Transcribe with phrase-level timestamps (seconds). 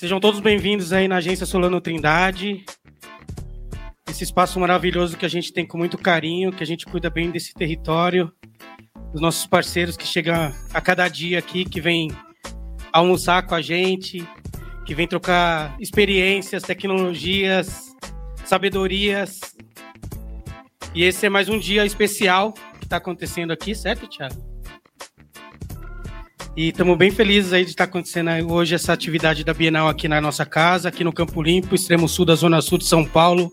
[0.00, 2.64] Sejam todos bem-vindos aí na Agência Solano Trindade.
[4.08, 7.30] Esse espaço maravilhoso que a gente tem com muito carinho, que a gente cuida bem
[7.30, 8.32] desse território,
[9.12, 12.10] dos nossos parceiros que chegam a cada dia aqui, que vêm
[12.90, 14.26] almoçar com a gente,
[14.86, 17.94] que vêm trocar experiências, tecnologias,
[18.46, 19.38] sabedorias.
[20.94, 24.49] E esse é mais um dia especial que está acontecendo aqui, certo, Thiago?
[26.56, 30.20] E estamos bem felizes aí de estar acontecendo hoje essa atividade da Bienal aqui na
[30.20, 33.52] nossa casa, aqui no Campo Limpo, extremo sul da Zona Sul de São Paulo.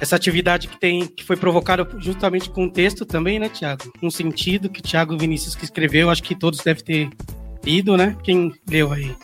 [0.00, 3.92] Essa atividade que tem que foi provocada justamente com um texto também, né, Tiago?
[4.00, 7.10] Um sentido que Tiago Vinícius que escreveu, acho que todos devem ter
[7.64, 8.16] lido, né?
[8.22, 9.14] Quem leu aí?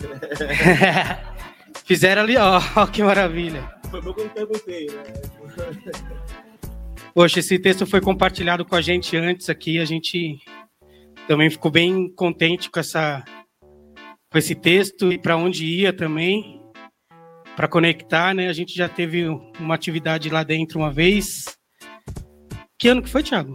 [1.86, 2.36] Fizeram ali,
[2.76, 3.66] ó, que maravilha.
[3.90, 5.02] Foi bom que eu perguntei, né?
[7.14, 10.40] Poxa, esse texto foi compartilhado com a gente antes aqui, a gente
[11.26, 13.24] também ficou bem contente com essa
[14.30, 16.62] com esse texto e para onde ia também
[17.54, 18.48] para conectar, né?
[18.48, 19.28] A gente já teve
[19.60, 21.44] uma atividade lá dentro uma vez.
[22.78, 23.52] Que ano que foi, Thiago?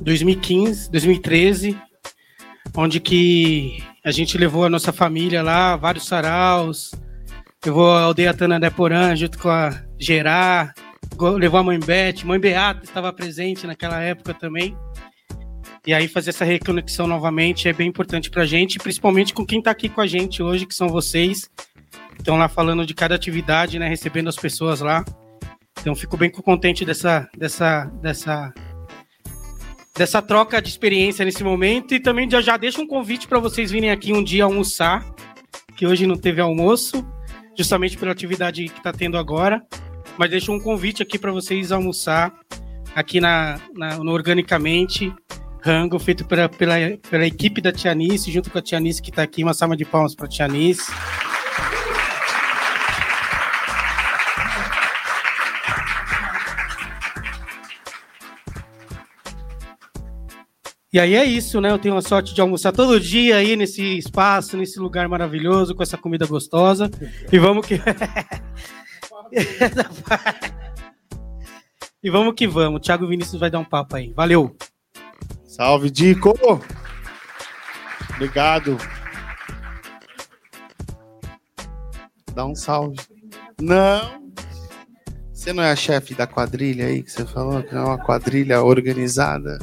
[0.00, 1.78] 2015, 2013,
[2.76, 6.90] onde que a gente levou a nossa família lá, vários saraus,
[7.64, 10.74] levou a aldeia Tana Deporã junto com a Gerá,
[11.38, 14.76] levou a mãe Beth, mãe Beata estava presente naquela época também.
[15.84, 19.58] E aí fazer essa reconexão novamente é bem importante para a gente, principalmente com quem
[19.58, 21.50] está aqui com a gente hoje, que são vocês,
[22.16, 25.04] estão lá falando de cada atividade, né, recebendo as pessoas lá.
[25.80, 28.54] Então fico bem contente dessa, dessa, dessa,
[29.96, 33.72] dessa troca de experiência nesse momento e também já, já deixo um convite para vocês
[33.72, 35.04] virem aqui um dia almoçar,
[35.76, 37.04] que hoje não teve almoço,
[37.58, 39.60] justamente pela atividade que está tendo agora.
[40.16, 42.32] Mas deixo um convite aqui para vocês almoçar
[42.94, 45.12] aqui na, na, no Organicamente,
[45.62, 46.74] rango feito pela, pela,
[47.08, 49.44] pela equipe da Tianice, junto com a Tianice que está aqui.
[49.44, 50.90] Uma salva de palmas para a Tianice.
[60.92, 61.70] E aí é isso, né?
[61.70, 65.82] Eu tenho a sorte de almoçar todo dia aí nesse espaço, nesse lugar maravilhoso, com
[65.82, 66.90] essa comida gostosa.
[67.32, 67.80] E vamos que.
[72.02, 72.78] e vamos que vamos.
[72.78, 74.12] O Thiago Vinícius vai dar um papo aí.
[74.12, 74.54] Valeu!
[75.64, 76.34] Salve, Dico!
[78.16, 78.76] Obrigado.
[82.34, 82.98] Dá um salve.
[83.60, 84.32] Não.
[85.32, 87.62] Você não é a chefe da quadrilha aí que você falou?
[87.62, 89.60] Que é uma quadrilha organizada?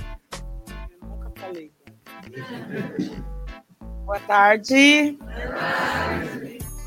[1.01, 1.69] Nunca falei.
[4.05, 5.19] Boa tarde.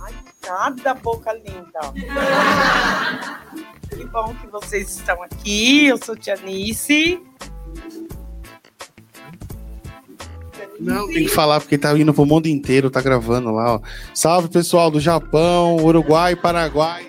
[0.00, 1.80] Ai, cada boca linda.
[3.90, 5.84] Que bom que vocês estão aqui.
[5.84, 7.22] Eu sou Tianice.
[10.82, 13.80] Não, tem que falar porque tá indo pro mundo inteiro, tá gravando lá, ó.
[14.12, 17.06] Salve pessoal do Japão, Uruguai, Paraguai.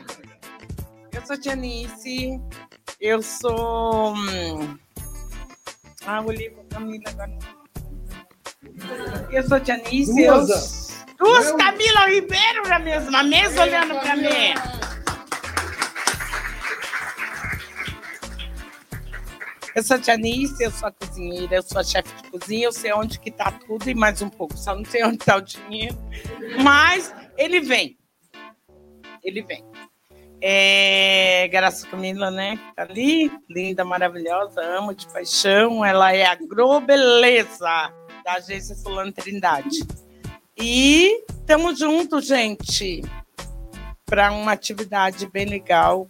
[1.11, 2.39] Eu sou Janice.
[3.01, 4.13] Eu sou.
[4.13, 4.77] Hum,
[6.05, 7.37] ah, o livro Camila agora.
[9.31, 10.25] Eu sou Janice.
[10.25, 11.25] Duas, eu...
[11.25, 14.53] Duas Camila Ribeiro na mesma mesa olhando pra mim.
[19.75, 22.71] Eu sou a Janice, eu sou a cozinheira, eu sou a chefe de cozinha, eu
[22.71, 24.55] sei onde que tá tudo e mais um pouco.
[24.55, 25.97] Só não sei onde tá o dinheiro.
[26.61, 27.97] Mas ele vem.
[29.23, 29.63] Ele vem.
[30.39, 32.59] É, Graça Camila, né?
[32.75, 35.83] Tá ali, linda, maravilhosa, amo de paixão.
[35.83, 37.91] Ela é agrobeleza
[38.23, 39.79] da agência Fulano Trindade.
[40.55, 43.01] E estamos juntos, gente,
[44.05, 46.07] para uma atividade bem legal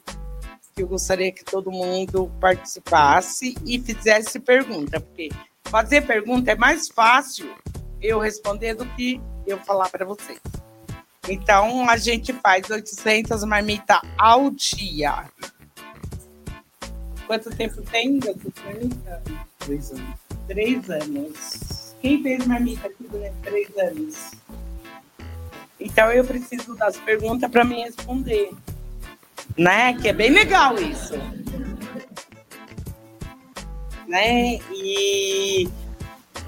[0.73, 5.29] que eu gostaria que todo mundo participasse e fizesse pergunta, porque
[5.65, 7.53] fazer pergunta é mais fácil
[8.01, 10.39] eu responder do que eu falar para vocês.
[11.29, 15.25] Então a gente faz 800 marmitas ao dia.
[17.25, 18.19] Quanto tempo tem?
[19.59, 20.19] Três anos.
[20.47, 21.95] Três anos.
[22.01, 24.31] Quem fez marmita aqui durante três anos?
[25.79, 28.51] Então eu preciso das perguntas para me responder.
[29.57, 29.93] Né?
[29.93, 31.13] Que é bem legal isso.
[34.07, 34.59] Né?
[34.71, 35.67] E,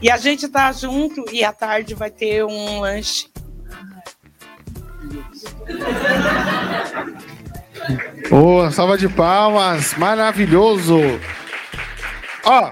[0.02, 3.28] e a gente tá junto e à tarde vai ter um lanche.
[8.30, 10.98] Boa, salva de palmas, maravilhoso.
[12.44, 12.72] Ó,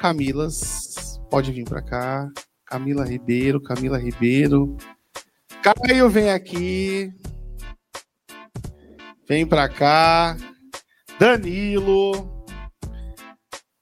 [0.00, 2.26] Camilas, pode vir pra cá.
[2.64, 4.76] Camila Ribeiro, Camila Ribeiro.
[5.62, 7.12] Caio, vem aqui.
[9.28, 10.36] Vem pra cá.
[11.18, 12.44] Danilo.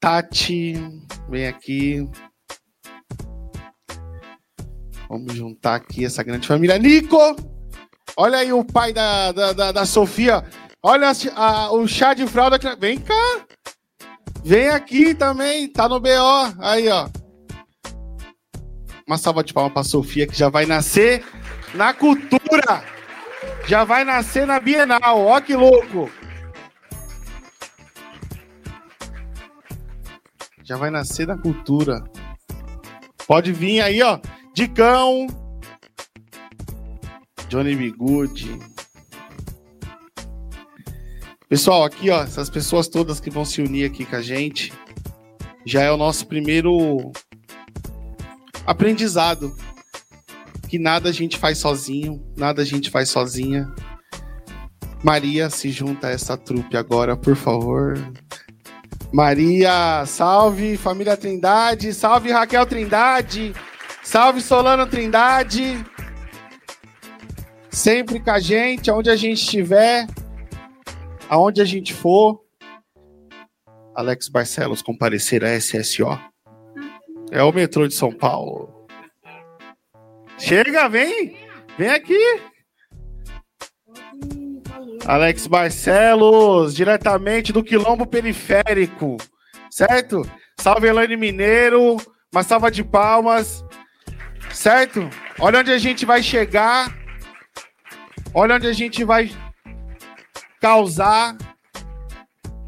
[0.00, 0.74] Tati,
[1.28, 2.08] vem aqui.
[5.08, 6.78] Vamos juntar aqui essa grande família.
[6.78, 7.16] Nico!
[8.16, 10.44] Olha aí o pai da, da, da, da Sofia.
[10.82, 12.58] Olha a- a- o chá de fralda.
[12.78, 13.46] Vem cá.
[14.44, 15.68] Vem aqui também.
[15.68, 16.08] Tá no BO.
[16.60, 17.08] Aí, ó.
[19.06, 21.24] Uma salva de palmas pra Sofia, que já vai nascer
[21.74, 22.84] na cultura.
[23.66, 25.24] Já vai nascer na Bienal.
[25.26, 26.10] Ó que louco.
[30.62, 32.04] Já vai nascer na cultura.
[33.26, 34.18] Pode vir aí, ó.
[34.54, 35.26] Dicão.
[37.48, 37.90] Johnny B.
[37.90, 38.58] Good.
[41.48, 44.70] Pessoal, aqui, ó, essas pessoas todas que vão se unir aqui com a gente,
[45.64, 47.10] já é o nosso primeiro
[48.66, 49.56] aprendizado.
[50.68, 53.72] Que nada a gente faz sozinho, nada a gente faz sozinha.
[55.02, 57.96] Maria, se junta a essa trupe agora, por favor.
[59.12, 63.54] Maria, salve família Trindade, salve Raquel Trindade,
[64.02, 65.82] salve Solano Trindade.
[67.70, 70.06] Sempre com a gente, aonde a gente estiver,
[71.28, 72.42] aonde a gente for.
[73.94, 76.18] Alex Barcelos comparecer a SSO.
[77.30, 78.77] É o metrô de São Paulo.
[80.38, 81.36] Chega, vem!
[81.76, 82.40] Vem aqui!
[85.04, 89.16] Alex Barcelos, diretamente do Quilombo Periférico,
[89.70, 90.22] certo?
[90.58, 91.96] Salve Elaine Mineiro,
[92.32, 93.64] uma salva de palmas,
[94.50, 95.08] certo?
[95.40, 96.94] Olha onde a gente vai chegar,
[98.34, 99.30] olha onde a gente vai
[100.60, 101.36] causar.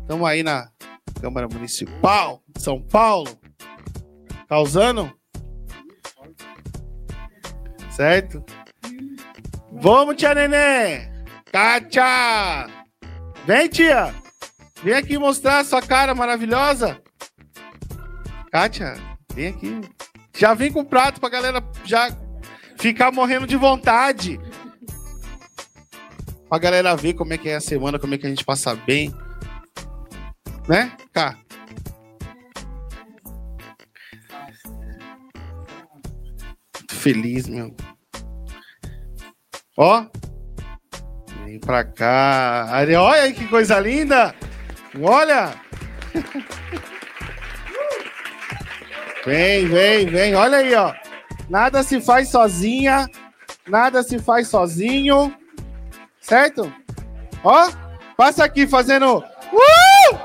[0.00, 0.70] Estamos aí na
[1.20, 3.38] Câmara Municipal de São Paulo,
[4.48, 5.12] causando,
[8.00, 8.42] certo?
[9.70, 11.10] Vamos, tia Nenê!
[11.52, 12.66] Kátia!
[13.46, 14.14] Vem, tia!
[14.82, 16.98] Vem aqui mostrar a sua cara maravilhosa.
[18.50, 18.94] Kátia,
[19.34, 19.80] vem aqui.
[20.34, 22.08] Já vem com o prato pra galera já
[22.78, 24.40] ficar morrendo de vontade.
[26.48, 28.74] Pra galera ver como é que é a semana, como é que a gente passa
[28.74, 29.14] bem.
[30.66, 31.36] Né, Cá?
[37.00, 37.74] Feliz, meu.
[39.76, 40.06] Ó,
[41.50, 42.68] Vem pra cá.
[42.72, 44.32] Olha aí que coisa linda.
[45.02, 45.52] Olha.
[49.26, 50.34] Vem, vem, vem.
[50.34, 50.94] Olha aí, ó.
[51.50, 53.06] Nada se faz sozinha.
[53.68, 55.36] Nada se faz sozinho.
[56.22, 56.72] Certo?
[57.44, 57.70] Ó,
[58.16, 59.18] passa aqui fazendo.
[59.18, 60.18] Uh!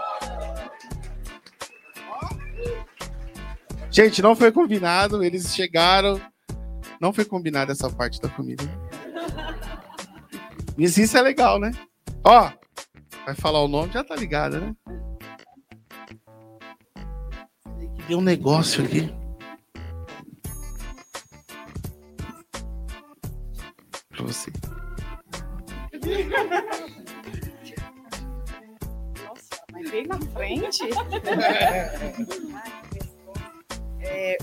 [3.92, 5.22] Gente, não foi combinado.
[5.22, 6.22] Eles chegaram.
[7.00, 8.64] Não foi combinado essa parte da comida.
[10.78, 11.72] Mas isso é legal, né?
[12.24, 12.52] Ó,
[13.26, 14.76] vai falar o nome, já tá ligado, né?
[18.08, 19.14] Deu um negócio aqui.
[24.10, 24.52] Pra você.
[29.24, 30.84] Nossa, mas bem na frente.
[34.02, 34.38] É,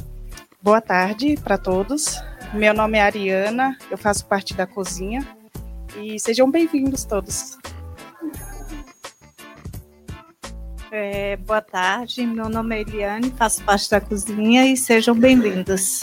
[0.61, 2.21] boa tarde para todos.
[2.52, 5.26] Meu nome é Ariana, eu faço parte da cozinha
[5.97, 7.56] e sejam bem-vindos todos.
[10.90, 16.02] É, boa tarde, meu nome é Eliane, faço parte da cozinha e sejam bem-vindos.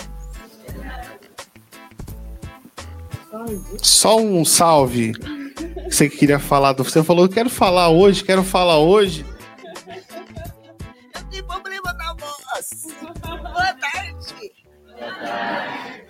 [3.77, 5.13] Só um salve.
[5.85, 6.83] Você que queria falar do.
[6.83, 9.23] Você falou, quero falar hoje, quero falar hoje.
[11.13, 12.87] Eu tenho problema na voz.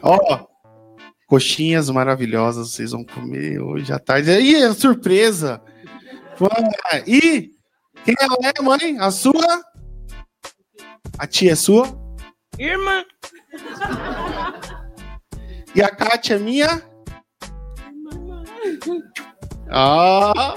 [0.02, 0.48] Ó,
[1.28, 4.32] coxinhas maravilhosas, vocês vão comer hoje à tarde.
[4.32, 5.62] Ih, é surpresa!
[7.06, 7.52] E
[8.06, 8.98] quem ela é, mãe?
[9.00, 9.62] A sua?
[11.18, 11.88] A tia é sua?
[12.58, 13.04] Irmã,
[15.76, 16.82] E a Kátia é minha?
[19.70, 20.56] Ah,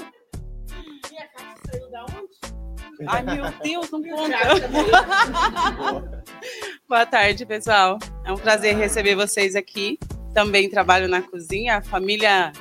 [3.06, 4.36] Ai, meu Deus, não conta.
[6.88, 7.98] Boa tarde, pessoal.
[8.24, 9.98] É um prazer receber vocês aqui.
[10.32, 12.52] Também trabalho na cozinha, a família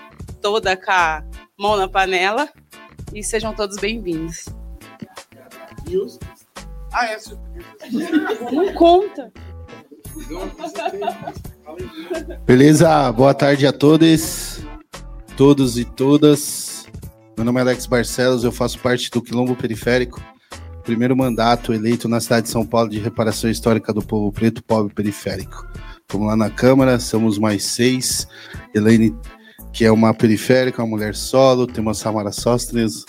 [0.42, 1.24] toda com a
[1.58, 2.50] mão na panela.
[3.14, 4.46] E sejam todos bem-vindos.
[6.92, 7.18] ah é.
[8.52, 9.32] Não conta.
[12.46, 13.12] Beleza?
[13.12, 14.62] Boa tarde a todos,
[15.38, 16.88] todos e todas.
[17.38, 20.22] Meu nome é Alex Barcelos, eu faço parte do Quilombo Periférico,
[20.82, 24.94] primeiro mandato eleito na cidade de São Paulo de reparação histórica do povo preto, pobre
[24.94, 25.66] periférico.
[26.02, 28.28] Estamos lá na Câmara, somos mais seis.
[28.74, 29.16] Elaine,
[29.72, 33.06] que é uma periférica, uma mulher solo, temos a Samara Sóstenes,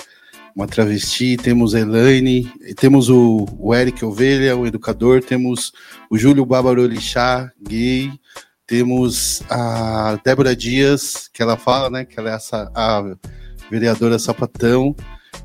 [0.55, 5.73] uma travesti, temos a Elaine, temos o, o Eric Ovelha, o educador, temos
[6.11, 8.13] o Júlio Babarolixá, gay,
[8.67, 13.03] temos a Débora Dias, que ela fala, né, que ela é essa, a
[13.71, 14.95] vereadora Sapatão,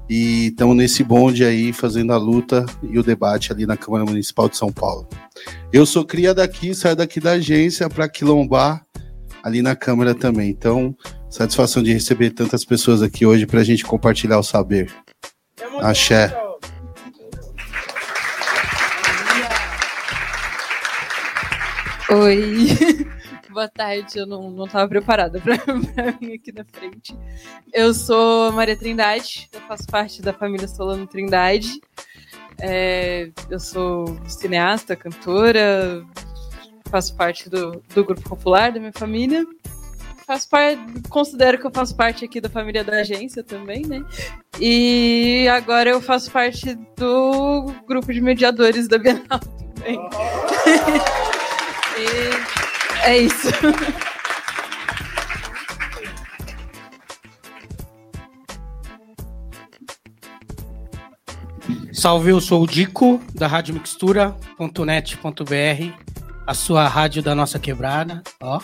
[0.10, 4.48] e estamos nesse bonde aí fazendo a luta e o debate ali na Câmara Municipal
[4.48, 5.08] de São Paulo.
[5.72, 8.86] Eu sou cria daqui, saio daqui da agência para quilombar
[9.44, 10.50] ali na Câmara também.
[10.50, 10.96] Então,
[11.30, 14.92] satisfação de receber tantas pessoas aqui hoje para a gente compartilhar o saber.
[15.82, 16.34] Axé.
[22.10, 22.68] Oi,
[23.58, 24.20] boa tarde.
[24.20, 25.56] Eu não, não tava preparada para
[26.12, 27.18] vir aqui na frente.
[27.74, 31.82] Eu sou Maria Trindade, eu faço parte da família Solano Trindade.
[32.60, 36.06] É, eu sou cineasta, cantora,
[36.92, 39.44] faço parte do, do grupo popular da minha família.
[40.28, 44.06] Faço parte, considero que eu faço parte aqui da família da agência também, né?
[44.60, 49.40] E agora eu faço parte do grupo de mediadores da Bienal
[49.74, 49.98] também.
[51.98, 52.67] E
[53.08, 53.48] é isso.
[61.94, 66.04] Salve, eu sou o Dico, da Rádio Mixtura.net.br,
[66.46, 68.62] a sua rádio da nossa quebrada, ó.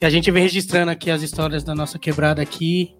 [0.00, 2.94] E a gente vem registrando aqui as histórias da nossa quebrada aqui,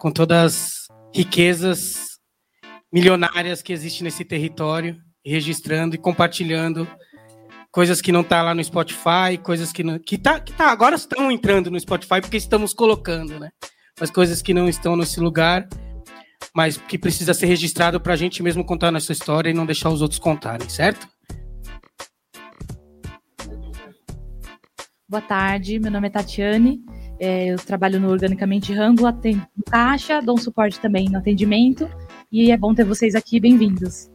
[0.00, 2.18] com todas as riquezas
[2.92, 6.88] milionárias que existem nesse território, registrando e compartilhando
[7.72, 10.94] coisas que não tá lá no Spotify, coisas que não, que tá, que tá agora
[10.94, 13.48] estão entrando no Spotify porque estamos colocando, né?
[13.98, 15.66] Mas coisas que não estão nesse lugar,
[16.54, 19.88] mas que precisa ser registrado para a gente mesmo contar nossa história e não deixar
[19.88, 21.08] os outros contarem, certo?
[25.08, 26.80] Boa tarde, meu nome é Tatiane,
[27.18, 31.88] é, eu trabalho no Organicamente Rango, atendo caixa, dou um suporte também no atendimento
[32.30, 34.10] e é bom ter vocês aqui, bem-vindos.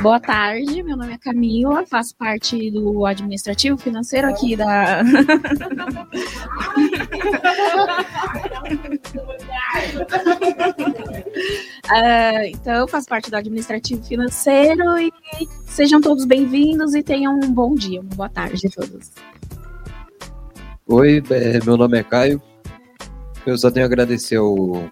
[0.00, 5.02] Boa tarde, meu nome é Camila, faço parte do administrativo financeiro aqui da.
[11.88, 15.12] Ah, então, faço parte do administrativo financeiro e
[15.66, 19.12] sejam todos bem-vindos e tenham um bom dia, uma boa tarde a todos.
[20.86, 22.42] Oi, é, meu nome é Caio.
[23.46, 24.88] Eu só tenho a agradecer ao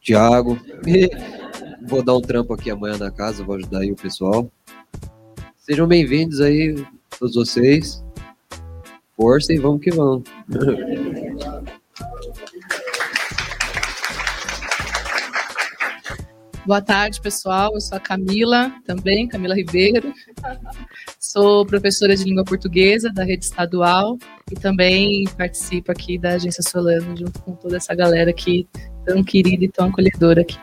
[0.00, 0.58] Tiago.
[1.92, 4.50] Vou dar um trampo aqui amanhã na casa, vou ajudar aí o pessoal.
[5.58, 6.74] Sejam bem-vindos aí,
[7.18, 8.02] todos vocês.
[9.14, 10.22] Força e vamos que vamos.
[16.64, 17.74] Boa tarde, pessoal.
[17.74, 20.14] Eu sou a Camila, também, Camila Ribeiro.
[21.20, 24.16] Sou professora de língua portuguesa da rede estadual
[24.50, 28.66] e também participo aqui da Agência Solano, junto com toda essa galera aqui,
[29.04, 30.56] tão querida e tão acolhedora aqui.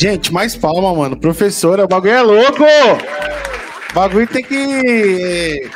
[0.00, 1.14] Gente, mais palma, mano.
[1.14, 2.64] Professora, o bagulho é louco!
[2.64, 5.70] O bagulho tem que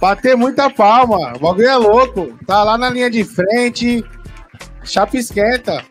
[0.00, 1.34] bater muita palma.
[1.36, 2.34] O bagulho é louco.
[2.46, 4.02] Tá lá na linha de frente.
[4.84, 5.84] Chapa esquenta.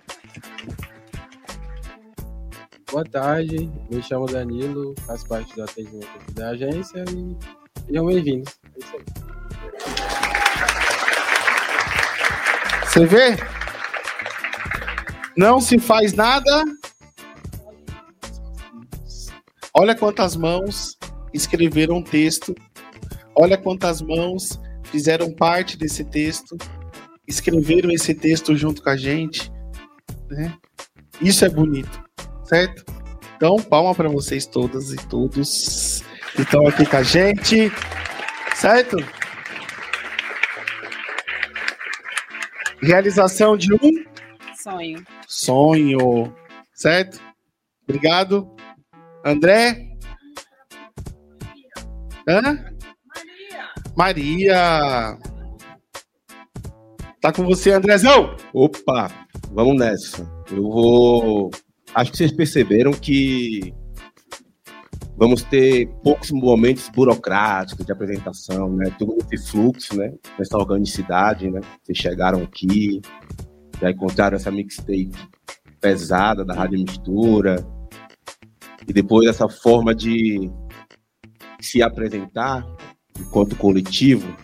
[2.91, 7.37] Boa tarde, me chamo Danilo, faço parte do atendimento da agência e
[7.85, 8.55] sejam bem-vindos.
[8.75, 9.03] É isso aí.
[12.87, 13.37] Você vê?
[15.37, 16.63] Não se faz nada.
[19.75, 20.97] Olha quantas mãos
[21.33, 22.53] escreveram um texto.
[23.35, 26.55] Olha quantas mãos fizeram parte desse texto.
[27.27, 29.51] Escreveram esse texto junto com a gente.
[30.29, 30.55] Né?
[31.19, 32.03] Isso é bonito,
[32.43, 32.85] certo?
[33.35, 36.03] Então, palma para vocês todas e todos
[36.35, 37.71] que estão aqui com a gente,
[38.55, 38.97] certo?
[42.81, 44.03] Realização de um
[44.55, 45.05] Sonho.
[45.27, 46.35] sonho.
[46.73, 47.19] Certo?
[47.87, 48.52] Obrigado.
[49.23, 49.89] André?
[52.27, 52.73] Ana?
[53.95, 55.17] Maria.
[57.21, 58.35] Tá com você, Andrezão?
[58.53, 59.09] Opa,
[59.51, 60.29] vamos nessa.
[60.51, 61.51] Eu vou.
[61.95, 63.73] Acho que vocês perceberam que
[65.15, 68.93] vamos ter poucos momentos burocráticos de apresentação, né?
[68.99, 70.11] Tudo esse fluxo, né?
[70.37, 71.61] Essa organicidade, né?
[71.81, 73.01] Vocês chegaram aqui,
[73.79, 75.11] já encontraram essa mixtape
[75.79, 77.55] pesada da Rádio Mistura,
[78.87, 80.49] e depois essa forma de
[81.59, 82.65] se apresentar
[83.19, 84.35] enquanto coletivo.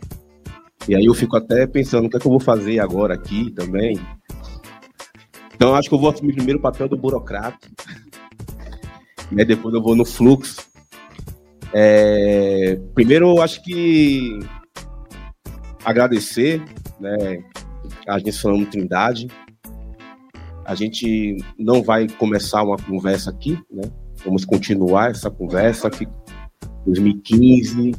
[0.88, 3.52] E aí eu fico até pensando o que é que eu vou fazer agora aqui
[3.52, 4.00] também.
[5.54, 7.68] Então acho que eu vou assumir primeiro o papel do burocrata.
[9.32, 10.60] Né, depois eu vou no fluxo.
[11.72, 14.40] É, primeiro eu acho que
[15.86, 16.64] agradecer
[17.00, 17.44] né,
[18.08, 19.28] a gente falando Trindade.
[20.66, 23.84] A gente não vai começar uma conversa aqui, né?
[24.24, 26.08] Vamos continuar essa conversa que
[26.86, 27.94] 2015,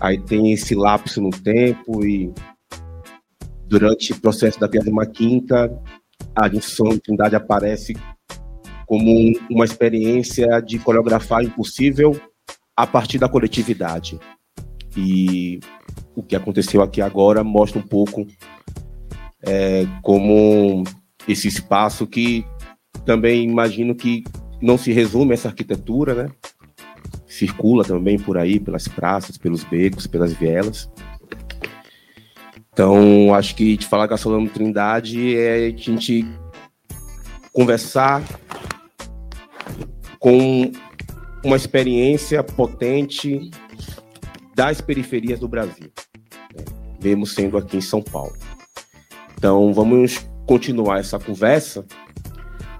[0.00, 2.32] aí tem esse lapso no tempo e
[3.66, 5.70] durante o processo da uma Quinta,
[6.34, 7.94] a Junção Trindade aparece
[8.86, 12.20] como um- uma experiência de coreografar impossível
[12.76, 14.18] a partir da coletividade.
[14.96, 15.60] E
[16.16, 18.26] o que aconteceu aqui agora mostra um pouco
[19.42, 20.84] é, como
[21.26, 22.44] esse espaço que
[23.06, 24.22] também imagino que
[24.60, 26.30] não se resume essa arquitetura, né?
[27.26, 30.90] Circula também por aí, pelas praças, pelos becos, pelas vielas.
[32.72, 36.26] Então, acho que de falar Gasolano Trindade é a gente
[37.52, 38.22] conversar
[40.18, 40.70] com
[41.44, 43.50] uma experiência potente
[44.54, 45.90] das periferias do Brasil,
[46.54, 46.64] né?
[47.02, 48.36] mesmo sendo aqui em São Paulo.
[49.36, 51.84] Então, vamos continuar essa conversa,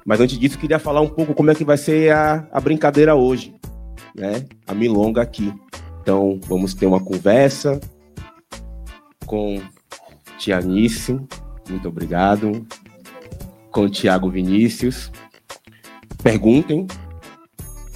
[0.05, 3.15] mas antes disso, queria falar um pouco como é que vai ser a, a brincadeira
[3.15, 3.55] hoje,
[4.15, 4.45] né?
[4.67, 5.53] A milonga aqui.
[6.03, 7.81] Então, vamos ter uma conversa
[9.27, 9.61] com
[10.39, 11.21] Tianice,
[11.69, 12.67] muito obrigado,
[13.71, 15.13] com Tiago Vinícius.
[16.23, 16.87] Perguntem.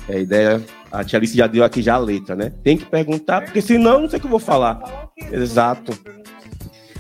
[0.09, 0.63] É, a ideia,
[0.93, 2.53] a Tia Alice já deu aqui já a letra, né?
[2.63, 5.11] Tem que perguntar, porque senão não sei o que eu vou falar.
[5.33, 5.93] Exato.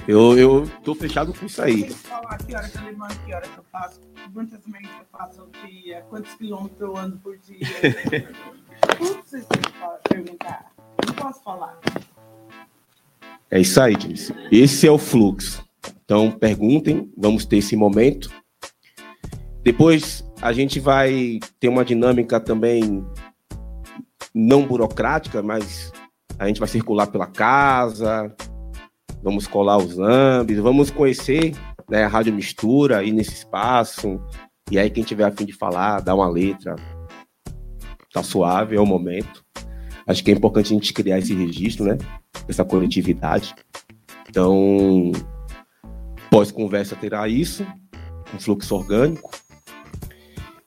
[0.06, 1.88] Eu, eu tô fechado com isso aí.
[1.90, 4.00] falar que hora que eu levanto, que hora que eu faço,
[4.34, 7.58] quantas metros eu faço ao dia, quantos quilômetros eu ando por dia.
[8.98, 10.72] Tudo vocês têm que perguntar.
[11.06, 11.78] Não posso falar.
[13.50, 14.30] É isso aí, Diniz.
[14.52, 15.64] Esse é o fluxo.
[16.04, 18.30] Então, perguntem, vamos ter esse momento.
[19.62, 23.02] Depois, a gente vai ter uma dinâmica também
[24.34, 25.90] não burocrática, mas
[26.38, 28.34] a gente vai circular pela casa,
[29.24, 31.54] vamos colar os ambos, vamos conhecer
[31.88, 34.20] né, a Rádio Mistura aí nesse espaço.
[34.70, 36.76] E aí, quem tiver a fim de falar, dá uma letra.
[38.12, 39.42] Tá suave, é o momento.
[40.06, 41.96] Acho que é importante a gente criar esse registro, né?
[42.46, 43.54] Essa coletividade.
[44.28, 45.10] Então,
[46.30, 47.66] pós-conversa terá isso,
[48.34, 49.30] um fluxo orgânico.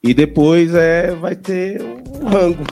[0.04, 2.64] E depois é, vai ter o rango,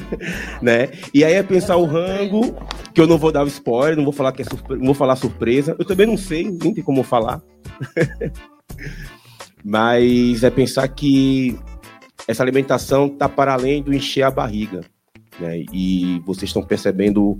[0.62, 0.88] né?
[1.12, 2.54] E aí é pensar o rango,
[2.96, 4.78] que eu não vou dar o spoiler, não vou falar que é surpre...
[4.78, 5.76] não vou falar surpresa.
[5.78, 7.42] Eu também não sei, nem tem como falar.
[9.62, 11.58] Mas é pensar que
[12.26, 14.80] essa alimentação está para além do encher a barriga.
[15.38, 15.66] Né?
[15.74, 17.38] E vocês estão percebendo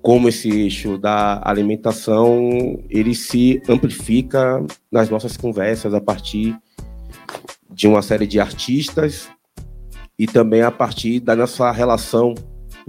[0.00, 2.50] como esse eixo da alimentação
[2.88, 6.56] ele se amplifica nas nossas conversas a partir
[7.68, 9.28] de uma série de artistas
[10.16, 12.32] e também a partir da nossa relação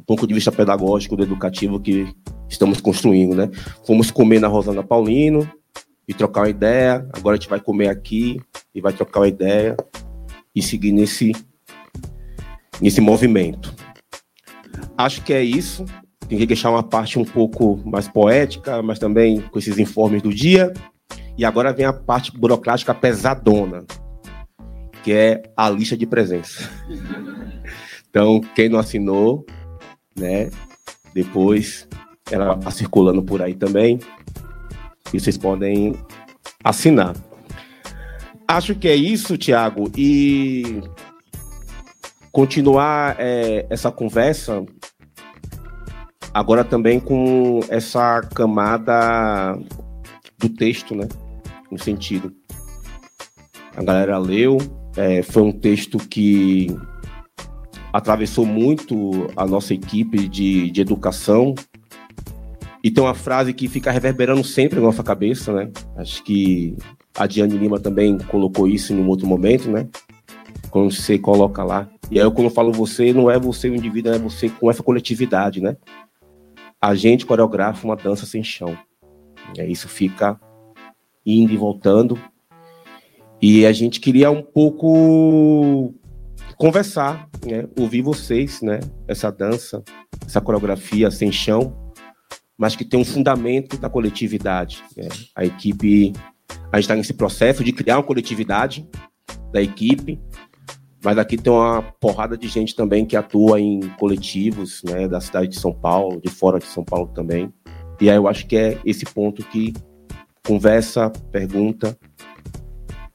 [0.01, 2.11] do ponto de vista pedagógico, do educativo que
[2.49, 3.49] estamos construindo, né?
[3.85, 5.47] Fomos comer na Rosana Paulino
[6.07, 8.41] e trocar uma ideia, agora a gente vai comer aqui
[8.73, 9.77] e vai trocar uma ideia
[10.55, 11.33] e seguir nesse
[12.81, 13.73] nesse movimento.
[14.97, 15.85] Acho que é isso.
[16.27, 20.33] Tem que deixar uma parte um pouco mais poética, mas também com esses informes do
[20.33, 20.73] dia.
[21.37, 23.85] E agora vem a parte burocrática pesadona,
[25.03, 26.67] que é a lista de presença.
[28.11, 29.45] Então, quem não assinou,
[30.21, 30.49] né?
[31.13, 31.87] Depois
[32.31, 33.99] ela está circulando por aí também.
[35.13, 35.95] E vocês podem
[36.63, 37.15] assinar.
[38.47, 39.91] Acho que é isso, Tiago.
[39.97, 40.81] E
[42.31, 44.63] continuar é, essa conversa
[46.33, 49.57] agora também com essa camada
[50.37, 51.07] do texto, né?
[51.69, 52.33] No sentido.
[53.75, 54.57] A galera leu,
[54.95, 56.67] é, foi um texto que
[57.91, 61.55] atravessou muito a nossa equipe de, de educação
[62.83, 65.71] E tem uma frase que fica reverberando sempre na nossa cabeça, né?
[65.95, 66.75] Acho que
[67.15, 69.87] a Diane Lima também colocou isso em um outro momento, né?
[70.71, 71.87] Quando você coloca lá.
[72.09, 74.81] E aí, quando eu falo você, não é você o indivíduo, é você com essa
[74.81, 75.77] coletividade, né?
[76.81, 78.75] A gente coreografa uma dança sem chão.
[79.55, 80.39] E aí isso fica
[81.23, 82.17] indo e voltando.
[83.39, 85.93] E a gente queria um pouco
[86.61, 87.67] conversar, né?
[87.75, 88.79] Ouvir vocês, né?
[89.07, 89.83] Essa dança,
[90.23, 91.75] essa coreografia sem chão,
[92.55, 94.83] mas que tem um fundamento da coletividade.
[94.95, 95.07] Né?
[95.35, 96.13] A equipe,
[96.71, 98.87] a gente está nesse processo de criar uma coletividade
[99.51, 100.21] da equipe,
[101.03, 105.47] mas aqui tem uma porrada de gente também que atua em coletivos, né, da cidade
[105.47, 107.51] de São Paulo, de fora de São Paulo também.
[107.99, 109.73] E aí eu acho que é esse ponto que
[110.45, 111.97] conversa, pergunta.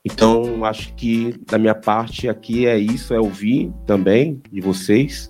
[0.08, 5.28] Então, acho que da minha parte aqui é isso, é ouvir também de vocês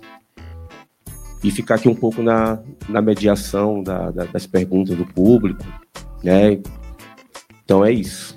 [1.42, 5.64] e ficar aqui um pouco na, na mediação da, da, das perguntas do público,
[6.22, 6.60] né?
[7.64, 8.36] Então é isso.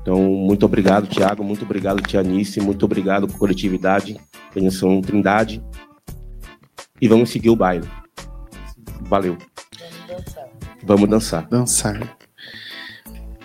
[0.00, 4.20] Então, muito obrigado, Tiago, muito obrigado, Tianice, muito obrigado, coletividade,
[4.54, 5.60] Pensão Trindade.
[7.00, 7.88] E vamos seguir o baile.
[9.00, 9.36] Valeu.
[10.84, 11.48] Vamos dançar.
[11.48, 12.16] Dançar.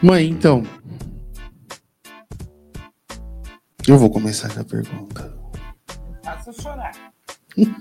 [0.03, 0.61] Mãe, então.
[3.87, 5.33] Eu vou começar com a pergunta.
[6.21, 6.91] Faça chorar.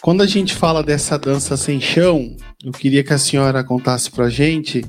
[0.00, 4.28] Quando a gente fala dessa dança sem chão, eu queria que a senhora contasse pra
[4.28, 4.84] gente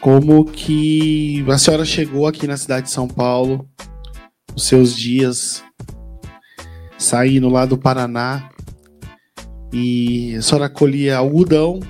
[0.00, 3.68] como que a senhora chegou aqui na cidade de São Paulo,
[4.54, 5.64] os seus dias
[6.96, 8.48] saindo lá do Paraná
[9.72, 11.80] e a senhora colhia algodão,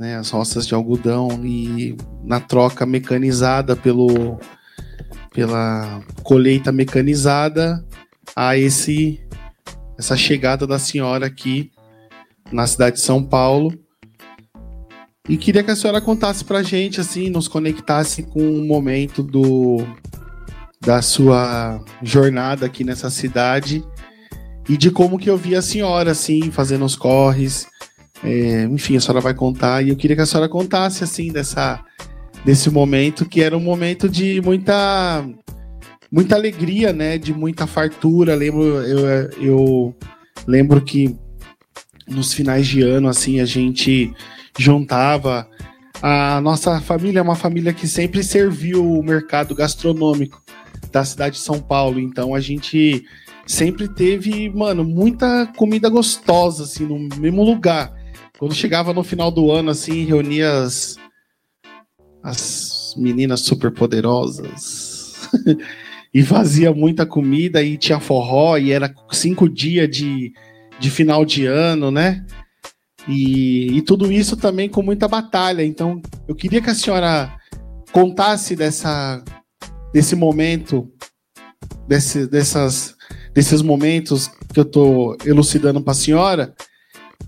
[0.00, 1.94] né, as roças de algodão e
[2.26, 4.38] na troca mecanizada pelo
[5.32, 7.84] pela colheita mecanizada
[8.34, 9.20] a esse
[9.98, 11.70] essa chegada da senhora aqui
[12.52, 13.72] na cidade de São Paulo
[15.28, 19.84] e queria que a senhora contasse pra gente, assim, nos conectasse com um momento do
[20.80, 23.82] da sua jornada aqui nessa cidade
[24.68, 27.66] e de como que eu vi a senhora, assim, fazendo os corres.
[28.22, 31.84] É, enfim, a senhora vai contar e eu queria que a senhora contasse, assim, dessa,
[32.46, 35.28] desse momento que era um momento de muita
[36.12, 37.18] muita alegria, né?
[37.18, 38.36] De muita fartura.
[38.36, 39.96] Lembro, eu, eu
[40.46, 41.16] lembro que
[42.06, 44.14] nos finais de ano, assim, a gente
[44.56, 45.48] juntava.
[46.00, 50.40] A nossa família é uma família que sempre serviu o mercado gastronômico
[50.92, 53.04] da cidade de São Paulo, então a gente
[53.44, 57.92] sempre teve, mano, muita comida gostosa, assim, no mesmo lugar.
[58.38, 60.96] Quando chegava no final do ano, assim, reunia as,
[62.22, 65.28] as meninas super poderosas
[66.12, 70.32] e fazia muita comida e tinha forró e era cinco dias de,
[70.78, 72.24] de final de ano, né?
[73.08, 75.64] E, e tudo isso também com muita batalha.
[75.64, 77.32] Então, eu queria que a senhora
[77.92, 79.22] contasse dessa,
[79.92, 80.90] desse momento,
[81.86, 82.96] desse, dessas,
[83.32, 86.54] desses momentos que eu estou elucidando para a senhora,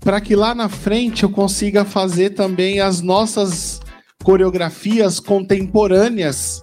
[0.01, 3.79] para que lá na frente eu consiga fazer também as nossas
[4.23, 6.61] coreografias contemporâneas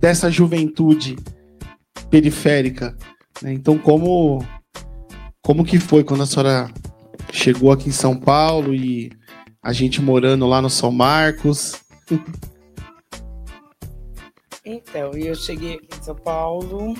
[0.00, 1.16] dessa juventude
[2.10, 2.96] periférica.
[3.42, 3.52] né?
[3.52, 4.44] Então, como
[5.42, 6.68] como que foi quando a senhora
[7.32, 9.12] chegou aqui em São Paulo e
[9.62, 11.80] a gente morando lá no São Marcos?
[14.68, 16.96] Então, eu cheguei aqui em São Paulo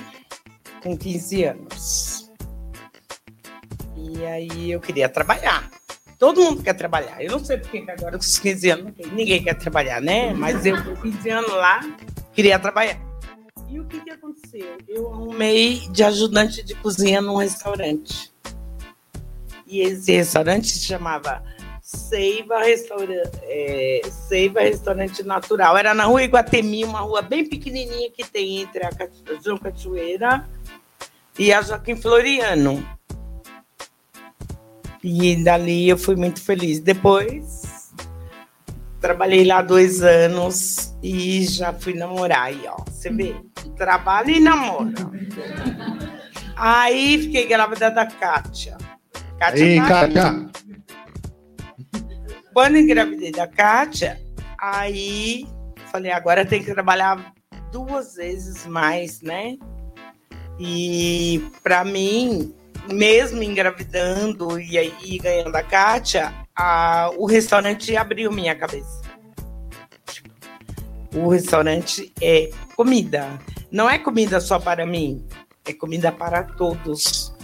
[0.80, 2.30] com 15 anos.
[3.96, 5.68] E aí eu queria trabalhar.
[6.18, 7.22] Todo mundo quer trabalhar.
[7.22, 10.32] Eu não sei porque que agora com os 15 anos ninguém quer trabalhar, né?
[10.32, 11.80] Mas eu com 15 anos lá
[12.32, 12.98] queria trabalhar.
[13.68, 14.78] E o que, que aconteceu?
[14.88, 18.32] Eu arrumei de ajudante de cozinha num restaurante.
[19.66, 21.42] E esse restaurante se chamava
[21.82, 23.30] Seiva, Restaura...
[23.42, 25.76] é, Seiva Restaurante Natural.
[25.76, 28.90] Era na rua Iguatemi, uma rua bem pequenininha que tem entre a
[29.44, 30.48] João Cachoeira
[31.38, 32.84] e a Joaquim Floriano.
[35.08, 36.80] E dali eu fui muito feliz.
[36.80, 37.92] Depois
[39.00, 42.82] trabalhei lá dois anos e já fui namorar aí, ó.
[42.90, 43.36] Você vê,
[43.76, 44.92] trabalho e namoro.
[46.56, 48.76] Aí fiquei grávida da Kátia.
[49.38, 50.50] Kátia Ei, tá- Kátia!
[52.52, 54.20] Quando engravidei da Kátia,
[54.58, 55.46] aí
[55.92, 57.32] falei, agora tem que trabalhar
[57.70, 59.56] duas vezes mais, né?
[60.58, 62.52] E para mim,
[62.92, 69.02] mesmo engravidando e, aí- ganhando a Kátia, a- o restaurante abriu minha cabeça.
[71.14, 73.38] O restaurante é comida.
[73.70, 75.26] Não é comida só para mim,
[75.64, 77.34] é comida para todos.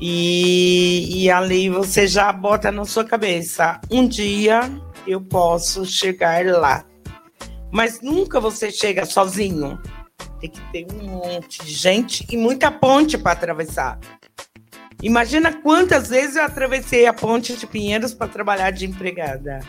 [0.00, 4.60] E, e ali você já bota na sua cabeça: um dia
[5.06, 6.84] eu posso chegar lá.
[7.70, 9.80] Mas nunca você chega sozinho.
[10.40, 13.98] Tem que ter um monte de gente e muita ponte para atravessar.
[15.04, 19.60] Imagina quantas vezes eu atravessei a ponte de Pinheiros para trabalhar de empregada.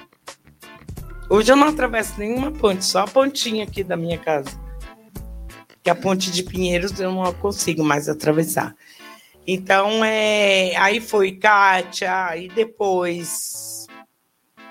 [1.30, 4.50] Hoje eu não atravesso nenhuma ponte, só a pontinha aqui da minha casa.
[5.84, 8.74] Que a ponte de Pinheiros eu não consigo mais atravessar.
[9.46, 13.88] Então, é, aí foi Kátia, e depois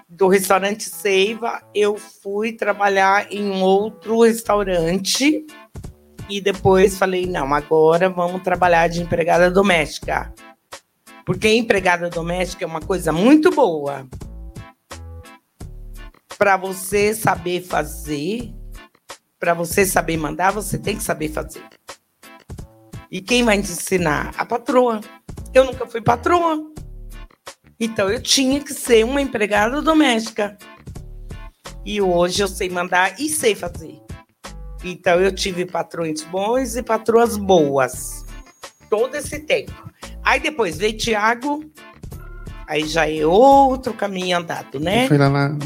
[0.08, 5.44] do restaurante Seiva, eu fui trabalhar em outro restaurante
[6.26, 10.32] e depois falei, não, agora vamos trabalhar de empregada doméstica.
[11.24, 14.06] Porque empregada doméstica é uma coisa muito boa.
[16.36, 18.52] Para você saber fazer,
[19.38, 21.62] para você saber mandar, você tem que saber fazer.
[23.10, 24.34] E quem vai te ensinar?
[24.36, 25.00] A patroa.
[25.54, 26.70] Eu nunca fui patroa.
[27.78, 30.58] Então eu tinha que ser uma empregada doméstica.
[31.84, 34.00] E hoje eu sei mandar e sei fazer.
[34.82, 38.24] Então eu tive patrões bons e patroas boas.
[38.90, 39.93] Todo esse tempo.
[40.22, 41.64] Aí depois veio Tiago.
[42.66, 45.06] Aí já é outro caminho andado, né?
[45.06, 45.56] Foi lá na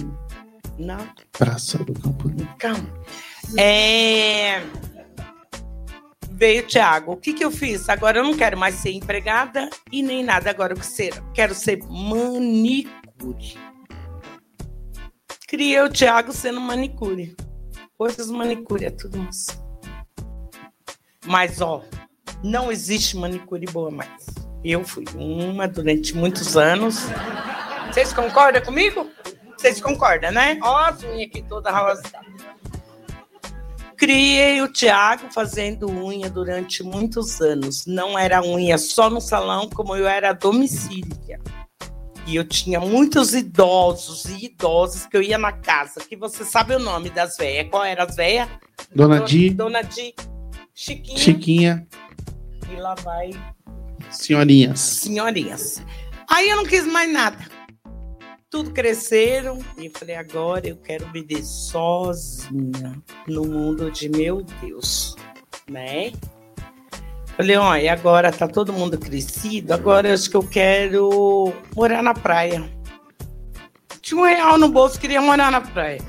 [0.78, 2.88] Não, Praça do Campo calma.
[3.56, 4.62] É...
[6.32, 7.12] Veio Tiago.
[7.12, 7.88] O que, que eu fiz?
[7.88, 10.50] Agora eu não quero mais ser empregada e nem nada.
[10.50, 13.56] Agora eu quero ser, quero ser manicure.
[15.48, 17.34] Criei o Tiago sendo manicure.
[17.98, 19.58] Os manicure é tudo moça.
[21.26, 21.82] Mas, ó,
[22.42, 24.26] não existe manicure boa mais.
[24.64, 27.06] Eu fui uma durante muitos anos.
[27.90, 29.08] Vocês concordam comigo?
[29.56, 30.58] Vocês concordam, né?
[30.62, 32.20] Ó, as unhas aqui toda rosada.
[33.96, 37.84] Criei o Tiago fazendo unha durante muitos anos.
[37.86, 41.40] Não era unha só no salão, como eu era domicília.
[42.24, 46.74] E eu tinha muitos idosos e idosas que eu ia na casa, que você sabe
[46.74, 47.68] o nome das velhas.
[47.70, 48.48] Qual era as velhas?
[48.94, 49.50] Dona Do- Di.
[49.50, 50.14] Dona Di.
[50.74, 51.18] Chiquinha.
[51.18, 51.86] Chiquinha,
[52.70, 53.30] E lá vai
[54.10, 54.80] senhorinhas.
[54.80, 55.82] senhorinhas.
[56.30, 57.38] Aí eu não quis mais nada.
[58.50, 65.16] Tudo cresceram e eu falei, agora eu quero viver sozinha no mundo de meu Deus,
[65.68, 66.12] né?
[67.36, 72.14] Falei, olha, agora tá todo mundo crescido, agora eu acho que eu quero morar na
[72.14, 72.68] praia.
[74.00, 76.00] Tinha um real no bolso, queria morar na praia.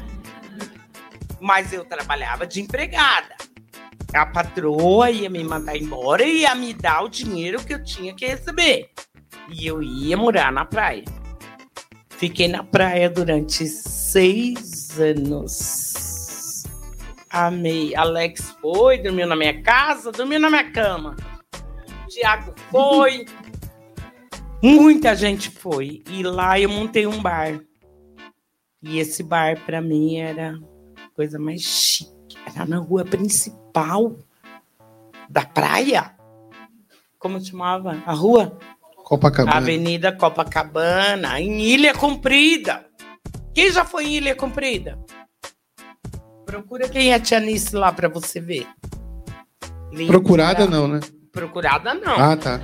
[1.41, 3.35] Mas eu trabalhava de empregada.
[4.13, 8.13] A patroa ia me mandar embora e ia me dar o dinheiro que eu tinha
[8.13, 8.89] que receber.
[9.49, 11.03] E eu ia morar na praia.
[12.09, 16.63] Fiquei na praia durante seis anos.
[17.29, 17.95] Amei.
[17.95, 21.15] Alex foi, dormiu na minha casa, dormiu na minha cama.
[22.09, 23.25] Tiago foi.
[24.61, 26.03] Muita gente foi.
[26.09, 27.59] E lá eu montei um bar.
[28.81, 30.57] E esse bar, para mim, era
[31.15, 32.09] coisa mais chique.
[32.45, 33.58] Era na rua principal
[35.29, 36.15] da praia.
[37.17, 38.01] Como chamava?
[38.05, 38.57] A rua?
[39.03, 39.57] Copacabana.
[39.57, 42.85] Avenida Copacabana, em Ilha Comprida.
[43.53, 44.99] Quem já foi em Ilha Comprida?
[46.45, 48.67] Procura quem é a Tianice lá pra você ver.
[49.91, 50.11] Linda.
[50.11, 50.99] Procurada não, né?
[51.31, 52.19] Procurada não.
[52.19, 52.61] Ah, tá.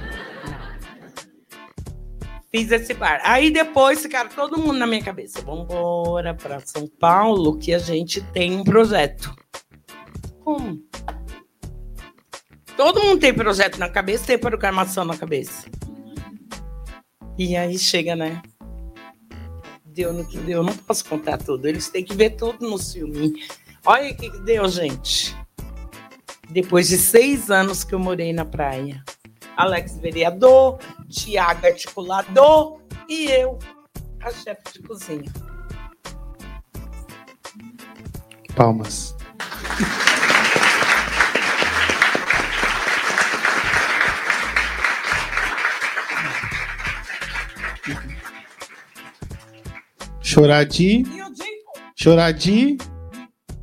[2.52, 3.20] Fiz esse bar.
[3.24, 5.42] Aí depois ficaram todo mundo na minha cabeça.
[5.42, 9.36] Vambora pra São Paulo que a gente tem um projeto.
[10.46, 10.80] Como?
[12.78, 15.68] Todo mundo tem projeto na cabeça, tem programação na cabeça.
[17.36, 18.44] E aí chega, né?
[19.84, 21.68] Deu no que deu, não posso contar tudo.
[21.68, 23.44] Eles têm que ver tudo no filme.
[23.84, 25.36] Olha o que deu, gente.
[26.50, 29.04] Depois de seis anos que eu morei na praia.
[29.58, 30.78] Alex vereador,
[31.10, 33.58] Tiago articulador e eu,
[34.22, 35.32] a chefe de cozinha.
[38.56, 39.16] Palmas.
[50.36, 51.02] Chorar de.
[51.96, 52.78] Chorar de.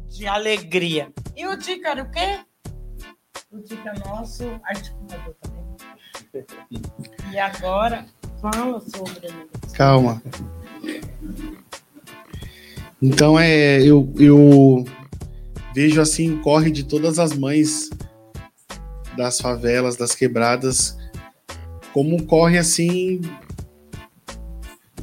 [0.09, 1.13] De alegria.
[1.37, 2.39] E o Dica era o quê?
[3.51, 6.83] O Dica é nosso articulador também.
[7.31, 8.07] E agora,
[8.41, 9.29] fala sobre.
[9.75, 10.23] Calma.
[13.03, 13.83] Então é.
[13.83, 14.83] Eu, eu
[15.75, 17.91] vejo assim, corre de todas as mães
[19.15, 20.97] das favelas, das quebradas,
[21.93, 23.21] como um corre assim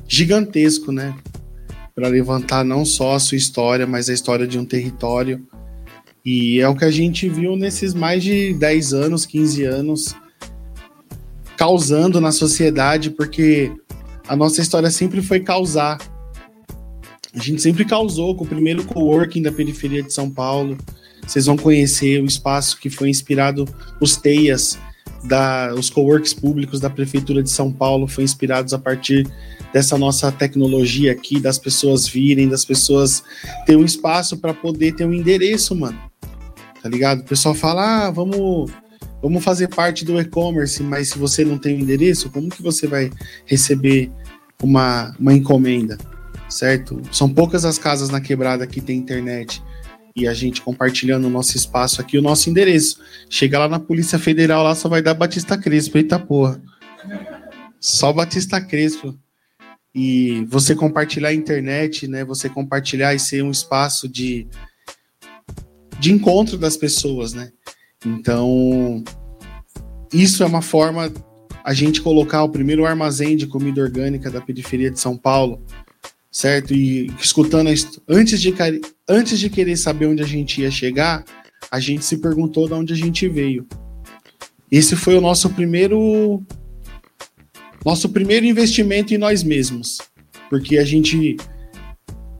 [0.07, 1.13] gigantesco, né?
[1.99, 5.45] Para levantar não só a sua história, mas a história de um território.
[6.23, 10.15] E é o que a gente viu nesses mais de 10 anos, 15 anos.
[11.57, 13.69] causando na sociedade, porque
[14.25, 15.97] a nossa história sempre foi causar.
[17.35, 20.77] A gente sempre causou com o primeiro coworking da periferia de São Paulo.
[21.27, 23.67] Vocês vão conhecer o espaço que foi inspirado,
[23.99, 24.79] os TEIAS,
[25.25, 29.27] da, os coworks públicos da Prefeitura de São Paulo, foi inspirados a partir
[29.73, 33.23] dessa nossa tecnologia aqui, das pessoas virem, das pessoas
[33.65, 35.99] ter um espaço para poder ter um endereço, mano.
[36.81, 37.21] Tá ligado?
[37.21, 38.71] O pessoal fala, ah, vamos,
[39.21, 42.87] vamos fazer parte do e-commerce, mas se você não tem um endereço, como que você
[42.87, 43.11] vai
[43.45, 44.11] receber
[44.61, 45.97] uma, uma encomenda?
[46.47, 47.01] Certo?
[47.11, 49.61] São poucas as casas na quebrada que tem internet
[50.15, 52.99] e a gente compartilhando o nosso espaço aqui, o nosso endereço.
[53.29, 56.61] Chega lá na Polícia Federal, lá só vai dar Batista Crespo, eita porra.
[57.79, 59.17] Só Batista Crespo.
[59.93, 62.23] E você compartilhar a internet, né?
[62.25, 64.47] Você compartilhar e ser um espaço de,
[65.99, 67.51] de encontro das pessoas, né?
[68.05, 69.03] Então,
[70.13, 71.11] isso é uma forma
[71.63, 75.61] a gente colocar o primeiro armazém de comida orgânica da periferia de São Paulo
[76.31, 76.73] certo?
[76.73, 77.69] E escutando
[78.07, 78.53] antes de,
[79.07, 81.23] antes de querer saber onde a gente ia chegar,
[81.71, 83.67] a gente se perguntou de onde a gente veio.
[84.71, 86.43] Esse foi o nosso primeiro
[87.85, 89.99] nosso primeiro investimento em nós mesmos,
[90.49, 91.37] porque a gente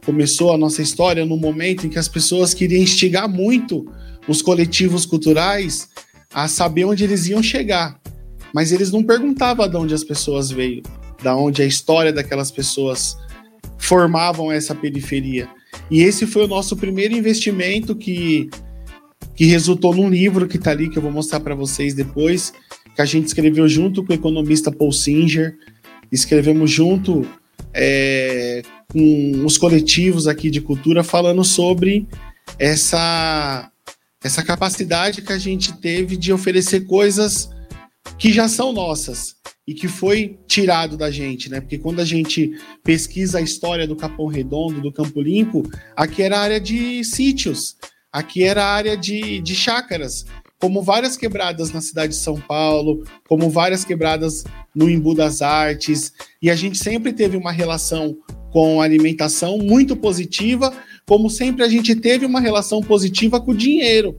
[0.05, 3.85] começou a nossa história no momento em que as pessoas queriam instigar muito
[4.27, 5.87] os coletivos culturais
[6.33, 7.99] a saber onde eles iam chegar,
[8.53, 10.83] mas eles não perguntavam de onde as pessoas veio,
[11.23, 13.17] da onde a história daquelas pessoas
[13.77, 15.49] formavam essa periferia.
[15.89, 18.49] E esse foi o nosso primeiro investimento que,
[19.35, 22.53] que resultou num livro que está ali, que eu vou mostrar para vocês depois,
[22.99, 25.57] que a gente escreveu junto com o economista Paul Singer,
[26.11, 27.25] escrevemos junto
[27.73, 32.05] é, com os coletivos aqui de cultura, falando sobre
[32.57, 33.71] essa,
[34.21, 37.49] essa capacidade que a gente teve de oferecer coisas
[38.17, 41.61] que já são nossas e que foi tirado da gente, né?
[41.61, 42.51] Porque quando a gente
[42.83, 45.63] pesquisa a história do Capão Redondo, do Campo Limpo,
[45.95, 47.77] aqui era área de sítios,
[48.11, 50.25] aqui era área de, de chácaras,
[50.59, 54.43] como várias quebradas na cidade de São Paulo, como várias quebradas
[54.75, 58.17] no Embu das Artes, e a gente sempre teve uma relação
[58.51, 60.73] com a alimentação muito positiva,
[61.05, 64.17] como sempre a gente teve uma relação positiva com o dinheiro.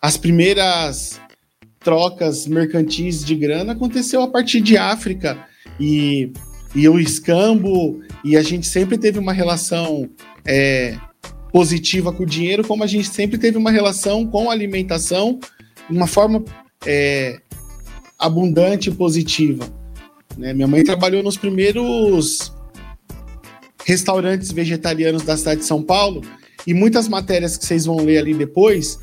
[0.00, 1.20] As primeiras
[1.80, 5.46] trocas mercantis de grana aconteceu a partir de África
[5.80, 6.32] e,
[6.74, 10.08] e o escambo, e a gente sempre teve uma relação
[10.46, 10.96] é,
[11.52, 15.38] positiva com o dinheiro, como a gente sempre teve uma relação com a alimentação,
[15.88, 16.44] uma forma
[16.86, 17.40] é,
[18.18, 19.68] abundante e positiva.
[20.36, 20.52] Né?
[20.52, 22.52] Minha mãe trabalhou nos primeiros
[23.84, 26.22] restaurantes vegetarianos da cidade de São Paulo,
[26.66, 28.98] e muitas matérias que vocês vão ler ali depois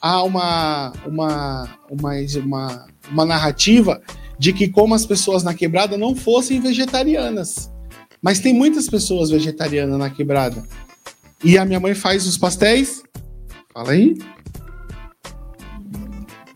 [0.00, 2.12] há uma, uma, uma,
[2.44, 4.02] uma, uma narrativa
[4.38, 7.70] de que como as pessoas na quebrada não fossem vegetarianas.
[8.20, 10.62] Mas tem muitas pessoas vegetarianas na quebrada.
[11.44, 13.02] E a minha mãe faz os pastéis.
[13.72, 14.16] Fala aí.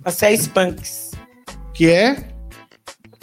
[0.02, 1.10] Pastéis punks.
[1.74, 2.28] Que é?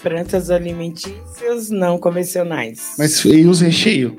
[0.02, 2.96] Plantas alimentícias não convencionais.
[2.98, 4.14] Mas e os recheios?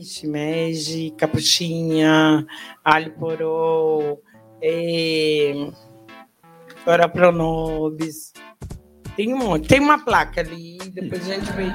[0.00, 2.46] shimeji, capuchinha,
[2.84, 4.20] alho porô,
[4.62, 5.52] é,
[6.86, 8.32] ora pronobis.
[9.16, 9.68] Tem um monte.
[9.68, 11.72] Tem uma placa ali, depois a gente vê.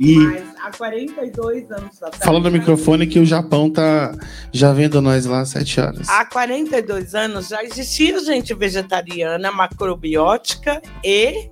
[0.00, 2.24] E Mas há 42 anos atrás.
[2.24, 4.16] fala no microfone que o Japão tá
[4.50, 6.08] já vendo nós lá às 7 horas.
[6.08, 11.50] Há 42 anos já existia gente vegetariana, macrobiótica e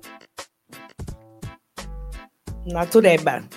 [2.65, 3.43] natureba.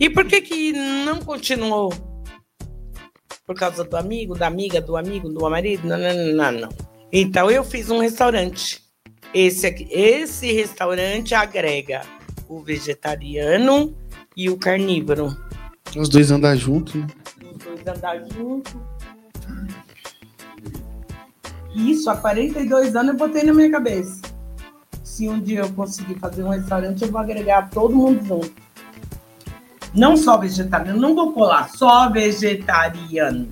[0.00, 1.92] E por que que não continuou?
[3.46, 5.86] Por causa do amigo, da amiga, do amigo, do marido?
[5.86, 6.68] Não, não, não, não.
[7.12, 8.82] Então eu fiz um restaurante.
[9.32, 12.02] Esse, aqui, esse restaurante agrega
[12.54, 13.92] o vegetariano
[14.36, 15.36] e o carnívoro.
[15.96, 17.06] Os dois andar juntos, né?
[17.52, 18.74] Os dois andar juntos.
[21.74, 24.22] Isso, há 42 anos eu botei na minha cabeça.
[25.02, 28.62] Se um dia eu conseguir fazer um restaurante, eu vou agregar todo mundo junto.
[29.92, 33.48] Não só vegetariano, não vou colar só vegetariano.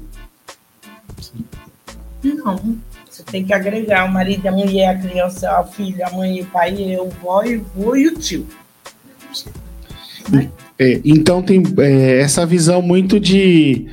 [2.22, 2.78] Não.
[3.08, 6.46] Você tem que agregar o marido, a mulher, a criança, o filho, a mãe, o
[6.46, 8.46] pai, eu, o vó, o vô e o tio.
[10.78, 13.86] É, então tem é, essa visão muito de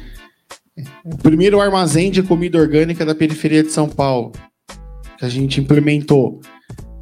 [1.04, 4.32] o primeiro armazém de comida orgânica da periferia de São Paulo
[5.20, 6.40] que a gente implementou.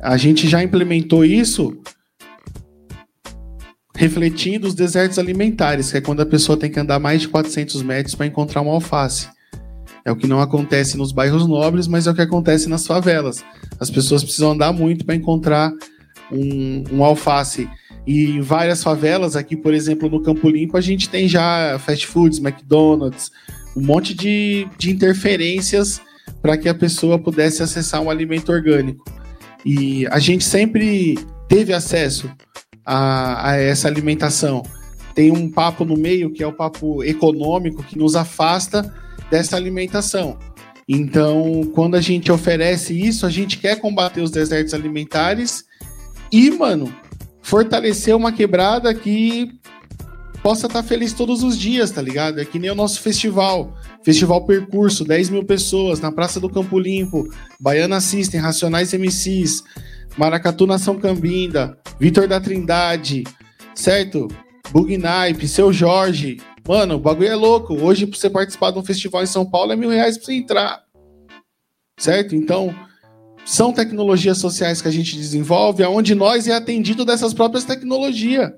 [0.01, 1.77] A gente já implementou isso
[3.95, 7.81] refletindo os desertos alimentares, que é quando a pessoa tem que andar mais de 400
[7.81, 9.27] metros para encontrar uma alface.
[10.03, 13.43] É o que não acontece nos bairros nobres, mas é o que acontece nas favelas.
[13.79, 15.71] As pessoas precisam andar muito para encontrar
[16.31, 17.69] um, um alface.
[18.07, 22.07] E em várias favelas, aqui, por exemplo, no Campo Limpo, a gente tem já fast
[22.07, 23.29] foods, McDonald's,
[23.75, 25.99] um monte de, de interferências
[26.41, 29.03] para que a pessoa pudesse acessar um alimento orgânico.
[29.65, 32.31] E a gente sempre teve acesso
[32.85, 34.63] a, a essa alimentação.
[35.13, 38.93] Tem um papo no meio que é o papo econômico que nos afasta
[39.29, 40.37] dessa alimentação.
[40.87, 45.65] Então, quando a gente oferece isso, a gente quer combater os desertos alimentares
[46.31, 46.93] e, mano,
[47.47, 49.57] fortalecer uma quebrada que
[50.43, 52.41] possa estar feliz todos os dias, tá ligado?
[52.41, 53.73] É que nem o nosso festival.
[54.03, 57.25] Festival Percurso, 10 mil pessoas na Praça do Campo Limpo,
[57.57, 59.63] Baiana System, Racionais MCs,
[60.17, 63.23] Maracatu Nação Cambinda, Vitor da Trindade,
[63.73, 64.27] certo?
[64.69, 64.97] Bug
[65.47, 66.41] Seu Jorge.
[66.67, 67.75] Mano, o bagulho é louco.
[67.75, 70.33] Hoje, pra você participar de um festival em São Paulo, é mil reais pra você
[70.33, 70.83] entrar.
[71.97, 72.35] Certo?
[72.35, 72.75] Então,
[73.47, 78.51] são tecnologias sociais que a gente desenvolve, aonde nós é atendido dessas próprias tecnologias.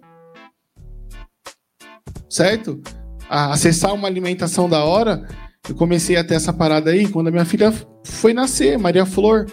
[2.27, 2.81] Certo?
[3.29, 5.27] A acessar uma alimentação da hora,
[5.69, 7.71] eu comecei a ter essa parada aí quando a minha filha
[8.03, 9.45] foi nascer, Maria Flor.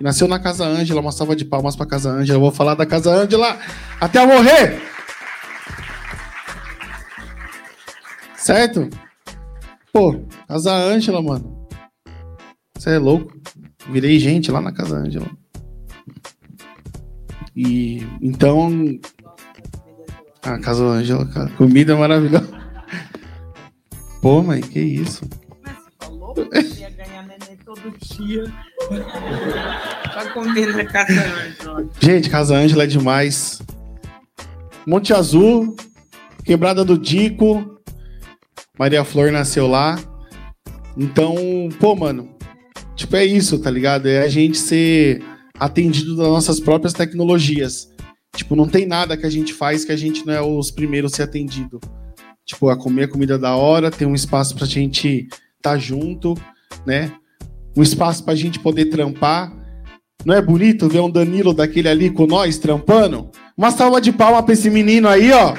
[0.00, 2.38] Nasceu na Casa Ângela, uma salva de palmas pra Casa Ângela.
[2.38, 3.58] Vou falar da Casa Ângela
[4.00, 4.80] até eu morrer!
[8.38, 8.88] Certo?
[9.92, 11.68] Pô, Casa Ângela, mano.
[12.74, 13.36] Você é louco.
[13.90, 15.28] Virei gente lá na Casa Ângela.
[17.54, 18.70] E então.
[20.42, 21.48] A Casa Ângela, cara.
[21.50, 22.48] Comida é maravilhosa.
[24.20, 25.24] Pô, mãe, que isso?
[26.78, 28.44] ia ganhar neném todo dia.
[30.74, 31.90] na casa Ângela.
[32.00, 33.62] Gente, Casa Ângela é demais.
[34.86, 35.74] Monte Azul,
[36.44, 37.80] Quebrada do Dico.
[38.78, 39.98] Maria Flor nasceu lá.
[40.96, 41.34] Então,
[41.80, 42.35] pô, mano,
[42.96, 44.08] tipo, é isso, tá ligado?
[44.08, 45.22] É a gente ser
[45.58, 47.88] atendido das nossas próprias tecnologias.
[48.34, 51.12] Tipo, não tem nada que a gente faz que a gente não é os primeiros
[51.12, 51.80] a ser atendido.
[52.44, 55.28] Tipo, a comer a comida da hora, ter um espaço pra gente
[55.62, 56.34] tá junto,
[56.84, 57.12] né?
[57.76, 59.52] Um espaço pra gente poder trampar.
[60.24, 63.30] Não é bonito ver um Danilo daquele ali com nós trampando?
[63.56, 65.54] Uma salva de palma pra esse menino aí, ó.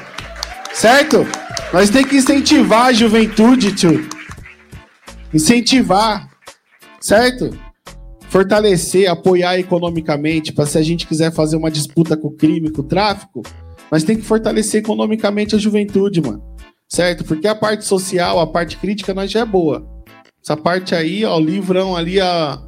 [0.74, 1.26] Certo?
[1.74, 4.08] Nós tem que incentivar a juventude, tio.
[5.34, 6.30] Incentivar.
[7.00, 7.58] Certo?
[8.30, 12.82] Fortalecer, apoiar economicamente, para se a gente quiser fazer uma disputa com o crime, com
[12.82, 13.41] o tráfico,
[13.91, 16.43] nós tem que fortalecer economicamente a juventude, mano.
[16.89, 17.24] Certo?
[17.24, 19.88] Porque a parte social, a parte crítica, nós já é boa.
[20.41, 22.62] Essa parte aí, ó, o livrão ali, a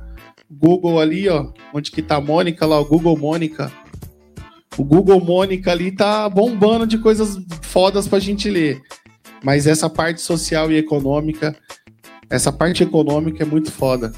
[0.52, 3.72] Google ali, ó, onde que tá a Mônica lá, o Google Mônica.
[4.78, 8.82] O Google Mônica ali tá bombando de coisas fodas pra gente ler.
[9.44, 11.56] Mas essa parte social e econômica,
[12.30, 14.12] essa parte econômica é muito foda.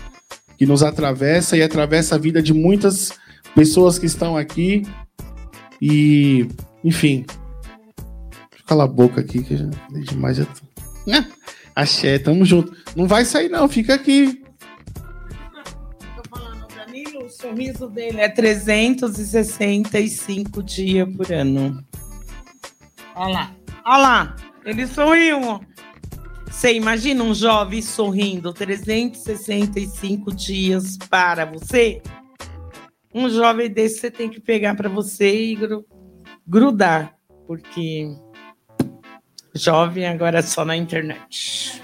[0.57, 3.11] Que nos atravessa e atravessa a vida de muitas
[3.55, 4.85] pessoas que estão aqui.
[5.81, 6.47] E,
[6.83, 7.25] enfim.
[8.67, 10.37] Cala a boca aqui, que já falei demais.
[10.37, 10.61] Já tô...
[11.11, 11.25] Ah,
[11.75, 12.71] Axé, tamo junto.
[12.95, 14.43] Não vai sair, não, fica aqui.
[16.75, 21.83] Danilo, o sorriso dele é 365 dias por ano.
[23.15, 23.51] Olha lá.
[23.85, 24.35] Olha lá.
[24.65, 25.61] Ele sorriu.
[26.51, 32.01] Você imagina um jovem sorrindo 365 dias para você?
[33.13, 35.85] Um jovem desse você tem que pegar para você e gru-
[36.45, 37.15] grudar,
[37.47, 38.13] porque
[39.55, 41.81] jovem agora é só na internet.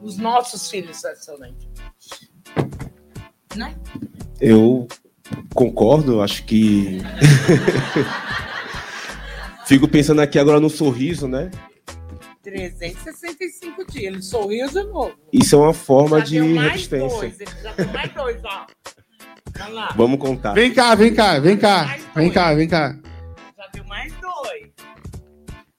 [0.00, 2.30] Os nossos filhos só são na internet.
[3.56, 3.74] Né?
[4.40, 4.86] Eu
[5.54, 6.98] concordo, acho que.
[9.66, 11.50] Fico pensando aqui agora no sorriso, né?
[12.50, 14.04] 365 dias.
[14.14, 15.12] Ele sorriu de novo.
[15.32, 17.08] Isso é uma forma Já de deu mais resistência.
[17.18, 17.40] dois.
[17.40, 18.66] Ele já deu mais dois, ó.
[19.60, 19.94] Olha lá.
[19.96, 20.52] Vamos contar.
[20.54, 21.96] Vem cá, vem cá, vem cá.
[22.14, 22.98] Vem cá, vem cá.
[23.56, 24.68] Já deu mais dois.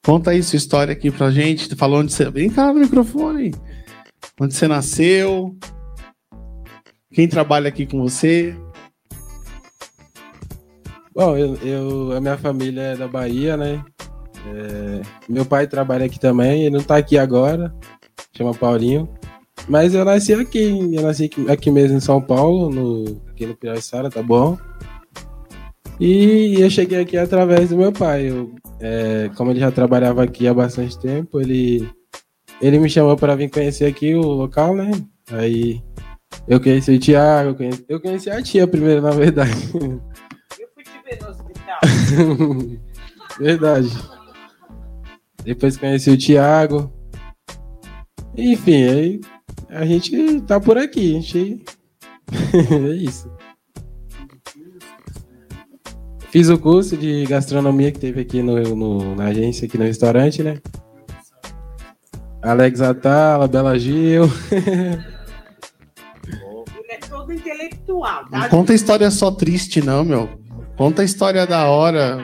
[0.05, 1.75] Conta aí sua história aqui pra gente.
[1.75, 2.29] Falou onde você.
[2.29, 3.53] Vem cá no microfone.
[4.39, 5.55] Onde você nasceu.
[7.13, 8.55] Quem trabalha aqui com você.
[11.13, 13.83] Bom, eu, eu- a minha família é da Bahia, né?
[14.47, 17.73] É, meu pai trabalha aqui também, ele não tá aqui agora,
[18.35, 19.09] chama Paulinho.
[19.67, 23.55] Mas eu nasci aqui, eu nasci aqui, aqui mesmo em São Paulo, no, aqui no
[23.55, 24.57] Piraiçara, tá bom?
[25.99, 28.29] E eu cheguei aqui através do meu pai.
[28.29, 31.89] Eu, é, como ele já trabalhava aqui há bastante tempo, ele,
[32.61, 34.91] ele me chamou para vir conhecer aqui o local, né?
[35.31, 35.83] Aí
[36.47, 39.51] eu conheci o Thiago, eu conheci, eu conheci a tia primeiro, na verdade.
[41.05, 41.79] Ver no hospital.
[43.39, 44.18] Verdade.
[45.43, 46.91] Depois conheci o Thiago.
[48.37, 49.21] Enfim, aí
[49.69, 51.63] A gente tá por aqui, a gente.
[52.71, 53.31] é isso.
[56.31, 60.43] Fiz o curso de gastronomia que teve aqui no, no- na agência, aqui no restaurante,
[60.43, 60.59] né?
[62.41, 64.25] Alex Atala, Bela Gil.
[66.77, 68.49] Ele é todo intelectual, Não tá?
[68.49, 70.29] conta história só triste, não, meu.
[70.77, 72.23] Conta a história da hora.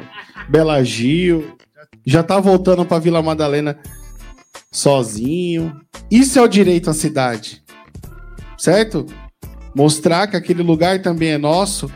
[0.50, 1.58] Bela Gil.
[2.06, 3.78] Já tá voltando pra Vila Madalena
[4.72, 5.80] sozinho.
[6.10, 7.64] Isso é o direito à cidade.
[8.58, 9.06] Certo?
[9.76, 11.90] Mostrar que aquele lugar também é nosso.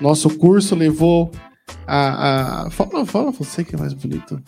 [0.00, 1.30] Nosso curso levou
[1.86, 2.66] a.
[2.66, 2.70] a...
[2.70, 4.40] Fala, fala você que é mais bonito.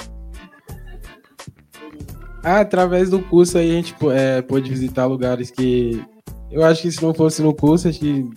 [2.43, 6.03] Ah, através do curso aí a gente é, pôde visitar lugares que
[6.51, 8.31] eu acho que se não fosse no curso, acho que,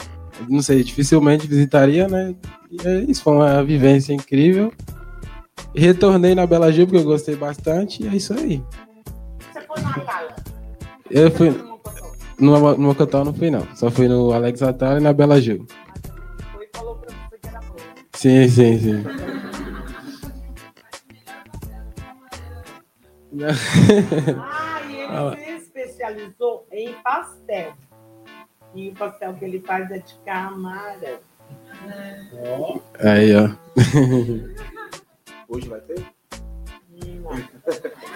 [0.50, 2.34] não sei, dificilmente visitaria, né?
[2.72, 4.74] E é isso, foi uma vivência incrível.
[5.78, 8.64] Retornei na Bela Gil porque eu gostei bastante e é isso aí.
[11.10, 11.50] Eu fui.
[12.40, 13.68] No, no Mocotó não fui, não.
[13.76, 15.68] Só fui no Alex Atala e na Bela Gil.
[18.14, 19.04] Sim, sim, sim.
[24.40, 27.74] Ah, e Ah, ele se especializou em pastel.
[28.74, 31.20] E o pastel que ele faz é de camara.
[33.00, 33.50] Aí, ó.
[35.48, 36.06] Hoje vai ter?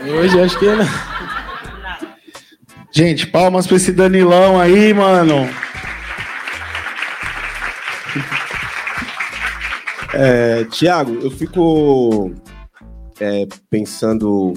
[0.02, 0.86] Hoje acho que não.
[2.92, 5.48] Gente, palmas pra esse Danilão aí, mano.
[10.14, 12.34] É, Tiago, eu fico
[13.20, 14.54] é, pensando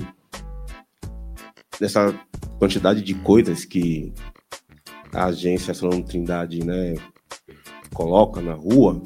[1.80, 2.12] nessa
[2.58, 4.12] quantidade de coisas que
[5.12, 6.94] a agência Solano Trindade né,
[7.92, 9.00] coloca na rua.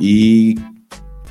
[0.00, 0.54] E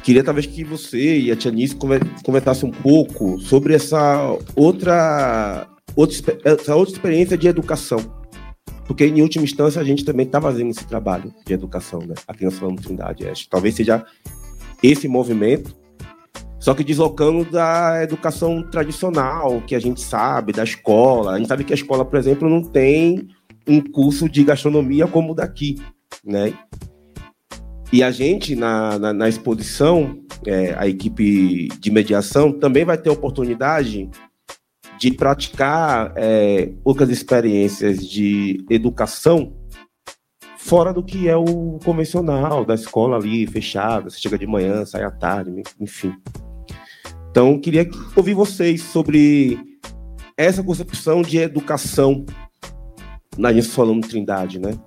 [0.05, 1.75] queria talvez que você e a Tianice
[2.23, 7.99] comentassem um pouco sobre essa outra, outra, essa outra experiência de educação.
[8.85, 12.13] Porque, em última instância, a gente também está fazendo esse trabalho de educação, né?
[12.27, 13.27] Aqui na Solano Trindade.
[13.27, 14.05] Acho talvez seja
[14.83, 15.75] esse movimento,
[16.59, 21.31] só que deslocando da educação tradicional, que a gente sabe, da escola.
[21.31, 23.27] A gente sabe que a escola, por exemplo, não tem
[23.67, 25.81] um curso de gastronomia como o daqui,
[26.23, 26.53] né?
[27.95, 33.09] E a gente, na, na, na exposição, é, a equipe de mediação também vai ter
[33.09, 34.09] oportunidade
[34.99, 39.55] de praticar é, outras experiências de educação
[40.57, 45.05] fora do que é o convencional da escola ali fechada, você chega de manhã, sai
[45.05, 46.13] à tarde, enfim.
[47.31, 49.57] Então, queria ouvir vocês sobre
[50.35, 52.25] essa concepção de educação
[53.37, 54.77] na gente falando Trindade, né?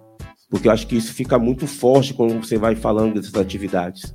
[0.50, 4.14] Porque eu acho que isso fica muito forte quando você vai falando dessas atividades.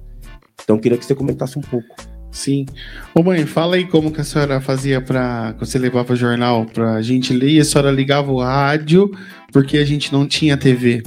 [0.63, 1.95] Então, queria que você comentasse um pouco.
[2.33, 2.65] Sim.
[3.13, 6.99] Ô mãe, fala aí como que a senhora fazia para você levava o jornal pra
[7.01, 9.11] gente ler e a senhora ligava o rádio
[9.51, 11.03] porque a gente não tinha TV.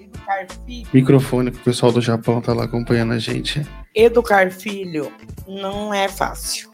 [0.00, 3.60] Educar filho, Microfone que o pessoal do Japão tá lá acompanhando a gente.
[3.94, 5.12] educar filho
[5.46, 6.70] não é fácil.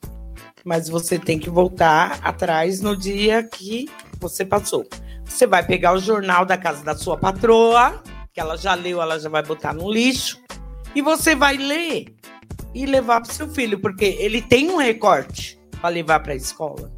[0.65, 3.89] Mas você tem que voltar atrás no dia que
[4.21, 4.87] você passou.
[5.25, 8.03] Você vai pegar o jornal da casa da sua patroa,
[8.33, 10.41] que ela já leu, ela já vai botar no lixo,
[10.95, 12.15] e você vai ler
[12.75, 16.93] e levar para seu filho, porque ele tem um recorte para levar para a escola.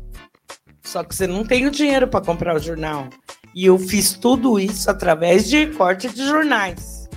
[0.82, 3.08] Só que você não tem o dinheiro para comprar o jornal.
[3.54, 7.08] E eu fiz tudo isso através de recorte de jornais.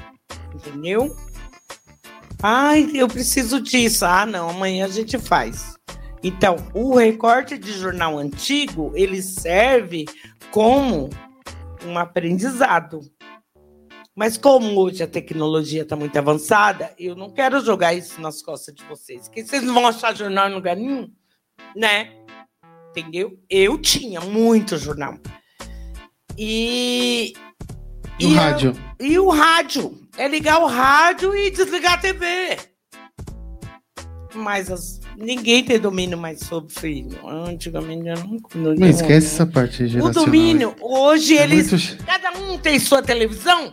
[0.53, 1.16] Entendeu?
[2.41, 4.05] Ai, eu preciso disso.
[4.05, 5.76] Ah, não, amanhã a gente faz.
[6.24, 10.05] Então, o recorte de jornal antigo, ele serve
[10.52, 11.10] como
[11.86, 13.02] um aprendizado.
[14.16, 18.76] Mas como hoje a tecnologia está muito avançada, eu não quero jogar isso nas costas
[18.76, 19.30] de vocês.
[19.30, 21.10] Que vocês não vão achar jornal em lugar nenhum,
[21.76, 22.12] né?
[22.89, 23.39] Entendeu?
[23.50, 25.16] Eu tinha muito jornal.
[26.38, 27.34] E.
[28.20, 28.74] E o rádio?
[29.00, 29.97] e o rádio.
[30.18, 32.58] É ligar o rádio e desligar a TV.
[34.34, 37.20] Mas as- ninguém tem domínio mais sobre filho.
[37.28, 38.38] Antigamente eu não.
[38.56, 40.26] não Não esquece essa parte O geracional.
[40.26, 41.72] domínio, hoje É eles.
[41.72, 43.72] muito- Cada um tem sua televisão.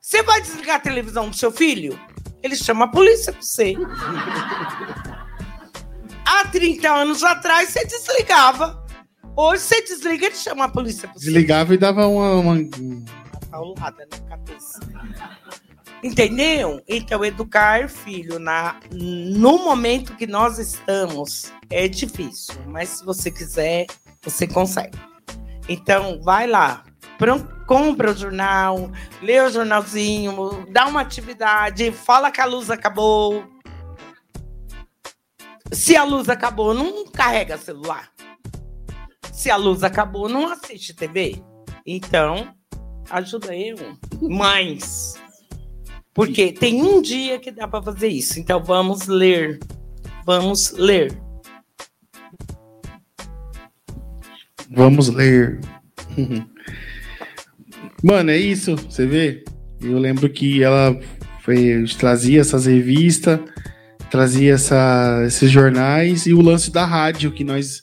[0.00, 1.98] Você vai desligar a televisão do seu filho?
[2.42, 3.74] Ele chama a polícia pra você.
[6.24, 8.80] Há 30 anos atrás você desligava.
[9.36, 11.26] Hoje você desliga e ele chama a polícia pra você.
[11.26, 12.32] Desligava e dava uma.
[12.34, 12.68] uma-
[13.52, 14.80] paulada na cabeça.
[16.02, 16.82] Entendeu?
[16.88, 23.86] Então, educar filho na, no momento que nós estamos é difícil, mas se você quiser,
[24.22, 24.98] você consegue.
[25.68, 26.82] Então, vai lá,
[27.68, 28.90] compra o jornal,
[29.20, 33.44] lê o jornalzinho, dá uma atividade, fala que a luz acabou.
[35.70, 38.10] Se a luz acabou, não carrega celular.
[39.32, 41.42] Se a luz acabou, não assiste TV.
[41.86, 42.54] Então,
[43.12, 43.76] ajuda eu.
[44.20, 45.14] Mães.
[46.14, 48.40] Porque tem um dia que dá para fazer isso.
[48.40, 49.60] Então vamos ler.
[50.24, 51.16] Vamos ler.
[54.70, 55.60] Vamos ler.
[58.02, 59.44] Mano, é isso, você vê?
[59.80, 60.98] Eu lembro que ela
[61.40, 63.38] foi, trazia essas revistas,
[64.10, 67.80] trazia essa, esses jornais e o lance da rádio, que nós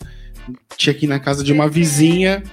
[0.77, 2.43] tinha aqui na casa de uma vizinha.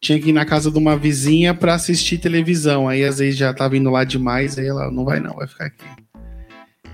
[0.00, 2.88] Tinha que ir na casa de uma vizinha para assistir televisão.
[2.88, 5.66] Aí às vezes já tava indo lá demais, aí ela não vai não, vai ficar
[5.66, 5.84] aqui.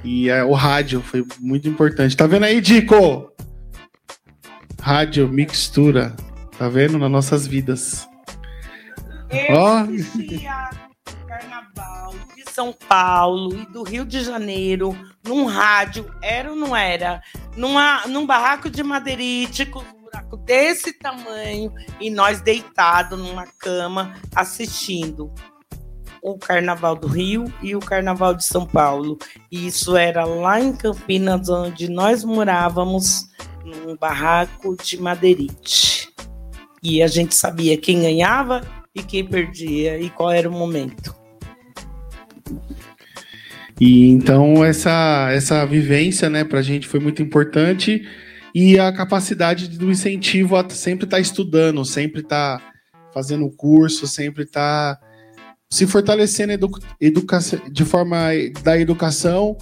[0.04, 2.16] E é, o rádio foi muito importante.
[2.16, 3.32] Tá vendo aí, Dico?
[4.80, 6.14] Rádio, mixtura.
[6.58, 6.98] Tá vendo?
[6.98, 8.08] Nas nossas vidas.
[9.30, 9.86] Eu Ó.
[11.26, 17.22] Carnaval de São Paulo e do Rio de Janeiro num rádio, era ou não era?
[17.56, 19.82] Numa, num barraco de madeirite com
[20.12, 25.32] buraco desse tamanho e nós deitados numa cama assistindo
[26.22, 29.18] o Carnaval do Rio e o Carnaval de São Paulo.
[29.50, 33.26] E isso era lá em Campinas, onde nós morávamos,
[33.64, 36.12] num barraco de madeirite.
[36.82, 38.60] E a gente sabia quem ganhava
[38.94, 41.14] e quem perdia e qual era o momento.
[43.80, 48.06] E então essa, essa vivência, né, pra gente foi muito importante
[48.54, 52.60] e a capacidade do incentivo a sempre estar estudando, sempre estar
[53.12, 54.98] fazendo curso, sempre estar
[55.70, 57.38] se fortalecendo edu educa
[57.70, 58.28] de forma
[58.62, 59.56] da educação.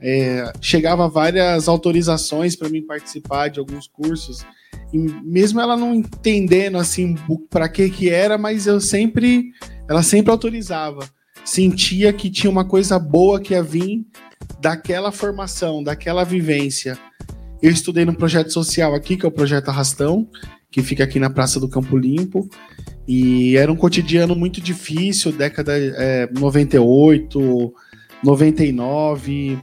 [0.00, 4.44] É, chegava várias autorizações para mim participar de alguns cursos
[4.92, 7.16] e mesmo ela não entendendo assim
[7.50, 9.52] para que que era, mas eu sempre
[9.88, 11.08] ela sempre autorizava
[11.44, 14.06] sentia que tinha uma coisa boa que ia vir
[14.60, 16.98] daquela formação, daquela vivência.
[17.62, 20.28] Eu estudei num projeto social aqui, que é o Projeto Arrastão,
[20.68, 22.48] que fica aqui na Praça do Campo Limpo,
[23.06, 27.72] e era um cotidiano muito difícil, década é, 98,
[28.24, 29.58] 99,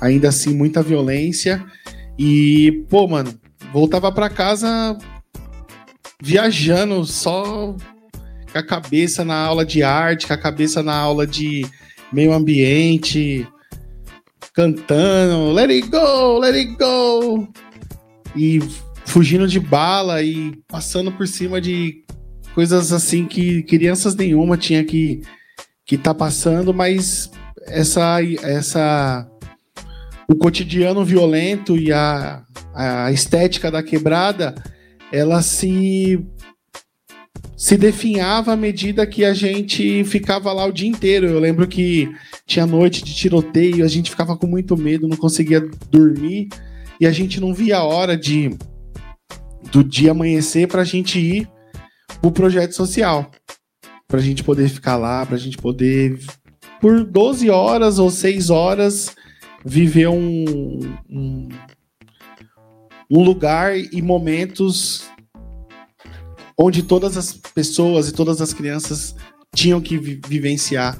[0.00, 1.64] ainda assim, muita violência.
[2.18, 3.32] E, pô, mano,
[3.72, 4.98] voltava para casa
[6.20, 7.76] viajando só
[8.52, 11.64] com a cabeça na aula de arte, com a cabeça na aula de
[12.12, 13.46] meio ambiente,
[14.54, 17.48] cantando, let it go, let it go,
[18.36, 18.60] e
[19.04, 22.04] fugindo de bala e passando por cima de
[22.54, 25.22] coisas assim que crianças nenhuma tinha que
[25.84, 27.30] que tá passando, mas
[27.66, 29.28] essa essa
[30.28, 32.42] o cotidiano violento e a,
[32.72, 34.54] a estética da quebrada,
[35.12, 36.24] ela se
[37.64, 41.26] se definhava à medida que a gente ficava lá o dia inteiro.
[41.26, 45.66] Eu lembro que tinha noite de tiroteio, a gente ficava com muito medo, não conseguia
[45.90, 46.50] dormir
[47.00, 48.50] e a gente não via a hora de
[49.72, 51.48] do dia amanhecer para a gente ir
[52.20, 53.30] pro projeto social,
[54.06, 56.20] para a gente poder ficar lá, para a gente poder
[56.82, 59.16] por 12 horas ou 6 horas
[59.64, 61.48] viver um, um,
[63.10, 65.08] um lugar e momentos
[66.58, 69.14] onde todas as pessoas e todas as crianças
[69.54, 70.98] tinham que vi vivenciar.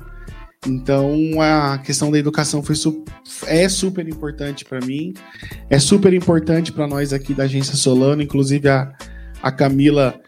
[0.66, 3.04] Então a questão da educação foi su
[3.46, 5.12] é super importante para mim,
[5.68, 8.90] é super importante para nós aqui da agência Solano, inclusive a,
[9.42, 10.18] a Camila,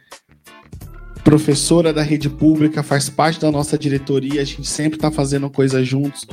[1.24, 5.86] professora da rede pública, faz parte da nossa diretoria, a gente sempre está fazendo coisas
[5.86, 6.24] juntos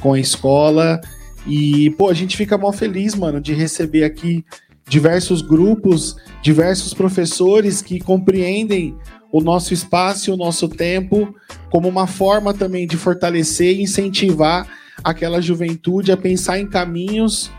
[0.00, 1.00] com a escola.
[1.46, 4.44] E pô, a gente fica mal feliz, mano, de receber aqui
[4.88, 8.96] diversos grupos, diversos professores que compreendem
[9.32, 11.34] o nosso espaço e o nosso tempo
[11.70, 14.66] como uma forma também de fortalecer e incentivar
[15.02, 17.50] aquela juventude a pensar em caminhos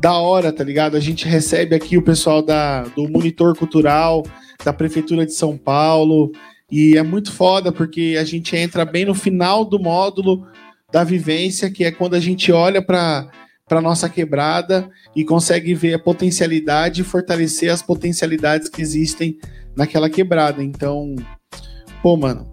[0.00, 0.96] da hora, tá ligado?
[0.96, 4.22] A gente recebe aqui o pessoal da, do Monitor Cultural,
[4.62, 6.30] da Prefeitura de São Paulo,
[6.70, 10.46] e é muito foda porque a gente entra bem no final do módulo
[10.92, 13.28] da vivência, que é quando a gente olha para
[13.66, 19.38] para nossa quebrada e consegue ver a potencialidade e fortalecer as potencialidades que existem
[19.74, 20.62] naquela quebrada.
[20.62, 21.14] Então,
[22.02, 22.52] pô, mano,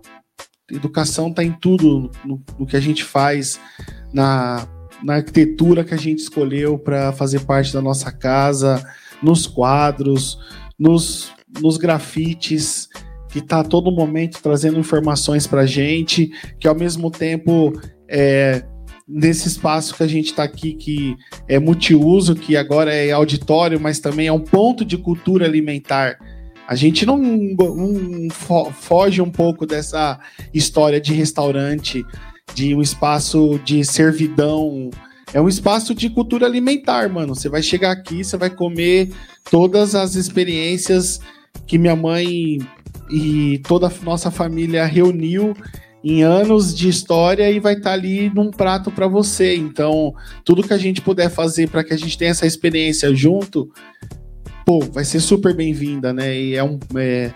[0.71, 3.59] educação tá em tudo no, no que a gente faz,
[4.13, 4.67] na,
[5.03, 8.83] na arquitetura que a gente escolheu para fazer parte da nossa casa,
[9.21, 10.39] nos quadros,
[10.79, 11.31] nos,
[11.61, 12.87] nos grafites,
[13.29, 17.73] que tá a todo momento trazendo informações pra gente, que ao mesmo tempo
[18.07, 18.63] é,
[19.11, 23.99] nesse espaço que a gente está aqui, que é multiuso, que agora é auditório, mas
[23.99, 26.17] também é um ponto de cultura alimentar.
[26.67, 30.17] A gente não, não fo foge um pouco dessa
[30.53, 32.05] história de restaurante,
[32.55, 34.89] de um espaço de servidão.
[35.33, 37.35] É um espaço de cultura alimentar, mano.
[37.35, 39.11] Você vai chegar aqui, você vai comer
[39.49, 41.19] todas as experiências
[41.67, 42.59] que minha mãe
[43.09, 45.53] e toda a nossa família reuniu
[46.03, 49.55] em anos de história e vai estar ali num prato para você.
[49.55, 53.69] Então, tudo que a gente puder fazer para que a gente tenha essa experiência junto,
[54.65, 56.35] pô, vai ser super bem-vinda, né?
[56.35, 57.31] E é um é,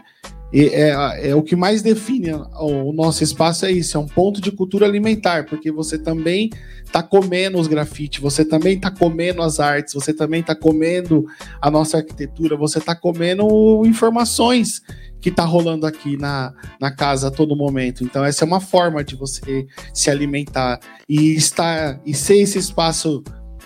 [0.54, 4.52] é, é o que mais define o nosso espaço é isso, é um ponto de
[4.52, 6.50] cultura alimentar, porque você também
[6.86, 11.26] está comendo os grafites, você também está comendo as artes, você também está comendo
[11.62, 13.46] a nossa arquitetura, você está comendo
[13.86, 14.82] informações
[15.22, 18.04] que está rolando aqui na, na casa a todo momento.
[18.04, 23.24] Então, essa é uma forma de você se alimentar e estar e ser esse espaço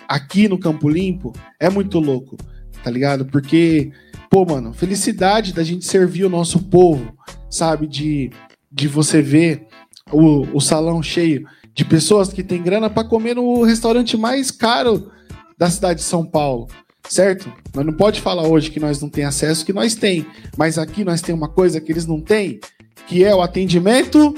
[0.07, 2.37] aqui no Campo Limpo é muito louco,
[2.83, 3.25] tá ligado?
[3.25, 3.91] Porque
[4.29, 7.11] Pô, mano, felicidade da gente servir o nosso povo,
[7.49, 7.87] sabe?
[7.87, 8.29] De,
[8.71, 9.65] de você ver
[10.11, 15.11] o, o salão cheio de pessoas que têm grana para comer no restaurante mais caro
[15.57, 16.67] da cidade de São Paulo,
[17.09, 17.51] certo?
[17.73, 21.03] Nós não pode falar hoje que nós não tem acesso, que nós tem, mas aqui
[21.03, 22.59] nós tem uma coisa que eles não têm,
[23.07, 24.35] que é o atendimento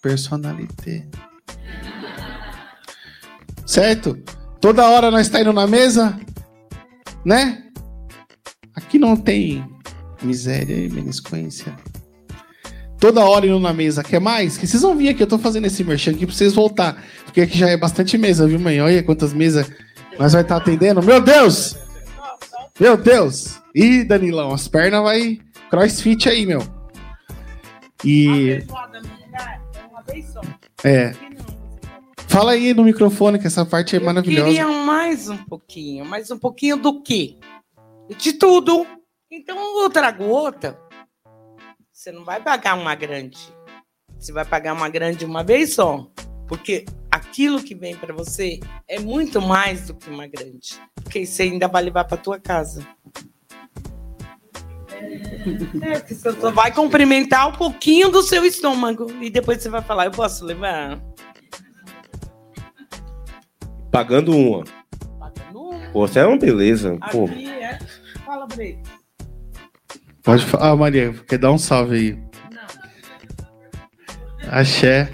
[0.00, 1.06] personalité.
[3.66, 4.18] Certo?
[4.60, 6.18] Toda hora nós está indo na mesa,
[7.24, 7.62] né?
[8.74, 9.64] Aqui não tem
[10.22, 11.76] miséria e menisquência.
[12.98, 14.02] Toda hora indo na mesa.
[14.02, 14.56] Quer mais?
[14.56, 15.22] Que vocês vão vir aqui.
[15.22, 17.04] Eu tô fazendo esse merchan aqui pra vocês voltar.
[17.24, 18.80] Porque aqui já é bastante mesa, viu, mãe?
[18.80, 19.70] Olha quantas mesas
[20.18, 21.02] nós vai estar tá atendendo.
[21.02, 21.76] Meu Deus!
[22.78, 23.60] Meu Deus!
[23.74, 25.38] Ih, Danilão, as pernas vai
[25.70, 26.62] crossfit aí, meu.
[28.04, 28.64] E.
[30.84, 31.12] É.
[32.28, 34.48] Fala aí no microfone que essa parte é maravilhosa.
[34.48, 37.36] Queria mais um pouquinho, mais um pouquinho do quê?
[38.16, 38.86] De tudo.
[39.30, 40.78] Então eu trago outra.
[41.92, 43.38] Você não vai pagar uma grande.
[44.18, 46.10] Você vai pagar uma grande uma vez só.
[46.46, 46.84] Porque
[47.36, 48.58] aquilo que vem para você
[48.88, 50.80] é muito mais do que uma grande.
[50.94, 52.86] Porque você ainda vai levar para tua casa.
[55.82, 59.12] É, porque você só vai cumprimentar um pouquinho do seu estômago.
[59.20, 60.98] E depois você vai falar, eu posso levar?
[63.92, 64.64] Pagando uma.
[65.18, 65.90] Pagando uma.
[65.90, 66.96] Pô, você é uma beleza.
[67.02, 67.28] Aqui pô.
[67.28, 67.78] é
[68.24, 68.48] Fala.
[70.22, 72.18] Pode falar, ah, Maria, quer dar um salve aí?
[72.50, 72.66] Não.
[74.50, 75.12] Axé.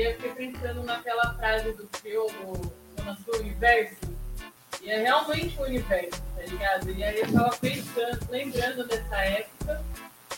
[0.00, 2.30] E eu fiquei pensando naquela frase do filme
[3.22, 4.08] Sul Universo.
[4.80, 6.90] E é realmente o universo, tá ligado?
[6.90, 9.84] E aí eu tava pensando, lembrando dessa época,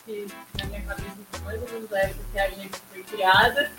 [0.03, 0.27] que
[0.59, 3.71] na minha cabeça foi mais ou menos a época que a gente foi criada,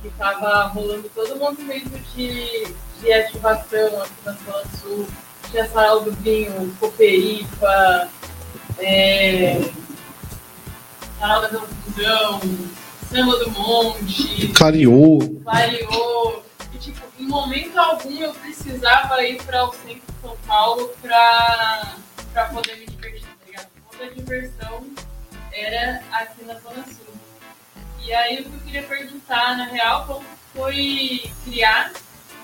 [0.00, 5.06] que tava rolando todo o movimento de, de ativação aqui na Zona Sul.
[5.50, 8.10] Tinha Sarau do Vinho, Coperifa,
[8.78, 9.60] é,
[11.20, 12.40] Sarau da Confusão,
[13.10, 14.48] Samba do Monte.
[14.48, 15.18] Clareou.
[15.42, 16.44] Clareou.
[16.74, 22.44] E, tipo, em momento algum eu precisava ir para o centro de São Paulo para
[22.52, 23.68] poder me divertir, tá ligado?
[23.90, 24.86] Toda a diversão
[25.52, 27.14] era aqui na Zona Sul.
[28.04, 31.92] E aí o que eu queria perguntar, na real, como foi criar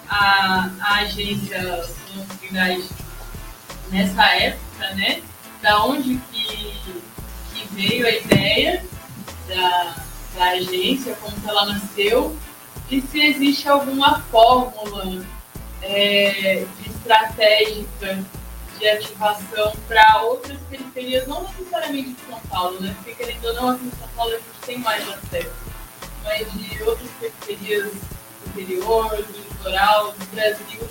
[0.09, 1.85] a, a agência
[2.39, 2.89] Trindade
[3.91, 5.23] nessa época, né?
[5.61, 6.45] Da onde que,
[7.55, 8.85] que veio a ideia
[9.49, 10.02] da,
[10.35, 12.37] da agência, como ela nasceu,
[12.91, 15.25] e se existe alguma fórmula
[15.83, 18.25] é, estratégica
[18.79, 22.95] de ativação para outras periferias, não necessariamente de São Paulo, né?
[22.97, 25.53] Porque querendo ou não, aqui em São Paulo a gente tem mais acesso,
[26.25, 30.89] mas de outras periferias do interior, do litoral, do Brasil,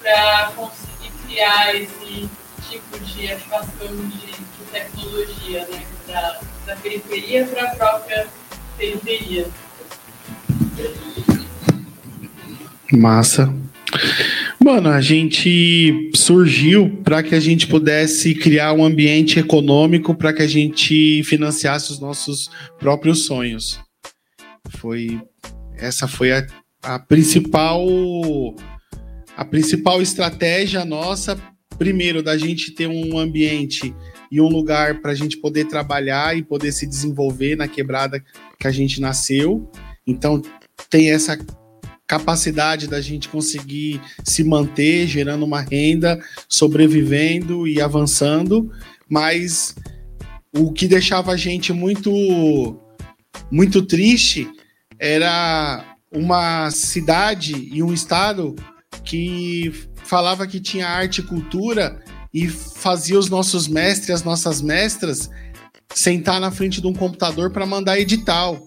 [0.00, 2.28] para conseguir criar esse
[2.68, 5.86] tipo de ativação de, de tecnologia, né?
[6.06, 8.28] Da, da periferia para a própria
[12.92, 13.52] Massa.
[14.62, 20.42] Mano, a gente surgiu para que a gente pudesse criar um ambiente econômico para que
[20.42, 23.80] a gente financiasse os nossos próprios sonhos.
[24.78, 25.20] Foi
[25.76, 26.46] essa foi a,
[26.82, 27.86] a principal
[29.36, 31.38] a principal estratégia nossa,
[31.78, 33.94] primeiro da gente ter um ambiente
[34.30, 38.22] e um lugar para a gente poder trabalhar e poder se desenvolver na quebrada
[38.58, 39.70] que a gente nasceu.
[40.06, 40.40] Então,
[40.88, 41.38] tem essa
[42.06, 48.70] capacidade da gente conseguir se manter, gerando uma renda, sobrevivendo e avançando,
[49.08, 49.74] mas
[50.56, 52.80] o que deixava a gente muito
[53.50, 54.48] muito triste
[54.98, 58.54] era uma cidade e um estado
[59.04, 59.72] que
[60.04, 62.02] falava que tinha arte e cultura
[62.32, 65.28] e fazia os nossos mestres, as nossas mestras
[65.94, 68.66] sentar na frente de um computador para mandar edital.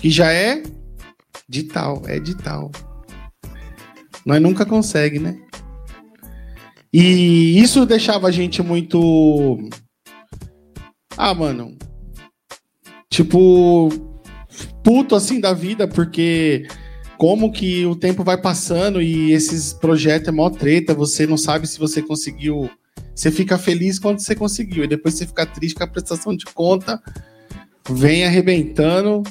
[0.00, 0.62] Que já é
[1.48, 2.70] edital, é edital.
[4.24, 5.40] Nós nunca consegue, né?
[6.92, 9.58] E isso deixava a gente muito
[11.16, 11.76] ah, mano,
[13.10, 13.88] tipo
[14.82, 16.66] puto assim da vida, porque
[17.16, 21.66] como que o tempo vai passando e esses projetos é mó treta, você não sabe
[21.66, 22.68] se você conseguiu.
[23.14, 26.46] Você fica feliz quando você conseguiu, e depois você fica triste com a prestação de
[26.46, 27.00] conta,
[27.90, 29.22] vem arrebentando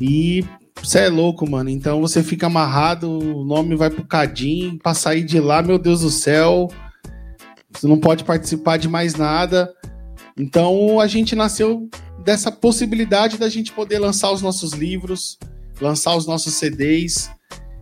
[0.00, 0.44] e
[0.82, 1.70] você é louco, mano.
[1.70, 6.00] Então você fica amarrado, o nome vai pro Cadim, pra sair de lá, meu Deus
[6.00, 6.68] do céu,
[7.72, 9.72] você não pode participar de mais nada.
[10.38, 11.88] Então a gente nasceu
[12.24, 15.38] dessa possibilidade da gente poder lançar os nossos livros,
[15.80, 17.30] lançar os nossos CDs.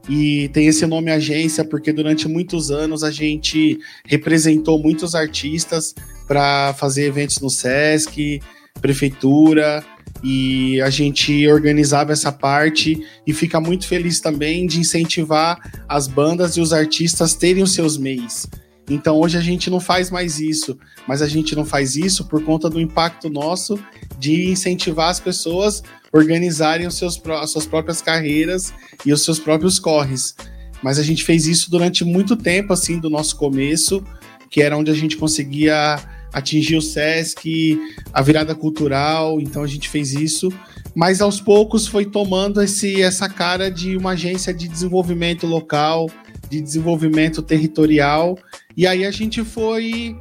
[0.09, 5.94] E tem esse nome agência porque durante muitos anos a gente representou muitos artistas
[6.26, 8.40] para fazer eventos no SESC,
[8.80, 9.84] prefeitura,
[10.22, 16.57] e a gente organizava essa parte e fica muito feliz também de incentivar as bandas
[16.57, 18.48] e os artistas terem os seus MEIs.
[18.90, 20.76] Então hoje a gente não faz mais isso,
[21.07, 23.78] mas a gente não faz isso por conta do impacto nosso
[24.18, 25.82] de incentivar as pessoas
[26.13, 28.73] organizarem os seus, as suas próprias carreiras
[29.05, 30.35] e os seus próprios corres.
[30.83, 34.05] Mas a gente fez isso durante muito tempo, assim, do nosso começo,
[34.51, 35.99] que era onde a gente conseguia
[36.33, 37.79] atingir o SESC,
[38.13, 40.51] a virada cultural, então a gente fez isso.
[40.95, 46.11] Mas aos poucos foi tomando esse, essa cara de uma agência de desenvolvimento local,
[46.51, 48.39] de desenvolvimento territorial,
[48.77, 50.19] e aí a gente foi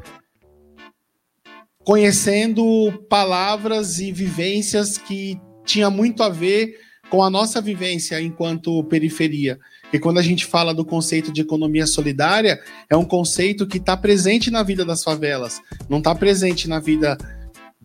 [1.83, 5.39] conhecendo palavras e vivências que
[5.71, 9.57] tinha muito a ver com a nossa vivência enquanto periferia.
[9.91, 12.59] E quando a gente fala do conceito de economia solidária,
[12.89, 17.17] é um conceito que está presente na vida das favelas, não está presente na vida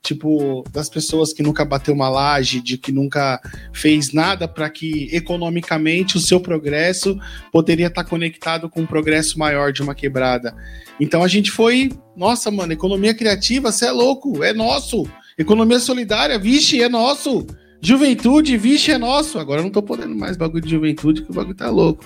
[0.03, 3.41] tipo, das pessoas que nunca bateu uma laje, de que nunca
[3.73, 7.19] fez nada para que economicamente o seu progresso
[7.51, 10.55] poderia estar tá conectado com um progresso maior de uma quebrada.
[11.01, 15.09] Então a gente foi, nossa, mano, economia criativa, você é louco, é nosso.
[15.37, 17.45] Economia solidária, vixe, é nosso.
[17.81, 19.39] Juventude, vixe, é nosso.
[19.39, 22.05] Agora eu não tô podendo mais bagulho de juventude, que o bagulho tá louco.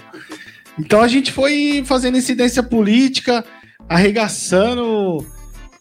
[0.78, 3.44] Então a gente foi fazendo incidência política,
[3.88, 5.26] arregaçando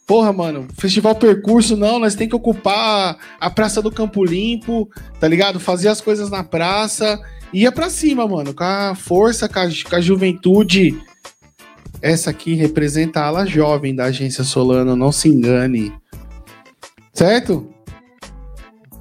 [0.10, 5.28] Porra, mano, festival percurso, não, nós tem que ocupar a Praça do Campo Limpo, tá
[5.28, 5.60] ligado?
[5.60, 7.22] Fazer as coisas na praça.
[7.54, 11.00] Ia pra cima, mano, com a força, com a, com a juventude.
[12.02, 15.94] Essa aqui representa a ala jovem da agência Solano, não se engane.
[17.14, 17.70] Certo?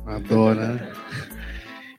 [0.09, 0.75] Adora.
[0.75, 0.93] Né?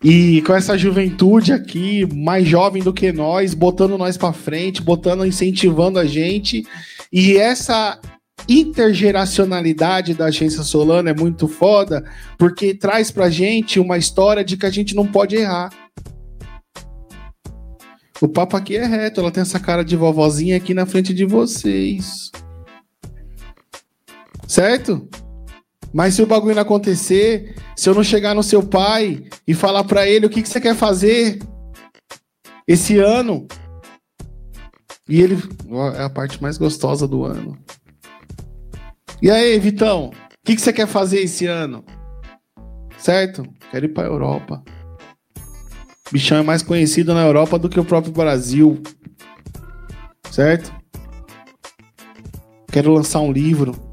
[0.03, 5.25] E com essa juventude aqui, mais jovem do que nós, botando nós para frente, botando,
[5.25, 6.65] incentivando a gente.
[7.11, 7.99] E essa
[8.47, 12.03] intergeracionalidade da agência Solano é muito foda,
[12.37, 15.69] porque traz pra gente uma história de que a gente não pode errar.
[18.21, 21.25] O papo aqui é reto, ela tem essa cara de vovozinha aqui na frente de
[21.25, 22.31] vocês.
[24.47, 25.07] Certo?
[25.93, 29.83] Mas se o bagulho não acontecer, se eu não chegar no seu pai e falar
[29.83, 31.39] para ele o que, que você quer fazer
[32.67, 33.47] esse ano,
[35.09, 35.37] e ele.
[35.97, 37.57] É a parte mais gostosa do ano.
[39.21, 40.11] E aí, Vitão, o
[40.45, 41.83] que, que você quer fazer esse ano?
[42.97, 43.43] Certo?
[43.71, 44.63] Quero ir pra Europa.
[46.11, 48.81] Bichão é mais conhecido na Europa do que o próprio Brasil.
[50.31, 50.71] Certo?
[52.71, 53.88] Quero lançar um livro.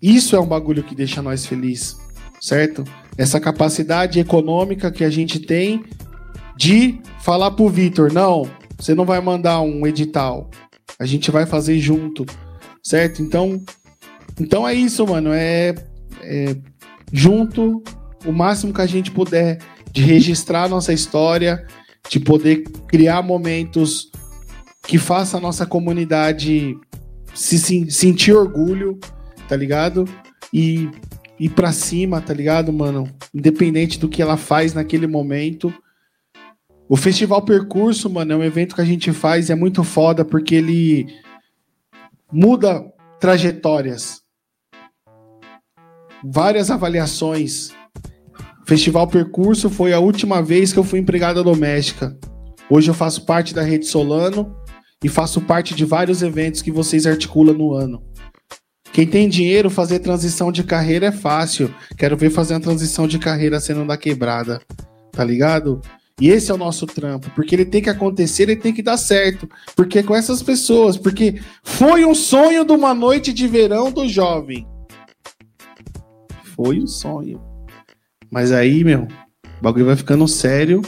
[0.00, 1.96] Isso é um bagulho que deixa nós felizes.
[2.40, 2.84] Certo?
[3.16, 5.84] Essa capacidade econômica que a gente tem
[6.56, 10.50] de falar pro Vitor: não, você não vai mandar um edital.
[10.98, 12.24] A gente vai fazer junto.
[12.82, 13.22] Certo?
[13.22, 13.62] Então,
[14.40, 15.30] então é isso, mano.
[15.32, 15.74] É,
[16.22, 16.56] é
[17.12, 17.82] junto
[18.24, 19.58] o máximo que a gente puder
[19.92, 21.66] de registrar a nossa história,
[22.08, 24.10] de poder criar momentos
[24.86, 26.76] que faça a nossa comunidade
[27.34, 28.98] se, se sentir orgulho,
[29.48, 30.04] tá ligado?
[30.52, 30.90] E
[31.40, 33.08] ir pra cima, tá ligado, mano?
[33.34, 35.72] Independente do que ela faz naquele momento.
[36.88, 40.24] O Festival Percurso, mano, é um evento que a gente faz e é muito foda
[40.24, 41.06] porque ele
[42.30, 42.84] muda
[43.18, 44.22] trajetórias
[46.24, 47.70] várias avaliações.
[48.66, 52.18] Festival Percurso foi a última vez que eu fui empregada doméstica.
[52.70, 54.54] Hoje eu faço parte da Rede Solano
[55.02, 58.02] e faço parte de vários eventos que vocês articulam no ano.
[58.92, 61.72] Quem tem dinheiro, fazer transição de carreira é fácil.
[61.96, 64.60] Quero ver fazer uma transição de carreira sendo da quebrada.
[65.12, 65.80] Tá ligado?
[66.20, 68.96] E esse é o nosso trampo, porque ele tem que acontecer, ele tem que dar
[68.96, 69.48] certo.
[69.76, 74.08] Porque é com essas pessoas, porque foi um sonho de uma noite de verão do
[74.08, 74.66] jovem.
[76.56, 77.40] Foi um sonho.
[78.30, 79.06] Mas aí, meu,
[79.60, 80.82] o bagulho vai ficando sério.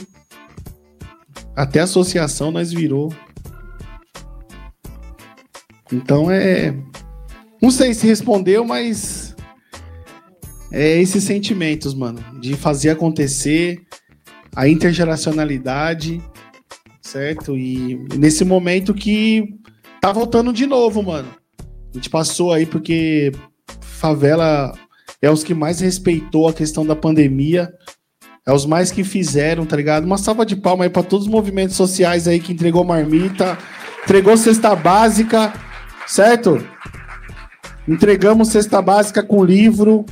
[1.55, 3.13] Até a associação nós virou.
[5.91, 6.75] Então é.
[7.61, 9.35] Não sei se respondeu, mas.
[10.71, 12.23] É esses sentimentos, mano.
[12.39, 13.81] De fazer acontecer
[14.55, 16.21] a intergeracionalidade,
[17.01, 17.57] certo?
[17.57, 19.55] E nesse momento que
[19.99, 21.29] tá voltando de novo, mano.
[21.59, 23.31] A gente passou aí porque
[23.81, 24.73] favela
[25.21, 27.71] é os que mais respeitou a questão da pandemia.
[28.47, 30.05] É os mais que fizeram, tá ligado?
[30.05, 33.57] Uma salva de palma aí pra todos os movimentos sociais aí que entregou marmita,
[34.03, 35.53] entregou cesta básica,
[36.07, 36.65] certo?
[37.87, 40.05] Entregamos cesta básica com livro,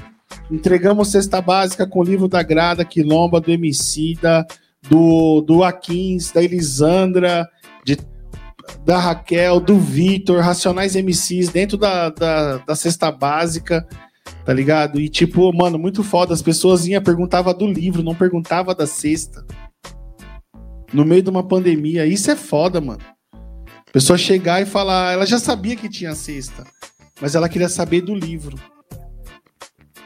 [0.50, 4.46] entregamos cesta básica com livro da Grada, Quilomba, do Emicida,
[4.90, 7.48] do, do Aquins, da Elisandra,
[7.86, 7.98] de,
[8.84, 13.88] da Raquel, do Vitor, Racionais MCs dentro da, da, da cesta básica,
[14.46, 15.00] tá ligado?
[15.00, 16.34] E tipo, mano, muito foda.
[16.34, 19.46] As pessoas iam, perguntava do livro, não perguntava da cesta.
[20.92, 22.08] No meio de uma pandemia.
[22.08, 23.02] Isso é foda, mano.
[23.32, 26.64] A pessoa chegar e falar, ela já sabia que tinha cesta,
[27.22, 28.58] mas ela queria saber do livro.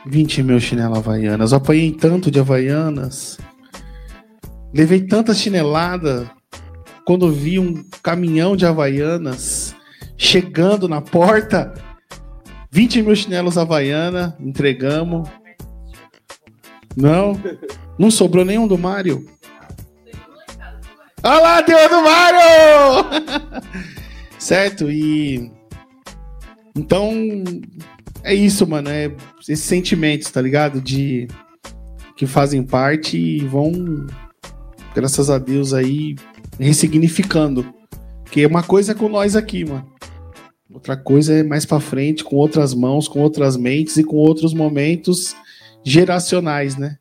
[0.05, 1.51] 20 mil chinelas havaianas.
[1.51, 3.38] Eu apanhei tanto de havaianas.
[4.74, 6.30] Levei tanta chinelada
[7.05, 9.76] quando vi um caminhão de havaianas
[10.18, 11.74] chegando na porta.
[12.72, 15.30] 20 mil chinelos havaiana, entregamos.
[16.95, 17.39] Não,
[17.97, 19.26] não sobrou nenhum do Mário.
[21.24, 23.61] Olha lá, tem o do Mário!
[24.38, 24.91] certo?
[24.91, 25.51] E.
[26.76, 27.13] Então,
[28.24, 28.89] é isso, mano.
[28.89, 29.11] É
[29.47, 30.82] esses sentimentos, tá ligado?
[30.82, 31.28] De.
[32.15, 34.05] Que fazem parte e vão,
[34.93, 36.15] graças a Deus, aí,
[36.59, 37.74] ressignificando.
[38.32, 39.91] Que uma coisa é com nós aqui, mano.
[40.71, 44.53] Outra coisa é mais pra frente, com outras mãos, com outras mentes e com outros
[44.53, 45.36] momentos
[45.84, 46.97] geracionais, né?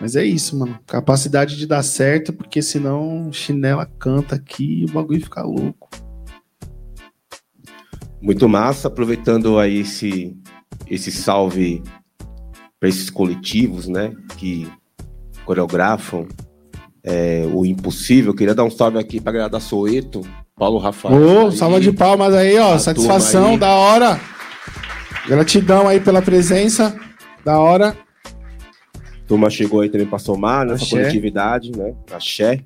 [0.00, 0.78] Mas é isso, mano.
[0.86, 5.88] Capacidade de dar certo, porque senão chinela canta aqui e o bagulho fica louco.
[8.24, 10.34] Muito massa, aproveitando aí esse,
[10.88, 11.82] esse salve
[12.80, 14.66] para esses coletivos, né, que
[15.44, 16.26] coreografam
[17.04, 18.34] é, o impossível.
[18.34, 20.22] Queria dar um salve aqui para galera da Soeto,
[20.56, 21.14] Paulo Rafael.
[21.14, 22.72] Ô, aí, salva de palmas aí, ó.
[22.72, 23.58] a Satisfação, aí.
[23.58, 24.18] da hora.
[25.28, 26.98] Gratidão aí pela presença.
[27.44, 27.94] Da hora.
[29.28, 30.96] turma chegou aí também para somar nessa Axé.
[30.96, 31.94] coletividade, né?
[32.10, 32.64] Axé.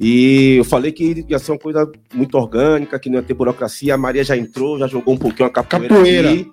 [0.00, 3.94] E eu falei que ia ser uma coisa muito orgânica, que não ia ter burocracia.
[3.94, 5.88] A Maria já entrou, já jogou um pouquinho a capoeira.
[5.88, 6.30] Capoeira.
[6.30, 6.52] aqui.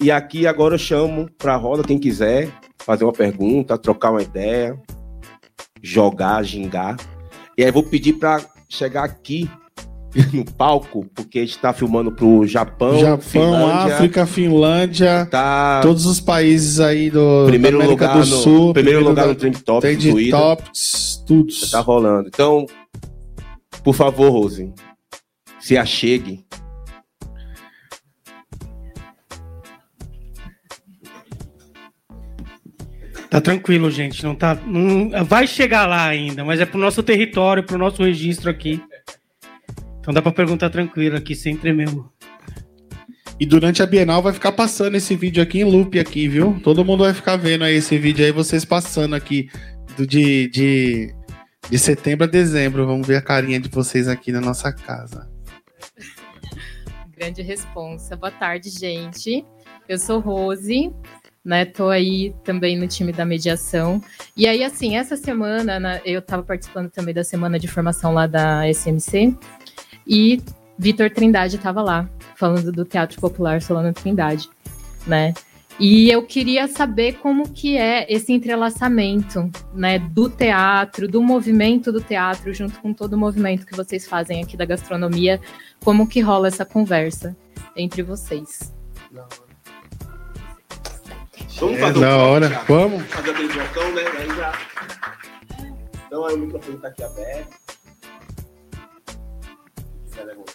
[0.00, 4.78] E aqui agora eu chamo pra roda quem quiser fazer uma pergunta, trocar uma ideia,
[5.82, 6.96] jogar, gingar.
[7.56, 9.48] E aí eu vou pedir pra chegar aqui
[10.32, 15.26] no palco, porque a gente tá filmando pro Japão, Japão, Finlândia, África, Finlândia.
[15.30, 15.80] Tá.
[15.82, 18.72] Todos os países aí do Primeiro da América lugar do no- Sul.
[18.72, 20.36] primeiro lugar da- no Trend Topics Trend do Ida.
[20.36, 21.52] Topics, tudo.
[21.70, 22.28] Tá rolando.
[22.28, 22.66] Então,
[23.82, 24.72] por favor, Rose,
[25.60, 26.44] se achegue.
[33.30, 34.22] Tá tranquilo, gente.
[34.22, 34.54] Não tá.
[34.66, 38.80] Não, vai chegar lá ainda, mas é pro nosso território, pro nosso registro aqui.
[40.04, 41.88] Então dá pra perguntar tranquilo aqui, sem tremer.
[43.40, 46.60] E durante a Bienal vai ficar passando esse vídeo aqui em loop aqui, viu?
[46.62, 49.48] Todo mundo vai ficar vendo aí esse vídeo aí, vocês passando aqui
[49.96, 51.14] do, de, de,
[51.70, 52.86] de setembro a dezembro.
[52.86, 55.26] Vamos ver a carinha de vocês aqui na nossa casa.
[57.16, 58.14] Grande responsa.
[58.14, 59.42] Boa tarde, gente.
[59.88, 60.92] Eu sou Rose,
[61.42, 61.64] né?
[61.64, 64.02] Tô aí também no time da mediação.
[64.36, 68.26] E aí, assim, essa semana né, eu tava participando também da semana de formação lá
[68.26, 69.34] da SMC
[70.06, 70.40] e
[70.78, 74.48] Vitor Trindade estava lá, falando do Teatro Popular Solano Trindade,
[75.06, 75.34] né?
[75.78, 82.00] E eu queria saber como que é esse entrelaçamento, né, do teatro, do movimento do
[82.00, 85.40] teatro, junto com todo o movimento que vocês fazem aqui da gastronomia,
[85.82, 87.36] como que rola essa conversa
[87.76, 88.72] entre vocês.
[91.58, 92.48] Vamos É, fazer da um hora.
[92.68, 93.02] Vamos.
[93.04, 94.02] fazer blocão, né?
[94.18, 94.52] Aí já.
[96.06, 97.63] Então aí o microfone tá aqui aberto.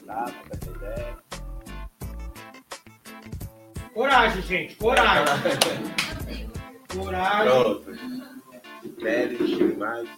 [0.10, 1.18] Essa ideia.
[3.94, 5.26] Coragem, gente, coragem.
[6.96, 7.52] Coragem.
[7.52, 7.92] Pronto.
[9.00, 10.10] Pele, mais.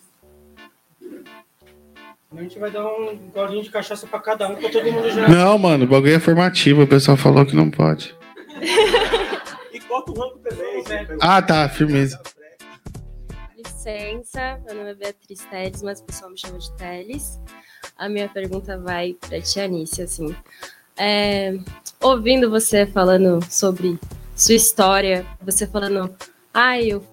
[2.31, 5.27] A gente vai dar um golinho de cachaça pra cada um, pra todo mundo já.
[5.27, 6.83] Não, mano, o bagulho é formativo.
[6.83, 8.15] O pessoal falou que não pode.
[9.73, 10.83] E corta o rango também.
[11.21, 12.21] Ah, tá, firmeza.
[13.57, 17.41] licença, meu nome é Beatriz Teles, mas o pessoal me chama de Teles.
[18.01, 20.35] A minha pergunta vai para a Tia Anice, assim.
[20.97, 21.55] É,
[22.01, 23.99] ouvindo você falando sobre
[24.35, 26.11] sua história, você falando,
[26.51, 27.05] ah, eu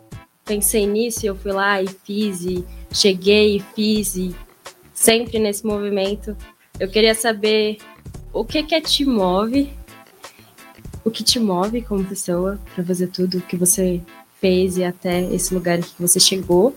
[0.47, 4.35] pensei nisso, eu fui lá e fiz, e cheguei e fiz, e
[4.95, 6.35] sempre nesse movimento.
[6.81, 7.77] Eu queria saber
[8.33, 9.71] o que que te move,
[11.05, 14.01] o que te move como pessoa para fazer tudo que você
[14.41, 16.75] fez e até esse lugar que você chegou.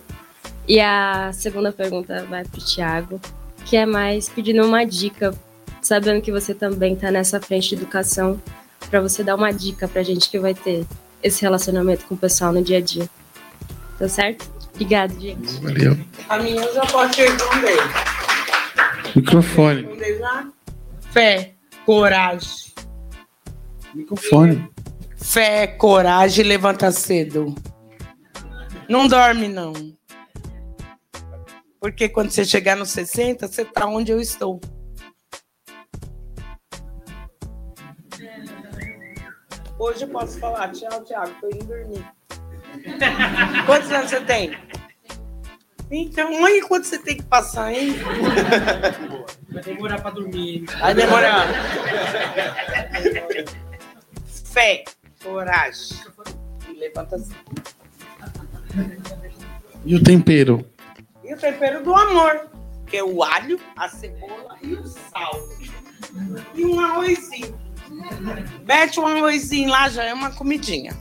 [0.67, 3.21] E a segunda pergunta vai para o Tiago,
[3.65, 5.33] que é mais pedindo uma dica,
[5.81, 8.41] sabendo que você também está nessa frente de educação,
[8.89, 10.85] para você dar uma dica para a gente que vai ter
[11.23, 13.09] esse relacionamento com o pessoal no dia a dia.
[13.97, 14.49] Tá certo?
[14.73, 15.61] Obrigada, gente.
[15.61, 15.97] Valeu.
[16.27, 17.77] A minha eu já posso responder.
[19.15, 19.81] Microfone.
[19.81, 20.47] Responder já?
[21.11, 21.53] Fé,
[21.85, 22.73] coragem.
[23.93, 24.69] Microfone.
[25.17, 27.53] Fé, coragem, levanta cedo.
[28.89, 29.73] Não dorme, não.
[31.81, 34.61] Porque quando você chegar nos 60, você tá onde eu estou.
[39.79, 42.05] Hoje eu posso falar, tchau, Thiago, tô indo dormir.
[43.65, 44.55] Quantos anos você tem?
[45.89, 47.95] Então, olha quanto você tem que passar, hein?
[49.49, 50.65] Vai demorar pra dormir.
[50.79, 51.47] Vai demorar.
[54.53, 54.85] Fé,
[55.21, 55.97] coragem.
[56.69, 57.35] E levanta cedo.
[59.83, 60.65] E o tempero?
[61.31, 62.49] E o tempero do amor,
[62.85, 65.47] que é o alho, a cebola e o sal.
[66.53, 67.57] E um arrozinho.
[68.67, 70.93] Mete um arrozinho lá, já é uma comidinha.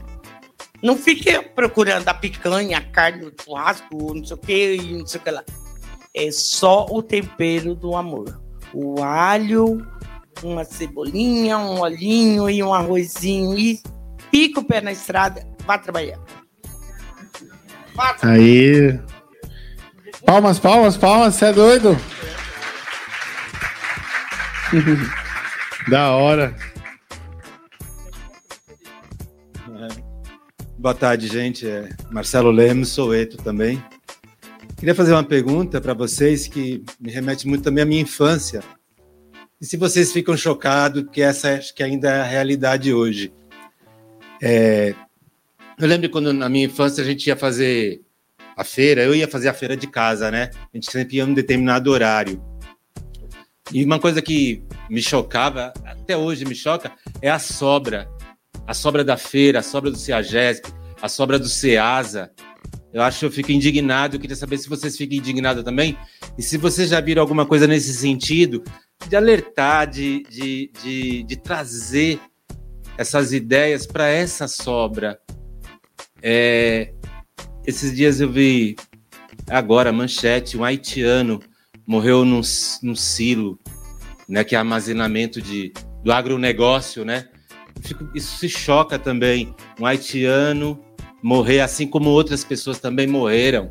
[0.81, 5.05] Não fique procurando a picanha, a carne, o churrasco, não sei o que, e não
[5.05, 5.43] sei o que lá.
[6.15, 8.41] É só o tempero do amor.
[8.73, 9.85] O alho,
[10.45, 13.59] uma cebolinha, um olhinho e um arrozinho.
[13.59, 13.83] E
[14.31, 16.21] pica o pé na estrada, vá trabalhar.
[18.23, 18.97] Aí.
[20.31, 21.97] Palmas, palmas, palmas, você é doido?
[25.91, 26.55] da hora.
[30.79, 31.67] Boa tarde, gente.
[31.67, 33.83] É Marcelo Lemos, Soueto também.
[34.79, 38.63] Queria fazer uma pergunta para vocês que me remete muito também à minha infância.
[39.61, 43.33] E se vocês ficam chocados que essa acho que ainda é a realidade hoje.
[44.41, 44.95] É,
[45.77, 48.01] eu lembro quando na minha infância a gente ia fazer
[48.61, 50.51] a feira, eu ia fazer a feira de casa, né?
[50.55, 52.43] A gente sempre ia num determinado horário.
[53.73, 56.93] E uma coisa que me chocava, até hoje me choca,
[57.23, 58.07] é a sobra.
[58.67, 62.31] A sobra da feira, a sobra do CEAGESP, a sobra do CEASA.
[62.93, 64.17] Eu acho que eu fico indignado.
[64.17, 65.97] Eu queria saber se vocês ficam indignados também.
[66.37, 68.63] E se vocês já viram alguma coisa nesse sentido,
[69.09, 72.21] de alertar, de, de, de, de trazer
[72.99, 75.19] essas ideias para essa sobra.
[76.23, 76.93] É,
[77.71, 78.77] esses dias eu vi
[79.49, 81.41] agora manchete, um haitiano
[81.87, 82.41] morreu num,
[82.83, 83.59] num silo,
[84.29, 87.29] né, que é armazenamento de, do agronegócio, né?
[88.15, 89.55] Isso se choca também.
[89.79, 90.79] Um haitiano
[91.23, 93.71] morrer, assim como outras pessoas também morreram.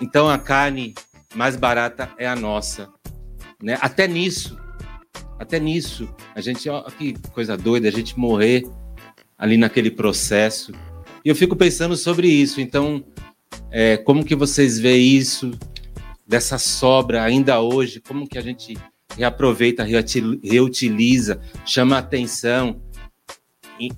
[0.00, 0.94] Então a carne
[1.34, 2.92] mais barata é a nossa,
[3.62, 3.78] né?
[3.80, 4.58] Até nisso,
[5.38, 8.64] até nisso, a gente, ó, que coisa doida, a gente morrer
[9.38, 10.72] ali naquele processo.
[11.24, 12.60] E eu fico pensando sobre isso.
[12.60, 13.04] Então,
[13.70, 15.52] é, como que vocês veem isso
[16.26, 18.00] dessa sobra ainda hoje?
[18.00, 18.76] Como que a gente
[19.16, 22.82] reaproveita, reutil- reutiliza, chama atenção?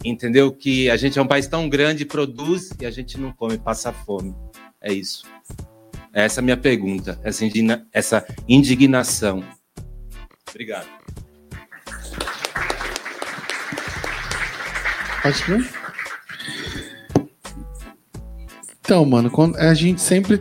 [0.04, 0.52] Entendeu?
[0.52, 3.92] Que a gente é um país tão grande, produz e a gente não come, passa
[3.92, 4.34] fome.
[4.80, 5.24] É isso.
[6.12, 9.44] Essa é a minha pergunta, essa, indigna- essa indignação.
[10.48, 10.86] Obrigado.
[15.22, 15.85] Pode ir?
[18.86, 20.40] Então, mano, a gente sempre.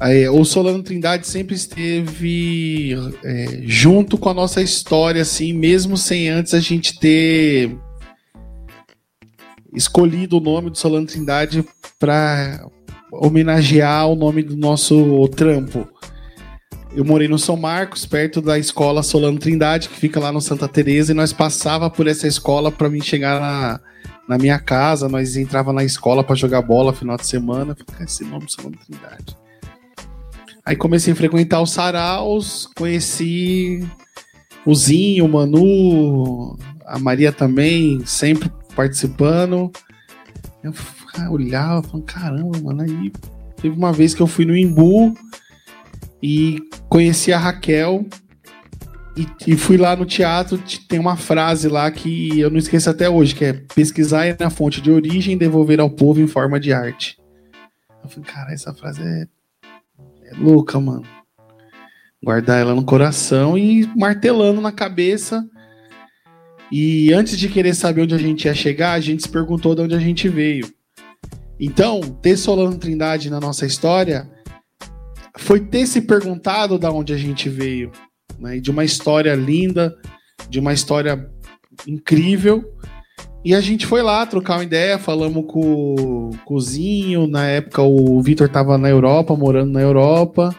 [0.00, 2.94] é, o Solano Trindade sempre esteve
[3.24, 7.76] é, junto com a nossa história, assim, mesmo sem antes a gente ter
[9.74, 11.64] escolhido o nome do Solano Trindade
[11.98, 12.64] para
[13.10, 15.88] homenagear o nome do nosso trampo.
[16.94, 20.68] Eu morei no São Marcos, perto da escola Solano Trindade, que fica lá no Santa
[20.68, 23.80] Teresa, e nós passava por essa escola para mim chegar na,
[24.30, 25.08] na minha casa.
[25.08, 27.74] Nós entrava na escola para jogar bola final de semana.
[27.74, 29.36] Falei, "Cara, esse nome Solano Trindade.
[30.64, 33.84] Aí comecei a frequentar os saraus, conheci
[34.64, 39.72] o Zinho, o Manu, a Maria também, sempre participando.
[40.62, 40.72] Eu
[41.32, 43.12] olhava, falando, caramba, mano, aí
[43.60, 45.12] teve uma vez que eu fui no Imbu
[46.22, 48.06] e conheci a Raquel
[49.16, 53.08] e, e fui lá no teatro, tem uma frase lá que eu não esqueço até
[53.08, 57.18] hoje, que é pesquisar na fonte de origem devolver ao povo em forma de arte.
[58.02, 59.26] Eu falei, cara, essa frase é,
[60.24, 61.04] é louca, mano.
[62.22, 65.46] Guardar ela no coração e martelando na cabeça.
[66.70, 69.82] E antes de querer saber onde a gente ia chegar, a gente se perguntou de
[69.82, 70.72] onde a gente veio.
[71.58, 74.30] Então, ter Solano Trindade na nossa história
[75.36, 77.90] foi ter se perguntado da onde a gente veio,
[78.40, 78.56] né?
[78.56, 79.96] E de uma história linda,
[80.48, 81.30] de uma história
[81.86, 82.64] incrível.
[83.44, 87.26] E a gente foi lá trocar uma ideia, falamos com o cozinho.
[87.26, 90.54] Na época, o Vitor estava na Europa, morando na Europa.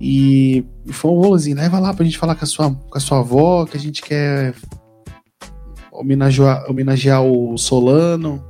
[0.00, 3.66] E falou, assim, leva lá pra gente falar com a, sua, com a sua avó,
[3.66, 4.54] que a gente quer
[5.92, 8.42] homenagear, homenagear o Solano.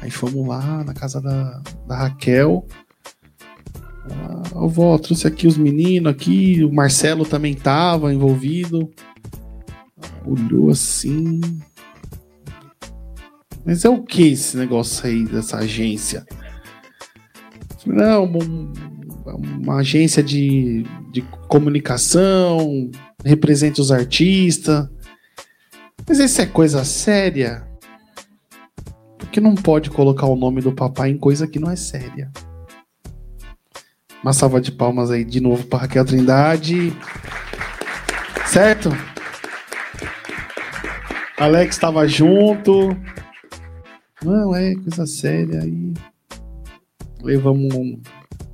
[0.00, 2.66] Aí fomos lá na casa da, da Raquel.
[4.10, 8.90] Ah, avó, trouxe aqui os meninos aqui, o Marcelo também tava envolvido.
[10.26, 11.40] Olhou assim.
[13.64, 16.26] Mas é o que esse negócio aí dessa agência?
[17.86, 18.72] Não, um,
[19.62, 22.90] uma agência de, de comunicação,
[23.24, 24.88] representa os artistas.
[26.06, 27.66] Mas isso é coisa séria?
[29.18, 32.30] Porque não pode colocar o nome do papai em coisa que não é séria.
[34.24, 36.96] Uma salva de palmas aí de novo para Raquel Trindade.
[38.46, 38.88] Certo?
[41.36, 42.96] Alex estava junto.
[44.22, 45.92] Não, é coisa séria aí.
[47.22, 47.68] Levamos.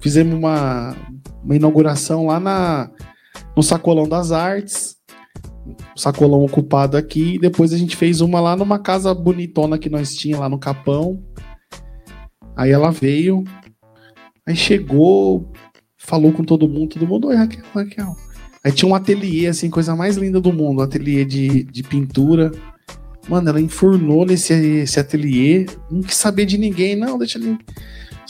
[0.00, 0.96] Fizemos uma,
[1.44, 2.90] uma inauguração lá na,
[3.56, 4.96] no Sacolão das Artes.
[5.94, 7.38] Sacolão ocupado aqui.
[7.38, 11.22] Depois a gente fez uma lá numa casa bonitona que nós tinha lá no Capão.
[12.56, 13.44] Aí ela veio.
[14.46, 15.52] Aí chegou,
[15.96, 18.16] falou com todo mundo, todo mundo, oi Raquel, Raquel.
[18.64, 22.50] Aí tinha um ateliê, assim, coisa mais linda do mundo, um ateliê de, de pintura.
[23.28, 27.58] Mano, ela enfurnou nesse esse ateliê, não quis saber de ninguém, não, deixa ele.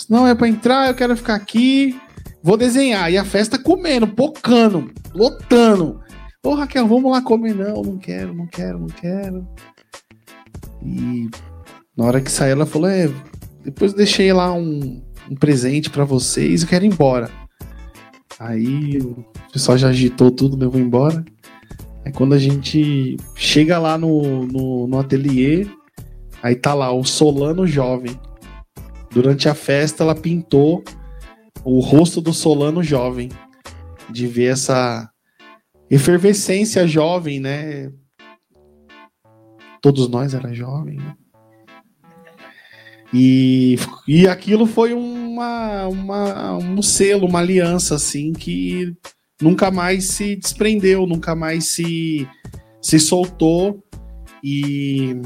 [0.09, 1.99] Não, é pra entrar, eu quero ficar aqui,
[2.43, 3.11] vou desenhar.
[3.11, 6.01] E a festa comendo, pocando, lotando.
[6.45, 7.55] Ô Raquel, vamos lá comer.
[7.55, 9.47] Não, não quero, não quero, não quero.
[10.83, 11.29] E
[11.97, 13.11] na hora que saiu, ela falou: É,
[13.65, 17.31] depois deixei lá um, um presente para vocês, eu quero ir embora.
[18.39, 21.25] Aí o pessoal já agitou tudo, eu vou embora.
[22.05, 25.67] Aí quando a gente chega lá no, no, no ateliê,
[26.43, 28.19] aí tá lá o Solano jovem.
[29.11, 30.83] Durante a festa, ela pintou
[31.65, 33.29] o rosto do Solano jovem.
[34.09, 35.09] De ver essa
[35.89, 37.93] efervescência jovem, né?
[39.81, 41.15] Todos nós era jovem, né?
[43.13, 43.77] E,
[44.07, 48.95] e aquilo foi uma, uma, um selo, uma aliança, assim, que
[49.41, 52.27] nunca mais se desprendeu, nunca mais se,
[52.81, 53.83] se soltou.
[54.45, 55.17] E,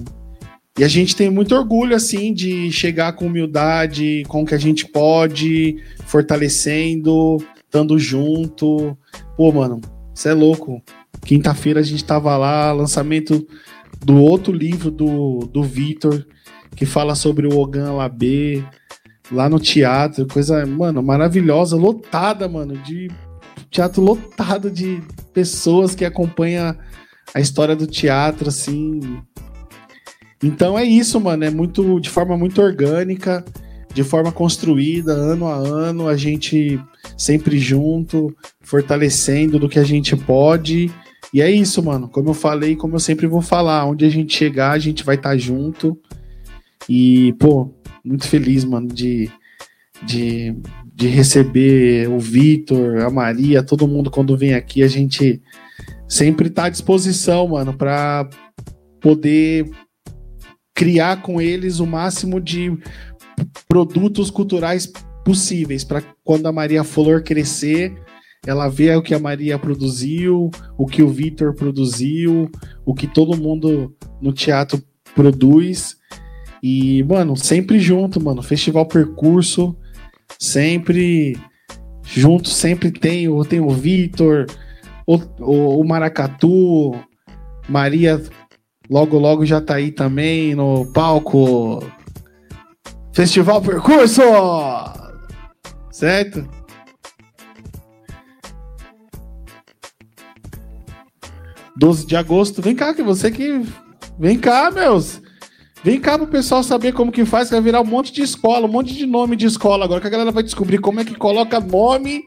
[0.78, 4.58] e a gente tem muito orgulho, assim, de chegar com humildade, com o que a
[4.58, 8.96] gente pode, fortalecendo, estando junto.
[9.36, 9.80] Pô, mano,
[10.14, 10.82] você é louco.
[11.22, 13.46] Quinta-feira a gente tava lá, lançamento
[14.04, 16.24] do outro livro do, do Vitor,
[16.76, 18.64] que fala sobre o Ogan Labê,
[19.30, 23.10] lá no teatro, coisa, mano, maravilhosa, lotada, mano, de
[23.70, 25.02] teatro lotado de
[25.32, 26.76] pessoas que acompanham
[27.34, 29.00] a história do teatro, assim.
[30.42, 33.44] Então é isso, mano, é muito de forma muito orgânica,
[33.92, 36.80] de forma construída, ano a ano, a gente
[37.16, 40.90] sempre junto, fortalecendo do que a gente pode.
[41.32, 42.08] E é isso, mano.
[42.08, 45.16] Como eu falei, como eu sempre vou falar, onde a gente chegar, a gente vai
[45.16, 45.98] estar tá junto.
[46.88, 47.74] E, pô,
[48.04, 49.30] muito feliz, mano, de,
[50.02, 50.54] de,
[50.94, 54.82] de receber o Vitor, a Maria, todo mundo quando vem aqui.
[54.82, 55.42] A gente
[56.08, 58.28] sempre tá à disposição, mano, para
[59.00, 59.70] poder
[60.74, 62.76] criar com eles o máximo de
[63.68, 64.90] produtos culturais
[65.24, 67.94] possíveis para quando a Maria Flor crescer,
[68.46, 72.50] ela vê o que a Maria produziu, o que o Vitor produziu,
[72.84, 74.82] o que todo mundo no teatro
[75.14, 75.96] produz.
[76.66, 78.42] E, mano, sempre junto, mano.
[78.42, 79.76] Festival Percurso,
[80.38, 81.36] sempre
[82.02, 84.46] junto, sempre tem, tem o Vitor,
[85.06, 86.92] o, o, o Maracatu,
[87.68, 88.18] Maria
[88.88, 91.84] logo logo já tá aí também no palco.
[93.12, 94.22] Festival Percurso!
[95.92, 96.48] Certo?
[101.76, 102.62] Doze de agosto.
[102.62, 103.62] Vem cá, que você que.
[104.18, 105.22] Vem cá, meus.
[105.84, 108.66] Vem cá pro pessoal saber como que faz, que vai virar um monte de escola,
[108.66, 111.14] um monte de nome de escola agora, que a galera vai descobrir como é que
[111.14, 112.24] coloca nome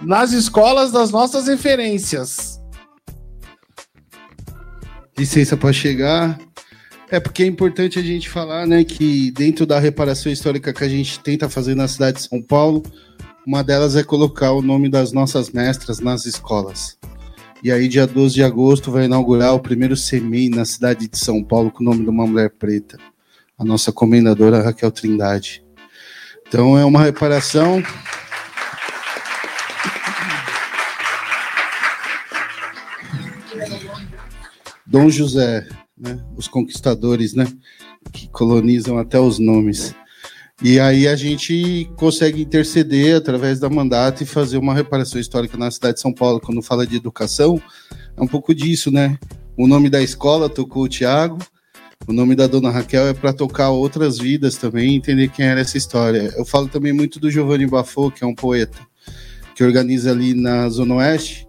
[0.00, 2.58] nas escolas das nossas referências.
[5.18, 6.38] Licença para chegar.
[7.10, 10.88] É porque é importante a gente falar, né, que dentro da reparação histórica que a
[10.88, 12.82] gente tenta fazer na cidade de São Paulo,
[13.46, 16.96] uma delas é colocar o nome das nossas mestras nas escolas.
[17.64, 21.42] E aí, dia 12 de agosto, vai inaugurar o primeiro CEMEI na cidade de São
[21.42, 22.98] Paulo com o nome de uma mulher preta,
[23.56, 25.64] a nossa comendadora Raquel Trindade.
[26.46, 27.82] Então, é uma reparação.
[34.84, 35.66] Dom José,
[35.96, 36.22] né?
[36.36, 37.50] Os conquistadores, né?
[38.12, 39.94] Que colonizam até os nomes.
[40.62, 45.70] E aí a gente consegue interceder através da mandato e fazer uma reparação histórica na
[45.70, 46.40] cidade de São Paulo.
[46.40, 47.60] Quando fala de educação,
[48.16, 49.18] é um pouco disso, né?
[49.56, 51.38] O nome da escola tocou o Tiago,
[52.06, 55.78] o nome da dona Raquel é para tocar outras vidas também, entender quem era essa
[55.78, 56.32] história.
[56.36, 58.78] Eu falo também muito do Giovanni Bafô, que é um poeta,
[59.54, 61.46] que organiza ali na Zona Oeste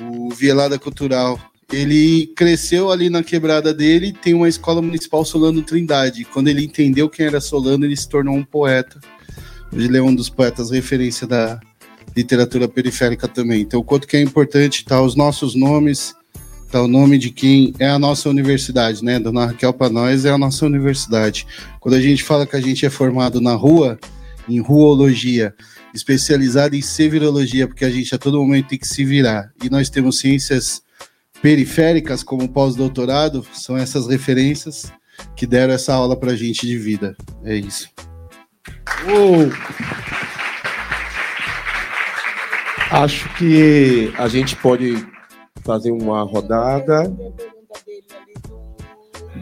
[0.00, 1.38] o Vielada Cultural.
[1.70, 6.24] Ele cresceu ali na quebrada dele, tem uma escola municipal Solano Trindade.
[6.24, 8.98] Quando ele entendeu quem era Solano, ele se tornou um poeta.
[9.70, 11.60] Hoje ele é um dos poetas referência da
[12.16, 13.60] literatura periférica também.
[13.60, 16.14] Então, o quanto que é importante tá os nossos nomes,
[16.70, 19.18] tá o nome de quem é a nossa universidade, né?
[19.18, 21.46] Dona Raquel para nós é a nossa universidade.
[21.80, 23.98] Quando a gente fala que a gente é formado na rua,
[24.48, 25.54] em ruologia,
[25.94, 29.52] especializado em sevirologia, porque a gente a todo momento tem que se virar.
[29.62, 30.80] E nós temos ciências
[31.42, 34.92] periféricas, como pós-doutorado, são essas referências
[35.36, 37.16] que deram essa aula para a gente de vida.
[37.44, 37.88] É isso.
[39.06, 39.50] Uou.
[42.90, 45.06] Acho que a gente pode
[45.64, 47.14] fazer uma rodada.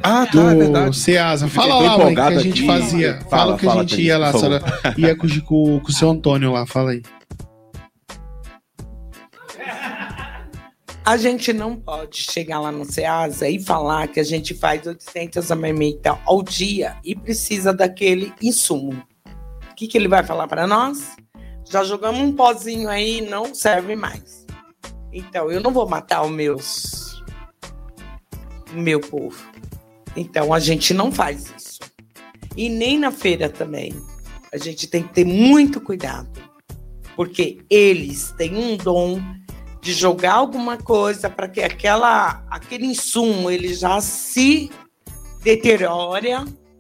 [0.03, 0.91] Ah, tá, é verdade.
[0.91, 1.49] do Ceasa.
[1.49, 2.67] Fiquei Fala lá, mãe, que a gente aqui.
[2.67, 3.19] fazia.
[3.29, 4.63] Fala, Fala o que a gente ia lá, senhora
[4.97, 7.03] ia com, com, com o seu Antônio lá, fala aí.
[11.07, 15.49] A gente não pode chegar lá no Ceasa e falar que a gente faz 800
[15.53, 19.07] marmitas ao dia e precisa daquele insumo.
[19.71, 21.15] O que, que ele vai falar para nós?
[21.65, 24.45] Já jogamos um pozinho aí, não serve mais.
[25.13, 27.23] Então, eu não vou matar os meus.
[28.73, 29.39] o meu povo.
[30.17, 31.79] Então, a gente não faz isso.
[32.57, 33.95] E nem na feira também.
[34.53, 36.29] A gente tem que ter muito cuidado.
[37.15, 39.23] Porque eles têm um dom
[39.87, 44.69] de jogar alguma coisa para que aquela, aquele insumo ele já se
[45.45, 46.31] deteriore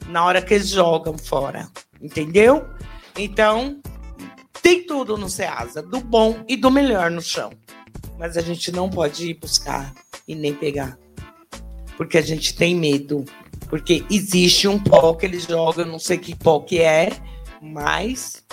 [0.08, 1.68] na hora que eles jogam fora.
[2.02, 2.66] Entendeu?
[3.16, 3.80] Então,
[4.60, 7.52] tem tudo no Ceasa, do bom e do melhor no chão.
[8.18, 9.94] Mas a gente não pode ir buscar
[10.26, 10.98] e nem pegar.
[11.96, 13.24] Porque a gente tem medo.
[13.68, 17.12] Porque existe um pó que eles jogam, não sei que pó que é,
[17.62, 18.44] mas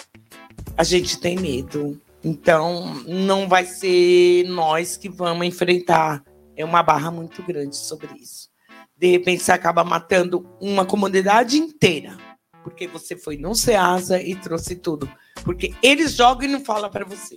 [0.77, 1.99] a gente tem medo.
[2.23, 6.23] Então, não vai ser nós que vamos enfrentar.
[6.55, 8.49] É uma barra muito grande sobre isso.
[8.97, 12.15] De repente, você acaba matando uma comunidade inteira.
[12.63, 15.09] Porque você foi no Ceasa e trouxe tudo.
[15.43, 17.35] Porque eles jogam e não falam para você.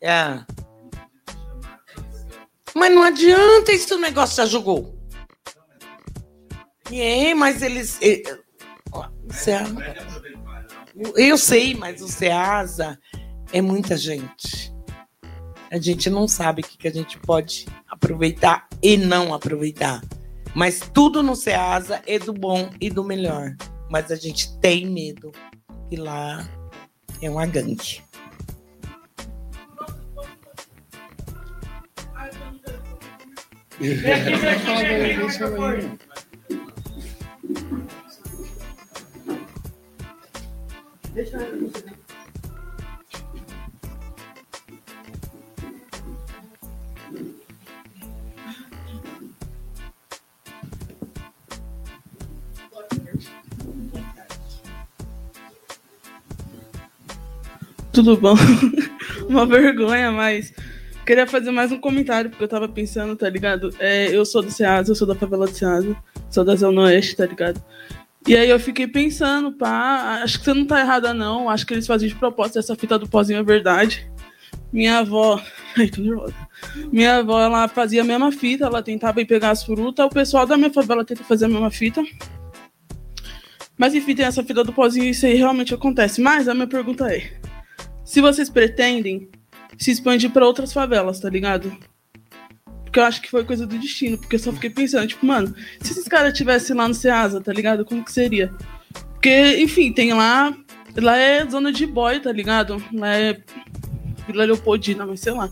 [0.00, 0.42] É.
[2.74, 4.96] Mas não adianta, esse negócio já jogou.
[6.90, 7.98] É, mas eles.
[8.00, 8.22] eh,
[8.92, 9.74] o Ceasa-
[11.14, 12.98] Eu sei, mas o Ceasa
[13.52, 14.72] é muita gente.
[15.70, 20.02] A gente não sabe o que, que a gente pode aproveitar e não aproveitar.
[20.54, 23.54] Mas tudo no Ceasa é do bom e do melhor.
[23.90, 25.32] Mas a gente tem medo
[25.90, 26.48] que lá
[27.20, 28.02] é uma gangue.
[57.94, 58.34] Tudo bom?
[59.26, 60.52] Uma vergonha, mas
[61.06, 63.74] queria fazer mais um comentário, porque eu tava pensando, tá ligado?
[63.78, 65.96] É, eu sou do Ceasa, eu sou da favela do Ceasa,
[66.30, 67.58] sou da Zona Oeste, tá ligado?
[68.26, 71.72] E aí eu fiquei pensando, pá, acho que você não tá errada não, acho que
[71.72, 74.10] eles faziam de propósito essa fita do pozinho é verdade.
[74.72, 75.40] Minha avó,
[75.78, 76.34] ai, tô nervosa.
[76.90, 80.44] Minha avó, ela fazia a mesma fita, ela tentava ir pegar as frutas, o pessoal
[80.44, 82.02] da minha favela tenta fazer a mesma fita.
[83.78, 86.20] Mas enfim, tem essa fita do pozinho e isso aí realmente acontece.
[86.20, 87.30] Mas a minha pergunta é:
[88.04, 89.28] se vocês pretendem
[89.78, 91.76] se expandir para outras favelas, tá ligado?
[92.96, 95.54] Porque eu acho que foi coisa do destino, porque eu só fiquei pensando, tipo, mano,
[95.82, 97.84] se esses caras estivessem lá no Ceasa, tá ligado?
[97.84, 98.50] Como que seria?
[99.12, 100.56] Porque, enfim, tem lá.
[100.96, 102.82] Lá é zona de boy, tá ligado?
[102.94, 103.38] Lá é
[104.26, 105.50] Vila Leopoldina, mas sei lá.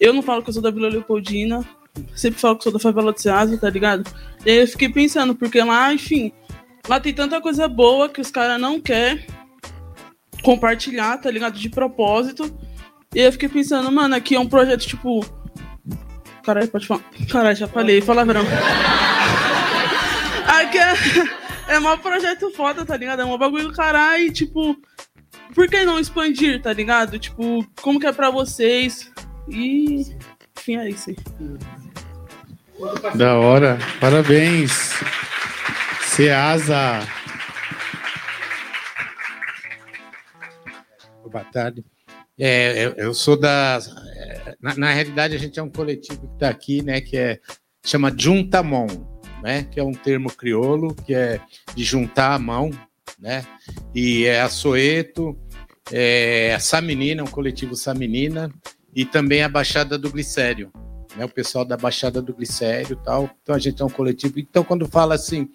[0.00, 1.64] Eu não falo que eu sou da Vila Leopoldina,
[2.12, 4.12] sempre falo que sou da favela do Ceasa, tá ligado?
[4.44, 6.32] E aí eu fiquei pensando, porque lá, enfim,
[6.88, 9.24] lá tem tanta coisa boa que os caras não querem
[10.42, 11.56] compartilhar, tá ligado?
[11.56, 12.52] De propósito.
[13.14, 15.24] E aí eu fiquei pensando, mano, aqui é um projeto tipo.
[16.42, 17.02] Caralho, pode falar.
[17.30, 18.42] Caralho, já falei, palavrão.
[20.46, 23.22] Aqui é, é um projeto foda, tá ligado?
[23.22, 24.76] É um bagulho do caralho e, tipo,
[25.54, 27.18] por que não expandir, tá ligado?
[27.18, 29.10] Tipo, como que é pra vocês?
[29.48, 30.06] E.
[30.58, 31.16] Enfim, é isso aí.
[33.14, 33.78] Da hora.
[34.00, 34.94] Parabéns.
[36.02, 37.00] Ceasa.
[41.30, 41.84] Boa tarde.
[42.42, 43.78] É, eu, eu sou da.
[44.16, 47.00] é, Na, na realidade, a gente é um coletivo que está aqui, né?
[47.00, 47.40] Que é
[47.84, 48.86] chama Juntamon,
[49.42, 49.64] né?
[49.64, 51.38] Que é um termo crioulo que é
[51.74, 52.70] de juntar a mão,
[53.18, 53.44] né?
[53.94, 55.38] E é a Soeto,
[55.92, 58.50] é a Saminina, um coletivo Saminina,
[58.94, 60.72] e também a Baixada do Glicério,
[61.16, 61.26] né?
[61.26, 63.30] O pessoal da Baixada do Glicério tal.
[63.42, 64.38] Então a gente é um coletivo.
[64.38, 65.50] Então, quando fala assim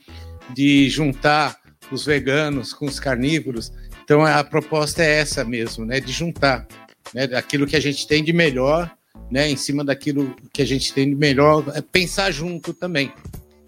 [0.54, 1.58] de juntar
[1.92, 3.72] os veganos com os carnívoros,
[4.06, 6.00] então a proposta é essa mesmo, né?
[6.00, 6.68] De juntar,
[7.12, 7.24] né?
[7.34, 8.90] Aquilo que a gente tem de melhor,
[9.32, 9.50] né?
[9.50, 13.12] Em cima daquilo que a gente tem de melhor, é pensar junto também,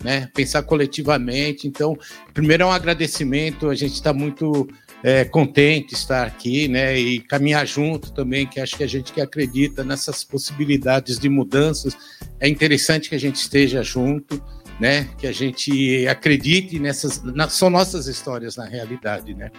[0.04, 0.30] né?
[0.36, 1.68] Pensar coletivamente.
[1.68, 1.98] Então,
[2.36, 3.68] primeiro é um agradecimento.
[3.68, 4.70] A gente está muito
[5.04, 7.00] é, contente de estar aqui, né?
[7.00, 11.98] E caminhar junto também, que acho que a gente que acredita nessas possibilidades de mudanças
[12.40, 14.40] é interessante que a gente esteja junto,
[14.80, 15.08] né?
[15.18, 19.50] Que a gente acredite nessas, na- são nossas histórias na realidade, né?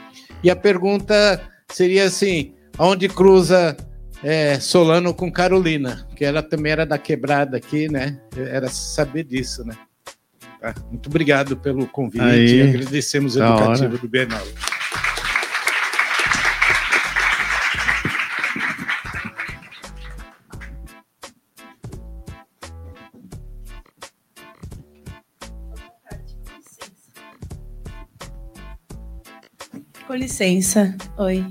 [0.42, 1.40] E a pergunta
[1.70, 3.76] seria assim: aonde cruza
[4.22, 6.06] é, Solano com Carolina?
[6.16, 8.18] Que ela também era da quebrada aqui, né?
[8.36, 9.74] Era saber disso, né?
[10.60, 10.74] Tá?
[10.90, 12.20] Muito obrigado pelo convite.
[12.22, 13.98] Aí, Agradecemos o educativo hora.
[13.98, 14.44] do Bienal.
[30.08, 31.44] Com licença, oi.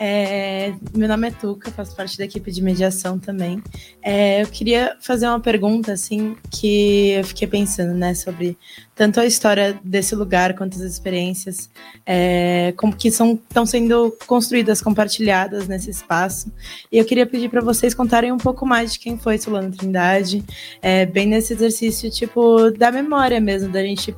[0.00, 3.62] É, meu nome é Tuca, faço parte da equipe de mediação também.
[4.02, 8.58] É, eu queria fazer uma pergunta, assim, que eu fiquei pensando, né, sobre
[8.96, 11.70] tanto a história desse lugar quanto as experiências,
[12.04, 16.50] é, como que são estão sendo construídas, compartilhadas nesse espaço.
[16.90, 20.44] E eu queria pedir para vocês contarem um pouco mais de quem foi Solano Trindade,
[20.82, 24.12] é, bem nesse exercício, tipo, da memória mesmo, da gente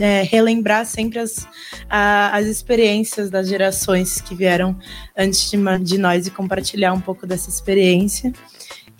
[0.00, 1.46] é, relembrar sempre as,
[1.88, 4.76] a- as experiências das gerações que vieram
[5.16, 8.32] antes de, de nós e compartilhar um pouco dessa experiência.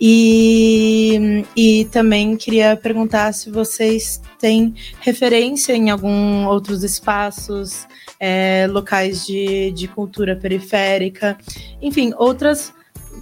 [0.02, 7.86] E, e também queria perguntar se vocês têm referência em algum outros espaços,
[8.18, 11.36] é, locais de, de cultura periférica,
[11.82, 12.72] enfim, outras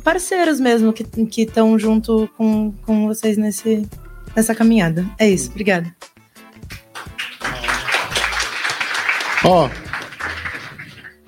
[0.04, 1.04] parceiras mesmo que
[1.42, 3.84] estão junto com, com vocês nesse,
[4.36, 5.04] nessa caminhada.
[5.18, 5.92] É isso, obrigada.
[9.44, 9.68] Ó,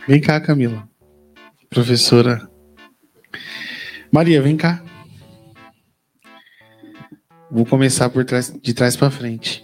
[0.06, 0.88] vem cá, Camila.
[1.68, 2.48] Professora.
[4.12, 4.82] Maria, vem cá.
[7.50, 9.62] Vou começar por trás, de trás para frente.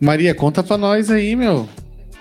[0.00, 1.68] Maria, conta pra nós aí, meu.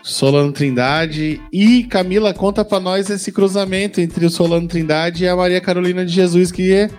[0.03, 5.35] Solano Trindade e Camila, conta pra nós esse cruzamento entre o Solano Trindade e a
[5.35, 6.89] Maria Carolina de Jesus, que é-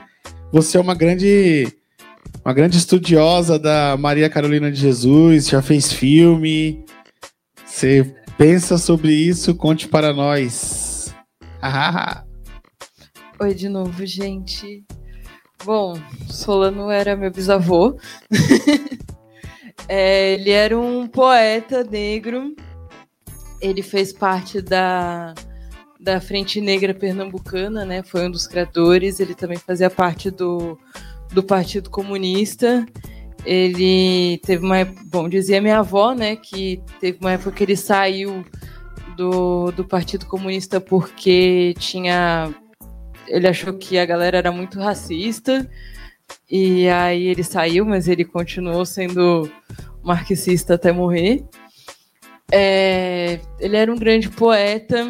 [0.53, 1.73] você é uma grande
[2.45, 6.85] uma grande estudiosa da Maria Carolina de Jesus, já fez filme.
[7.77, 9.55] Você pensa sobre isso?
[9.55, 11.15] Conte para nós.
[13.39, 14.83] Oi de novo, gente.
[15.63, 17.99] Bom, Solano era meu bisavô.
[19.89, 22.57] É, ele era um poeta negro.
[23.61, 25.33] Ele fez parte da,
[26.01, 28.03] da Frente Negra Pernambucana, né?
[28.03, 29.21] Foi um dos criadores.
[29.21, 30.77] Ele também fazia parte do,
[31.33, 32.85] do Partido Comunista.
[33.47, 34.85] Ele teve uma.
[35.07, 36.35] Bom, dizia minha avó, né?
[36.37, 38.45] Que teve uma época que ele saiu
[39.17, 42.53] do, do Partido Comunista porque tinha
[43.29, 45.69] ele achou que a galera era muito racista
[46.51, 49.51] e aí ele saiu, mas ele continuou sendo
[50.03, 51.45] marxista até morrer.
[52.53, 55.05] É, ele era um grande poeta.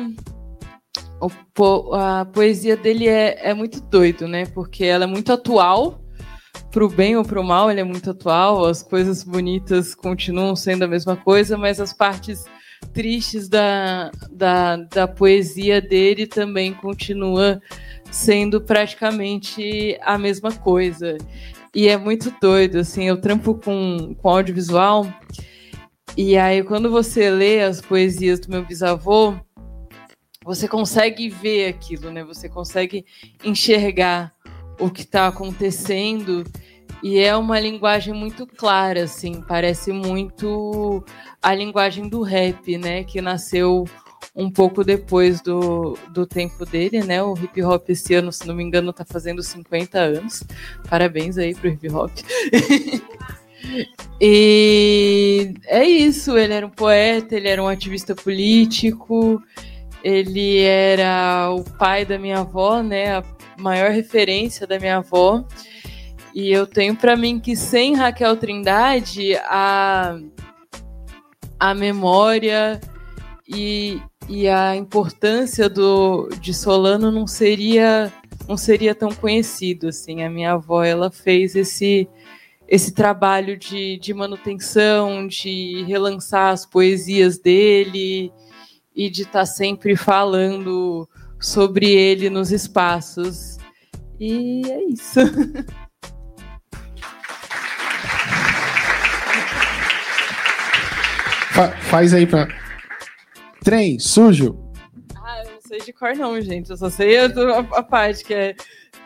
[1.54, 4.44] Po- a poesia dele é, é muito doido, né?
[4.46, 6.00] Porque ela é muito atual,
[6.76, 8.66] pro bem ou pro mal, ele é muito atual.
[8.66, 12.44] As coisas bonitas continuam sendo a mesma coisa, mas as partes
[12.92, 17.62] tristes da, da, da poesia dele também continua
[18.10, 21.16] sendo praticamente a mesma coisa.
[21.74, 25.06] E é muito doido, assim, eu trampo com, com audiovisual,
[26.14, 29.34] e aí quando você lê as poesias do meu bisavô,
[30.44, 32.22] você consegue ver aquilo, né?
[32.22, 33.06] Você consegue
[33.42, 34.36] enxergar
[34.78, 36.44] o que está acontecendo.
[37.02, 41.04] E é uma linguagem muito clara, assim, parece muito
[41.42, 43.04] a linguagem do rap, né?
[43.04, 43.84] Que nasceu
[44.34, 47.22] um pouco depois do, do tempo dele, né?
[47.22, 50.42] O hip hop esse ano, se não me engano, tá fazendo 50 anos.
[50.88, 52.10] Parabéns aí pro hip hop.
[54.20, 59.42] e é isso, ele era um poeta, ele era um ativista político,
[60.04, 63.16] ele era o pai da minha avó, né?
[63.16, 63.24] A
[63.58, 65.44] maior referência da minha avó.
[66.36, 70.18] E eu tenho para mim que sem Raquel Trindade, a,
[71.58, 72.78] a memória
[73.48, 78.12] e, e a importância do, de Solano não seria
[78.46, 80.22] não seria tão conhecido assim.
[80.22, 82.06] A minha avó ela fez esse
[82.68, 88.30] esse trabalho de, de manutenção, de relançar as poesias dele
[88.94, 91.08] e de estar tá sempre falando
[91.40, 93.56] sobre ele nos espaços.
[94.20, 95.20] E é isso.
[101.56, 102.46] Fa- faz aí pra.
[103.64, 104.58] Trem, sujo.
[105.24, 106.68] Ah, eu não sei de cor não, gente.
[106.70, 108.54] Eu só sei a, a- a parte que é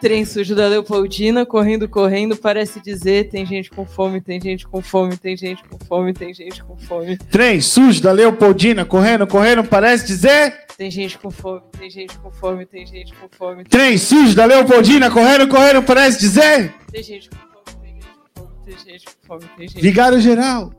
[0.00, 4.82] trem sujo da Leopoldina, correndo, correndo, parece dizer, tem gente com fome, tem gente com
[4.82, 7.16] fome, tem gente com fome, tem gente com fome.
[7.18, 10.64] Trem, sujo da Leopoldina, correndo, correndo, parece dizer.
[10.76, 13.62] Tem gente com fome, tem gente com fome, tem gente com fome.
[13.64, 16.74] Trem, sujo da Leopoldina, correndo, correndo, parece dizer.
[16.90, 20.20] Tem gente com fome, tem gente com fome, tem gente com fome, tem gente Vigário
[20.20, 20.72] geral.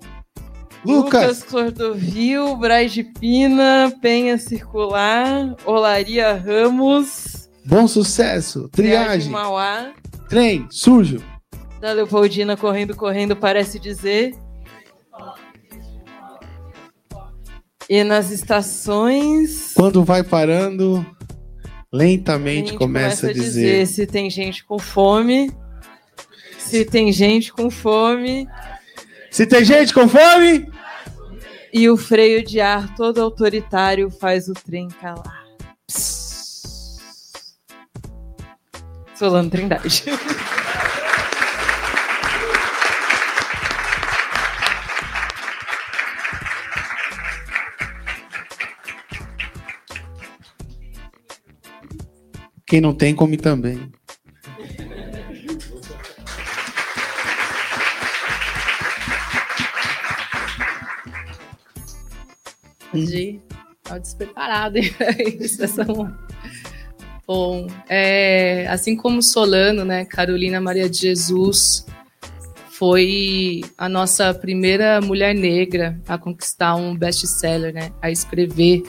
[0.85, 1.43] Lucas Lucas.
[1.43, 8.67] Cordovil, Braz de Pina, Penha Circular, Olaria Ramos, Bom sucesso.
[8.69, 9.31] Triagem.
[9.31, 9.93] Mauá,
[10.27, 11.23] Trem, sujo.
[11.79, 14.33] da Leopoldina correndo, correndo, parece dizer.
[17.89, 19.73] E nas estações.
[19.75, 21.05] Quando vai parando,
[21.91, 23.85] lentamente gente começa, a dizer.
[23.85, 25.51] se tem gente com fome.
[26.57, 28.47] Se tem gente com fome.
[29.31, 30.69] Se tem gente com fome.
[31.73, 35.45] E o freio de ar todo autoritário faz o trem calar.
[35.87, 37.45] Psst.
[39.15, 40.03] Solano Trindade.
[52.67, 53.91] Quem não tem, come também.
[62.93, 63.39] De
[63.83, 64.77] tá despreparado,
[65.39, 66.17] essa uma-
[67.27, 71.85] Bom, é, assim como Solano, né, Carolina Maria de Jesus
[72.71, 78.83] foi a nossa primeira mulher negra a conquistar um best-seller, né, a escrever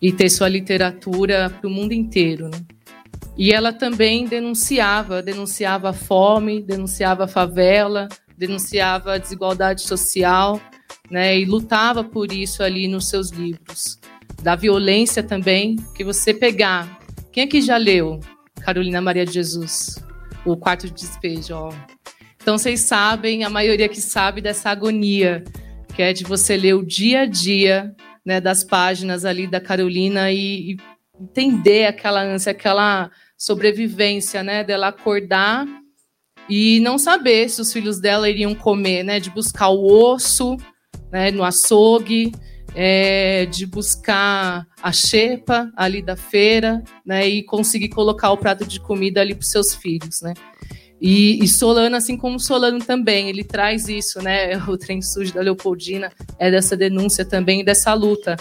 [0.00, 2.58] e ter sua literatura para o mundo inteiro, né?
[3.36, 8.08] E ela também denunciava, denunciava a fome, denunciava a favela,
[8.38, 10.60] denunciava a desigualdade social,
[11.10, 11.38] né?
[11.38, 13.98] E lutava por isso ali nos seus livros.
[14.42, 16.98] Da violência também, que você pegar.
[17.32, 18.20] Quem aqui já leu
[18.60, 20.02] Carolina Maria de Jesus?
[20.44, 21.72] O Quarto de Despejo, ó.
[22.42, 25.42] Então vocês sabem, a maioria que sabe dessa agonia,
[25.94, 27.94] que é de você ler o dia a dia,
[28.24, 30.76] né, das páginas ali da Carolina e, e
[31.18, 35.66] entender aquela ânsia, aquela sobrevivência, né, dela acordar
[36.48, 40.56] e não saber se os filhos dela iriam comer, né, de buscar o osso,
[41.12, 42.32] né, no açougue,
[42.74, 48.80] é, de buscar a xepa ali da feira, né, e conseguir colocar o prato de
[48.80, 50.34] comida ali para os seus filhos, né.
[51.00, 55.40] E, e Solano, assim como Solano também, ele traz isso, né, o trem sujo da
[55.40, 58.36] Leopoldina é dessa denúncia também, dessa luta.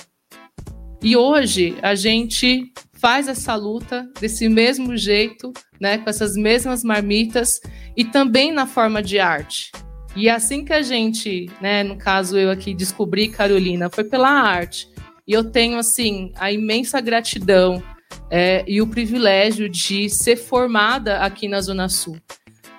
[1.02, 7.60] E hoje a gente faz essa luta desse mesmo jeito, né, com essas mesmas marmitas
[7.98, 9.72] e também na forma de arte.
[10.15, 14.88] E assim que a gente, né, no caso eu aqui descobri Carolina, foi pela arte.
[15.27, 17.81] E eu tenho assim a imensa gratidão
[18.30, 22.18] é, e o privilégio de ser formada aqui na Zona Sul.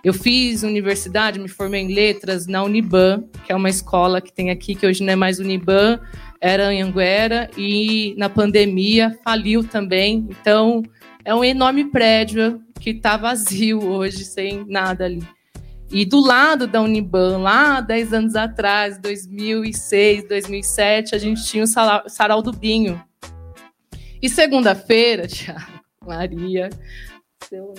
[0.04, 4.50] Eu fiz universidade, me formei em letras na Uniban, que é uma escola que tem
[4.50, 5.98] aqui, que hoje não é mais Uniban,
[6.40, 10.28] era Anhanguera, e na pandemia faliu também.
[10.28, 10.82] Então,
[11.24, 15.22] é um enorme prédio que está vazio hoje, sem nada ali.
[15.90, 21.66] E do lado da Uniban, lá 10 anos atrás, 2006, 2007, a gente tinha o
[21.66, 23.02] Sarau do Binho.
[24.20, 26.70] E segunda-feira, Thiago, Maria,
[27.48, 27.74] seu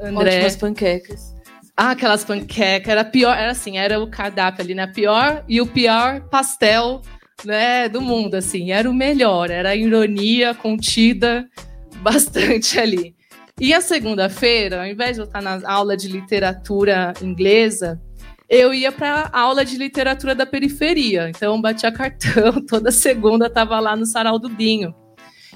[0.00, 0.36] André.
[0.36, 1.34] Ótimas panquecas.
[1.76, 4.86] Ah, aquelas panquecas, era pior, era assim, era o cardápio ali, né?
[4.86, 7.02] Pior e o pior pastel,
[7.44, 11.48] né, do mundo, assim, era o melhor, era a ironia contida
[11.96, 13.14] bastante ali.
[13.60, 18.00] E a segunda-feira, ao invés de eu estar na aula de literatura inglesa,
[18.48, 21.28] eu ia para aula de literatura da periferia.
[21.28, 24.92] Então, batia cartão, toda segunda estava lá no Sarau do Binho.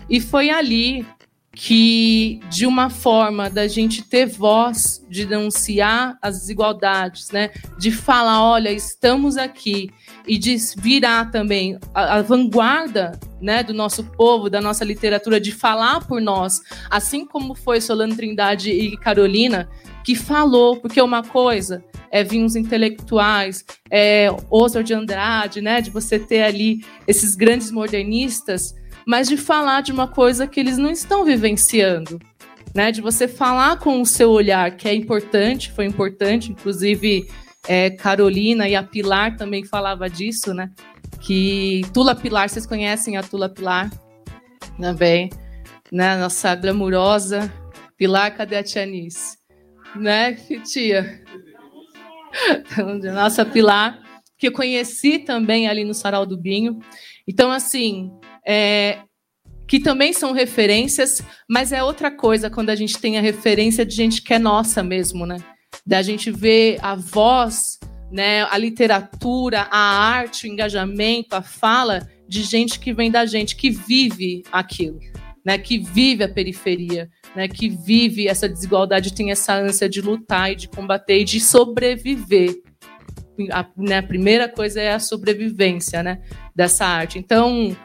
[0.08, 1.04] E foi ali
[1.60, 7.50] que, de uma forma da gente ter voz, de denunciar as desigualdades, né?
[7.76, 9.90] de falar, olha, estamos aqui,
[10.24, 15.50] e de virar também a, a vanguarda né, do nosso povo, da nossa literatura, de
[15.50, 19.68] falar por nós, assim como foi Solano Trindade e Carolina,
[20.04, 25.90] que falou, porque uma coisa é vir uns intelectuais, é Oswald de Andrade, né, de
[25.90, 28.76] você ter ali esses grandes modernistas,
[29.08, 32.20] mas de falar de uma coisa que eles não estão vivenciando,
[32.74, 32.92] né?
[32.92, 37.26] De você falar com o seu olhar, que é importante, foi importante, inclusive
[37.66, 40.70] é, Carolina e a Pilar também falava disso, né?
[41.22, 43.90] Que Tula Pilar, vocês conhecem a Tula Pilar
[44.78, 45.30] também,
[45.90, 46.18] né?
[46.18, 47.50] Nossa glamurosa
[47.96, 49.38] Pilar, cadê a Tia Nice?
[49.96, 50.34] Né,
[50.70, 51.24] tia?
[53.14, 54.02] Nossa Pilar,
[54.36, 56.78] que eu conheci também ali no Sarau do Binho.
[57.26, 58.10] Então, assim,
[58.48, 59.00] é,
[59.66, 63.94] que também são referências, mas é outra coisa quando a gente tem a referência de
[63.94, 65.36] gente que é nossa mesmo, né?
[65.86, 67.78] Da gente ver a voz,
[68.10, 73.54] né, a literatura, a arte, o engajamento, a fala de gente que vem da gente,
[73.54, 74.98] que vive aquilo,
[75.44, 80.52] né, que vive a periferia, né, que vive essa desigualdade, tem essa ânsia de lutar
[80.52, 82.54] e de combater e de sobreviver.
[83.52, 86.22] A, né, a primeira coisa é a sobrevivência, né,
[86.56, 87.18] dessa arte.
[87.18, 87.76] Então,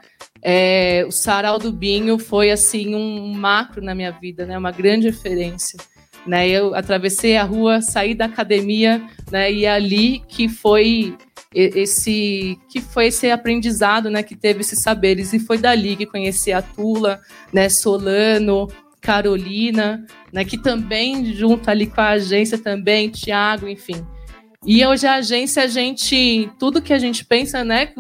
[0.44, 4.58] é, o Sarau do Binho foi assim um macro na minha vida, né?
[4.58, 5.80] Uma grande referência.
[6.28, 6.50] Né?
[6.50, 9.02] Eu atravessei a rua, saí da academia,
[9.32, 9.50] né?
[9.52, 11.18] E é ali que foi
[11.56, 14.22] esse que foi esse aprendizado, né?
[14.22, 17.22] Que teve esses saberes e foi dali que conheci a Tula,
[17.54, 17.70] né?
[17.70, 18.68] Solano,
[19.00, 20.44] Carolina, né?
[20.44, 24.06] Que também junto ali com a agência também, Tiago, enfim.
[24.66, 27.94] E hoje a agência, a gente, tudo que a gente pensa, né?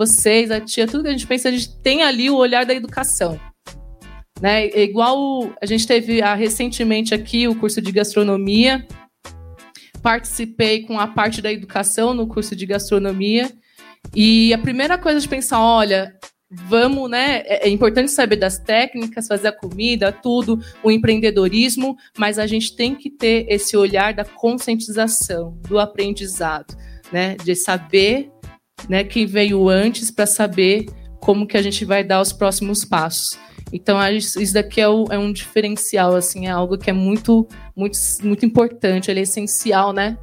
[0.00, 2.72] Vocês, a tia, tudo que a gente pensa, a gente tem ali o olhar da
[2.72, 3.38] educação.
[4.40, 4.68] Né?
[4.68, 8.86] É igual a gente teve ah, recentemente aqui o curso de gastronomia,
[10.02, 13.52] participei com a parte da educação no curso de gastronomia,
[14.14, 16.14] e a primeira coisa de pensar, olha,
[16.50, 17.42] vamos, né?
[17.44, 22.74] É, é importante saber das técnicas, fazer a comida, tudo, o empreendedorismo, mas a gente
[22.74, 26.74] tem que ter esse olhar da conscientização, do aprendizado,
[27.12, 27.36] né?
[27.44, 28.32] De saber
[28.88, 30.86] né, quem veio antes para saber
[31.20, 33.38] como que a gente vai dar os próximos passos.
[33.72, 37.46] Então isso daqui é, é, um diferencial, assim, é algo que é muito,
[37.76, 40.18] muito, muito importante, ele é essencial, né?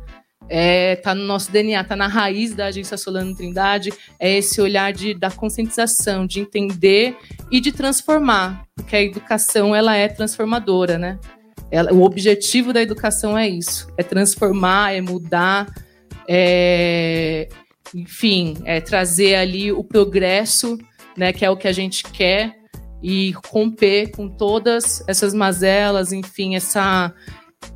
[0.50, 4.94] É, tá no nosso DNA, tá na raiz da agência Solano Trindade, é esse olhar
[4.94, 7.18] de, da conscientização, de entender
[7.52, 11.20] e de transformar, porque a educação ela é transformadora, né?
[11.70, 15.68] Ela, o objetivo da educação é isso, é transformar, é mudar,
[16.28, 17.50] é,
[17.94, 20.78] enfim, é, trazer ali o progresso,
[21.16, 22.56] né, que é o que a gente quer,
[23.02, 27.14] e romper com todas essas mazelas, enfim, essa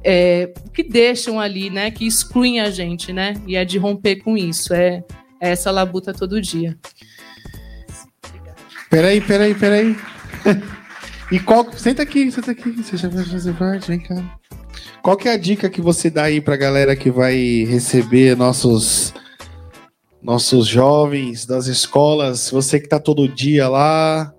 [0.03, 4.37] é, que deixam ali, né, que excluem a gente, né, e é de romper com
[4.37, 5.03] isso, é,
[5.39, 6.77] é essa labuta todo dia.
[8.89, 9.95] Peraí, peraí, peraí.
[11.31, 14.39] e qual, senta aqui, senta aqui, você já vai fazer parte, vem cá.
[15.01, 19.13] Qual que é a dica que você dá aí pra galera que vai receber nossos
[20.21, 24.33] nossos jovens das escolas, você que está todo dia lá,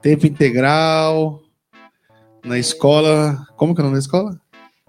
[0.00, 1.40] tempo integral,
[2.44, 3.46] na escola.
[3.56, 4.40] Como que é o nome da escola?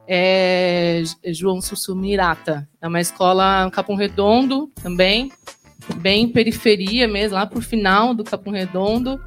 [0.07, 2.67] É João Sussumirata.
[2.81, 5.31] É uma escola Capão Redondo também,
[5.97, 9.21] bem periferia mesmo, lá pro final do Capão Redondo.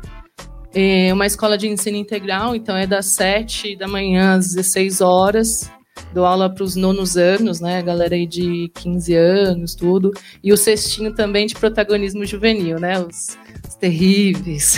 [0.74, 5.70] É uma escola de ensino integral, então é das 7 da manhã às 16 horas
[6.12, 7.78] dou aula para os nonos anos, né?
[7.78, 10.12] A galera aí de 15 anos, tudo.
[10.42, 12.98] E o cestinho também de protagonismo juvenil, né?
[12.98, 13.36] Os,
[13.68, 14.76] os terríveis.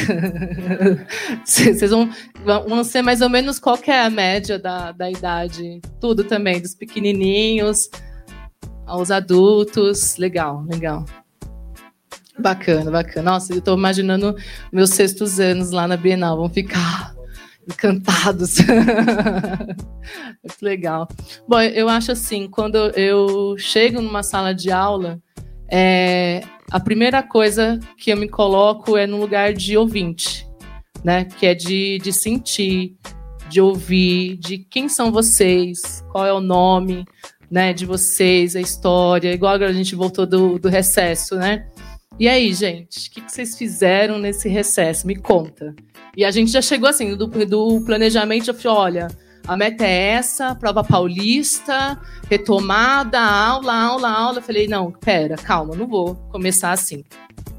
[1.44, 2.10] Vocês vão,
[2.44, 5.80] vão ser mais ou menos qual é a média da, da idade.
[6.00, 7.88] Tudo também, dos pequenininhos
[8.86, 10.16] aos adultos.
[10.16, 11.04] Legal, legal.
[12.38, 13.32] Bacana, bacana.
[13.32, 14.36] Nossa, eu estou imaginando
[14.72, 16.36] meus sextos anos lá na Bienal.
[16.36, 17.17] Vão ficar
[17.68, 18.58] encantados.
[20.42, 21.06] Muito legal.
[21.46, 25.20] Bom, eu acho assim, quando eu chego numa sala de aula,
[25.70, 26.40] é,
[26.70, 30.46] a primeira coisa que eu me coloco é no lugar de ouvinte,
[31.04, 31.24] né?
[31.24, 32.96] Que é de, de sentir,
[33.48, 37.04] de ouvir, de quem são vocês, qual é o nome,
[37.50, 37.72] né?
[37.72, 41.66] De vocês, a história, igual agora a gente voltou do, do recesso, né?
[42.18, 45.06] E aí, gente, o que, que vocês fizeram nesse recesso?
[45.06, 45.72] Me conta.
[46.16, 49.06] E a gente já chegou assim, do, do planejamento, já falou, olha,
[49.46, 51.96] a meta é essa, prova paulista,
[52.28, 54.38] retomada, aula, aula, aula.
[54.38, 57.04] Eu falei, não, pera, calma, não vou começar assim,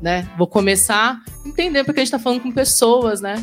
[0.02, 0.30] né?
[0.38, 3.36] Vou começar entendendo porque a gente tá falando com pessoas, né?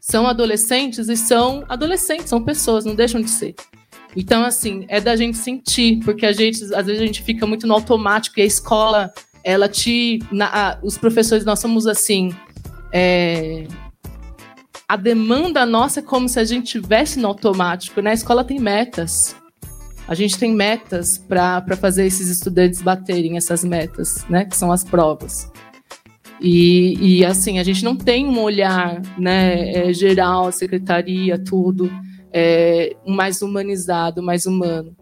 [0.00, 3.56] São adolescentes e são adolescentes, são pessoas, não deixam de ser.
[4.14, 7.66] Então, assim, é da gente sentir, porque a gente, às vezes a gente fica muito
[7.66, 9.12] no automático e a escola,
[9.44, 10.20] ela te.
[10.30, 12.34] na- a- os professores, nós somos assim.
[12.92, 13.66] é,
[14.88, 18.02] a demanda nossa é como se a gente tivesse no automático.
[18.02, 19.34] Na escola tem metas.
[20.06, 24.44] A gente tem metas para fazer esses estudantes baterem essas metas, né?
[24.44, 25.50] Que são as provas.
[26.40, 31.88] E, e, assim, a gente não tem um olhar né, é, geral, secretaria, tudo,
[32.32, 34.94] é, mais humanizado, mais humano.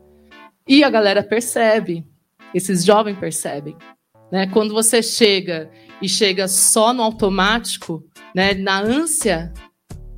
[0.68, 2.04] E a galera percebe,
[2.54, 3.74] esses jovens percebem.
[4.30, 4.46] Né?
[4.46, 5.70] Quando você chega
[6.00, 8.04] e chega só no automático,
[8.34, 9.52] né, na ânsia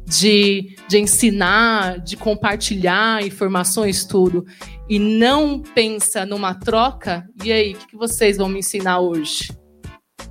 [0.06, 4.44] de, de ensinar, de compartilhar informações, tudo,
[4.88, 9.50] e não pensa numa troca, e aí, o que, que vocês vão me ensinar hoje?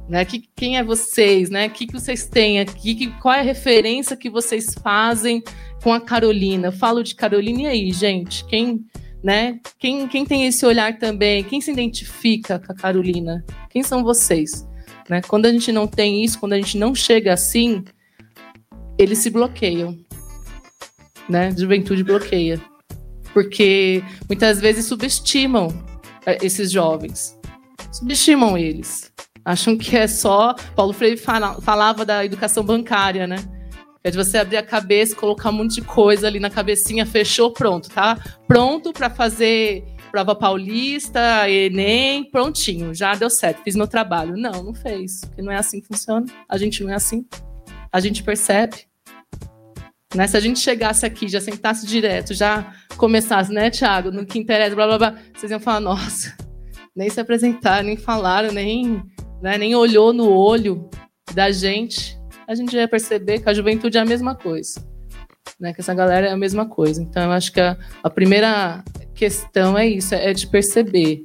[0.08, 0.26] Né?
[0.26, 1.50] Que, quem é vocês?
[1.50, 1.68] Né?
[1.68, 2.96] O que, que vocês têm aqui?
[2.96, 5.42] Que, qual é a referência que vocês fazem
[5.82, 6.68] com a Carolina?
[6.68, 8.46] Eu falo de Carolina e aí, gente?
[8.46, 8.86] Quem,
[9.24, 9.60] né?
[9.78, 11.44] Quem, quem tem esse olhar também?
[11.44, 13.46] Quem se identifica com a Carolina?
[13.70, 14.68] Quem são vocês?
[15.10, 15.22] Né?
[15.22, 17.84] Quando a gente não tem isso, quando a gente não chega assim,
[18.98, 19.98] eles se bloqueiam.
[21.30, 21.52] Né?
[21.56, 22.60] Juventude bloqueia.
[23.34, 25.68] Porque muitas vezes subestimam
[26.26, 27.38] eh, esses jovens.
[27.92, 29.12] Subestimam eles.
[29.46, 30.54] Acham que é só.
[30.76, 33.38] Paulo Freire fala- falava da educação bancária, né?
[34.04, 37.52] É de você abrir a cabeça, colocar um monte de coisa ali na cabecinha, fechou,
[37.52, 38.18] pronto, tá?
[38.48, 44.36] Pronto para fazer prova paulista, Enem, prontinho, já deu certo, fiz meu trabalho.
[44.36, 46.26] Não, não fez, porque não é assim que funciona.
[46.50, 47.26] A gente não é assim.
[47.92, 48.86] A gente percebe.
[50.14, 50.28] Né?
[50.28, 54.76] Se a gente chegasse aqui, já sentasse direto, já começasse, né, Thiago, no que interessa,
[54.76, 56.36] blá blá blá, vocês iam falar, nossa,
[56.94, 59.02] nem se apresentaram, nem falaram, nem,
[59.42, 60.90] né, nem olhou no olho
[61.34, 62.21] da gente.
[62.48, 64.84] A gente ia perceber que a juventude é a mesma coisa.
[65.60, 67.02] Né, que essa galera é a mesma coisa.
[67.02, 71.24] Então, eu acho que a, a primeira questão é isso, é de perceber,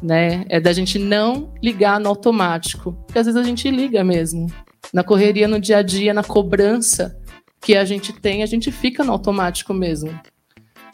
[0.00, 0.44] né?
[0.48, 4.46] É da gente não ligar no automático, porque às vezes a gente liga mesmo.
[4.92, 7.18] Na correria, no dia a dia, na cobrança
[7.60, 10.10] que a gente tem, a gente fica no automático mesmo.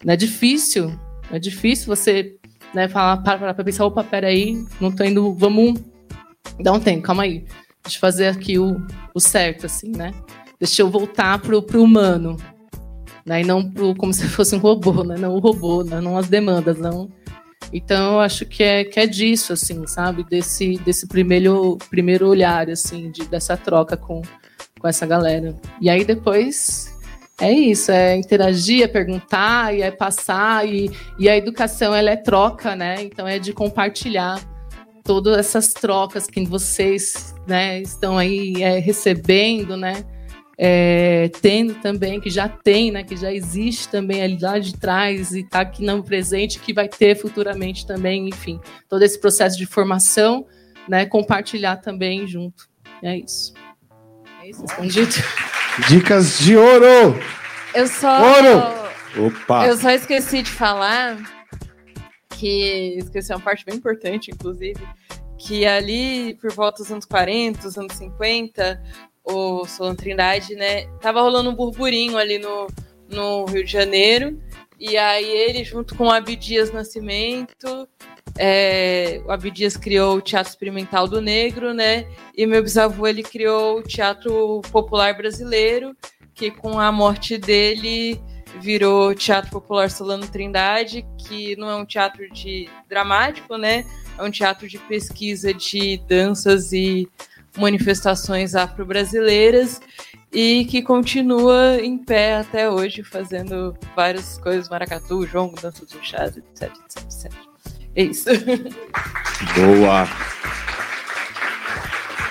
[0.05, 0.99] Não é difícil,
[1.31, 2.37] é difícil você
[2.73, 5.81] né, falar, para, para, para pensar, opa, peraí, não tô indo, vamos
[6.61, 7.45] dar um tempo, calma aí.
[7.85, 8.81] Eu fazer aqui o,
[9.15, 10.13] o certo, assim, né?
[10.59, 12.37] Deixa eu voltar pro, pro humano,
[13.25, 13.43] né?
[13.43, 15.17] E não pro, como se fosse um robô, né?
[15.17, 16.01] Não o robô, né?
[16.01, 17.11] não as demandas, não.
[17.73, 20.25] Então, eu acho que é, que é disso, assim, sabe?
[20.25, 24.23] Desse, desse primeiro, primeiro olhar, assim, de, dessa troca com,
[24.79, 25.55] com essa galera.
[25.81, 26.97] E aí, depois,
[27.41, 32.17] é isso, é interagir, é perguntar, e é passar, e, e a educação, ela é
[32.17, 33.03] troca, né?
[33.03, 34.41] Então, é de compartilhar
[35.09, 40.05] todas essas trocas que vocês né, estão aí é, recebendo, né?
[40.59, 45.33] É, tendo também, que já tem, né, que já existe também ali lá de trás
[45.33, 49.65] e está aqui no presente, que vai ter futuramente também, enfim, todo esse processo de
[49.65, 50.45] formação,
[50.87, 52.69] né, compartilhar também junto.
[53.03, 53.55] É isso.
[54.43, 55.15] É isso, respondido.
[55.89, 57.19] Dicas de ouro!
[57.73, 58.21] Eu só.
[58.21, 59.29] Ouro!
[59.29, 59.67] Opa!
[59.67, 61.17] Eu só esqueci de falar
[62.39, 64.81] que esqueci uma parte bem importante, inclusive,
[65.37, 68.83] que ali por volta dos anos 40, dos anos 50,
[69.25, 72.67] o Solon Trindade, né, tava rolando um burburinho ali no,
[73.09, 74.41] no Rio de Janeiro,
[74.79, 77.89] e aí ele, junto com o Abdias Nascimento,
[78.39, 82.07] é, o Abdias criou o Teatro Experimental do Negro, né,
[82.37, 85.97] e meu bisavô, ele criou o Teatro Popular Brasileiro,
[86.35, 88.21] que com a morte dele
[88.61, 93.85] virou Teatro Popular Solano Trindade, que não é um teatro de dramático, né?
[94.17, 97.09] É um teatro de pesquisa de danças e
[97.57, 99.81] manifestações afro-brasileiras
[100.33, 106.37] e que continua em pé até hoje, fazendo várias coisas, maracatu, jongo, dança do chás,
[106.37, 107.33] etc, etc, etc.
[107.97, 108.29] É isso.
[109.55, 110.07] Boa.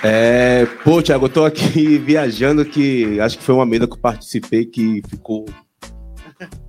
[0.02, 3.98] É, pô, Thiago, eu tô aqui viajando que acho que foi uma mesa que eu
[3.98, 5.44] participei que ficou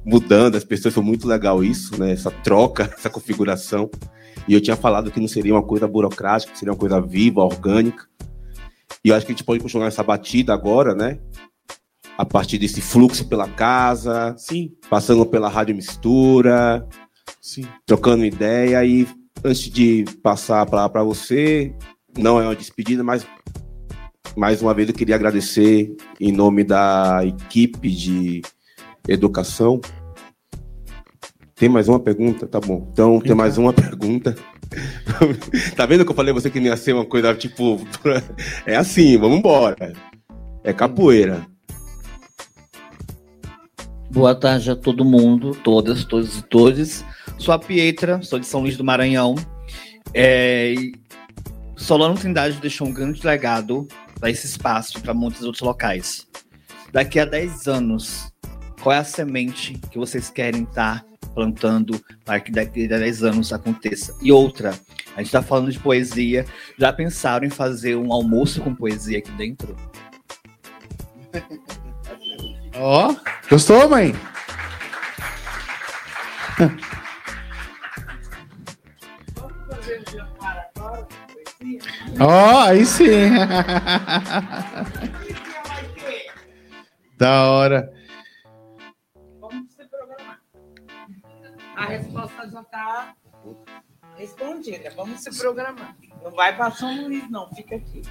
[0.06, 2.12] mudando, as pessoas foi muito legal isso, né?
[2.12, 3.90] Essa troca, essa configuração.
[4.48, 8.08] E eu tinha falado que não seria uma coisa burocrática, seria uma coisa viva, orgânica.
[9.04, 11.20] E eu acho que a gente pode continuar essa batida agora, né?
[12.18, 16.86] A partir desse fluxo pela casa, sim, passando pela rádio mistura,
[17.41, 19.08] sim, trocando ideia e
[19.44, 21.74] antes de passar a palavra para você,
[22.18, 23.26] não é uma despedida, mas
[24.36, 28.41] mais uma vez eu queria agradecer em nome da equipe de
[29.07, 29.80] educação
[31.55, 32.47] Tem mais uma pergunta?
[32.47, 32.88] Tá bom.
[32.91, 34.35] Então, tem mais uma pergunta.
[35.76, 37.80] tá vendo que eu falei você que ia ser uma coisa tipo.
[38.65, 39.93] É assim, vamos embora.
[40.63, 41.45] É capoeira.
[44.11, 47.05] Boa tarde a todo mundo, todas, todos e todos.
[47.38, 49.35] Sou a Pietra, sou de São Luís do Maranhão.
[50.13, 50.73] É,
[51.76, 53.88] Solano Trindade deixou um grande legado
[54.19, 56.27] para esse espaço e para muitos outros locais.
[56.91, 58.28] Daqui a 10 anos,
[58.81, 63.51] qual é a semente que vocês querem estar plantando para que daqui a 10 anos
[63.53, 64.15] aconteça?
[64.22, 64.69] E outra,
[65.15, 66.45] a gente está falando de poesia,
[66.77, 69.76] já pensaram em fazer um almoço com poesia aqui dentro?
[72.76, 73.15] Ó,
[73.49, 74.15] gostou, mãe?
[82.19, 83.06] Ó, aí sim.
[87.18, 87.98] da hora.
[91.80, 93.15] A resposta já está
[94.18, 94.91] respondida.
[94.97, 95.95] Vamos se programar.
[96.22, 97.49] Não vai para São Luís, não.
[97.56, 98.01] Fica aqui.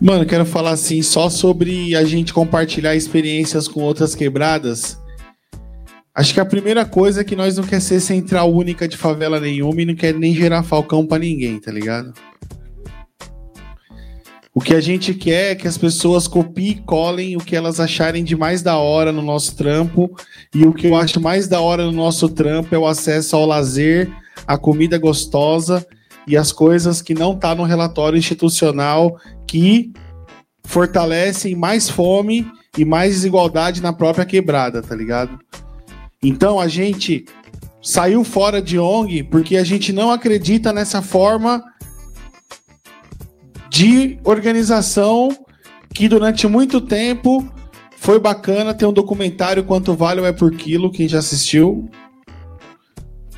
[0.00, 5.02] Mano, quero falar assim só sobre a gente compartilhar experiências com outras quebradas.
[6.14, 9.40] Acho que a primeira coisa é que nós não quer ser central única de favela
[9.40, 12.14] nenhuma e não quer nem gerar falcão pra ninguém, tá ligado?
[14.56, 17.78] O que a gente quer é que as pessoas copiem e colhem o que elas
[17.78, 20.10] acharem de mais da hora no nosso trampo.
[20.54, 23.44] E o que eu acho mais da hora no nosso trampo é o acesso ao
[23.44, 24.10] lazer,
[24.46, 25.86] a comida gostosa
[26.26, 29.92] e as coisas que não tá no relatório institucional que
[30.64, 35.38] fortalecem mais fome e mais desigualdade na própria quebrada, tá ligado?
[36.22, 37.26] Então a gente
[37.82, 41.62] saiu fora de ONG porque a gente não acredita nessa forma
[43.76, 45.28] de organização
[45.92, 47.46] que durante muito tempo
[47.98, 48.72] foi bacana.
[48.72, 51.86] Tem um documentário Quanto Vale é por Quilo, quem já assistiu.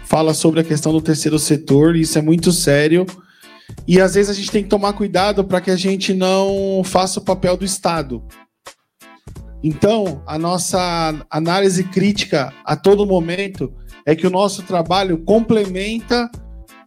[0.04, 3.04] Fala sobre a questão do terceiro setor, isso é muito sério.
[3.84, 7.18] E às vezes a gente tem que tomar cuidado para que a gente não faça
[7.18, 8.22] o papel do Estado.
[9.60, 13.74] Então, a nossa análise crítica a todo momento
[14.06, 16.30] é que o nosso trabalho complementa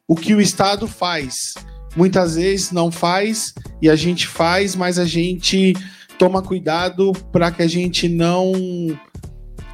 [0.08, 1.54] o que o Estado faz.
[1.96, 5.76] Muitas vezes não faz e a gente faz, mas a gente
[6.18, 8.54] toma cuidado para que a gente não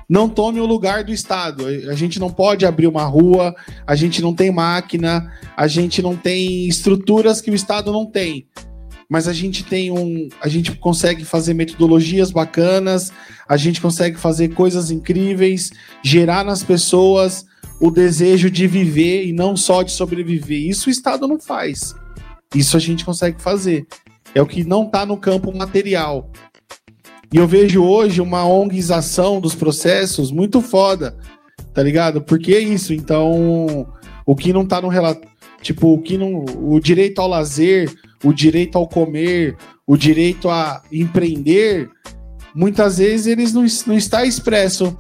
[0.10, 1.65] não tome o lugar do Estado.
[1.65, 3.53] A gente não pode abrir uma rua,
[3.85, 8.48] a gente não tem máquina, a gente não tem estruturas que o Estado não tem.
[9.10, 10.30] Mas a gente tem um.
[10.41, 13.11] A gente consegue fazer metodologias bacanas,
[13.48, 15.72] a gente consegue fazer coisas incríveis,
[16.03, 17.45] gerar nas pessoas
[17.80, 20.68] o desejo de viver e não só de sobreviver.
[20.68, 21.95] Isso o Estado não faz.
[22.53, 23.85] Isso a gente consegue fazer.
[24.33, 26.29] É o que não está no campo material.
[27.31, 31.17] E eu vejo hoje uma ongização dos processos muito foda,
[31.73, 32.21] tá ligado?
[32.21, 32.93] Porque é isso.
[32.93, 33.87] Então,
[34.25, 34.89] o que não tá no
[35.61, 37.93] tipo, o que não, o direito ao lazer,
[38.23, 41.89] o direito ao comer, o direito a empreender,
[42.55, 44.97] muitas vezes eles não, não está expresso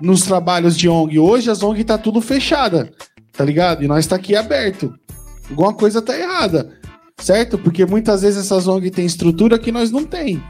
[0.00, 1.18] nos trabalhos de ONG.
[1.18, 2.92] Hoje as ONG tá tudo fechada,
[3.32, 3.82] tá ligado?
[3.82, 4.94] E nós tá aqui aberto.
[5.50, 6.78] Alguma coisa tá errada,
[7.18, 7.58] certo?
[7.58, 10.42] Porque muitas vezes essas ONG têm estrutura que nós não tem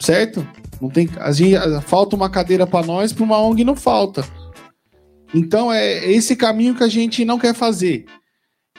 [0.00, 0.46] certo?
[0.80, 4.24] Não tem, a gente, falta uma cadeira para nós, para uma ONG não falta.
[5.34, 8.06] Então é esse caminho que a gente não quer fazer.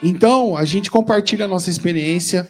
[0.04, 2.50] Então a gente compartilha a nossa experiência,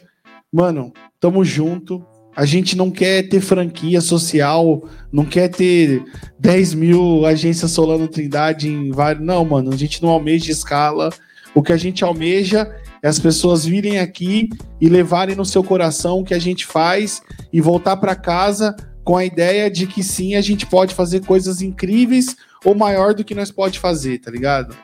[0.51, 0.91] mano.
[1.19, 2.03] Tamo junto.
[2.33, 6.01] A gente não quer ter franquia social, não quer ter
[6.39, 9.23] 10 mil agências Solano Trindade em vários.
[9.23, 11.09] Não, mano, a gente não almeja escala.
[11.53, 12.73] O que a gente almeja
[13.03, 14.49] é as pessoas virem aqui
[14.79, 17.21] e levarem no seu coração o que a gente faz
[17.51, 21.61] e voltar para casa com a ideia de que sim, a gente pode fazer coisas
[21.61, 24.75] incríveis ou maior do que nós pode fazer, tá ligado?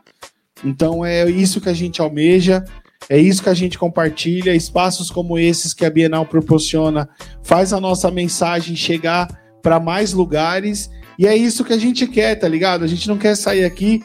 [0.63, 2.65] Então é isso que a gente almeja,
[3.09, 7.07] é isso que a gente compartilha, espaços como esses que a Bienal proporciona,
[7.43, 9.27] faz a nossa mensagem chegar
[9.61, 12.83] para mais lugares, e é isso que a gente quer, tá ligado?
[12.83, 14.03] A gente não quer sair aqui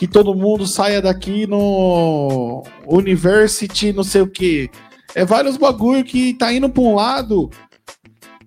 [0.00, 4.70] que todo mundo saia daqui no University, não sei o que.
[5.14, 7.50] É vários bagulho que tá indo pra um lado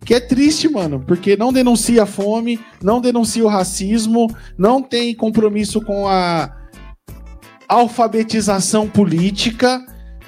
[0.03, 5.13] que é triste, mano, porque não denuncia a fome, não denuncia o racismo, não tem
[5.13, 6.51] compromisso com a
[7.69, 9.79] alfabetização política.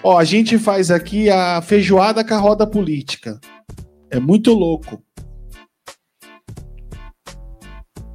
[0.04, 3.40] Ó, a gente faz aqui a feijoada com a roda política.
[4.12, 5.02] É muito louco.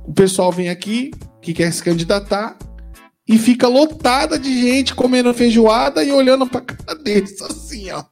[0.07, 1.11] O pessoal vem aqui
[1.43, 2.57] que quer se candidatar,
[3.31, 8.03] e fica lotada de gente comendo feijoada e olhando pra cara deles assim, ó.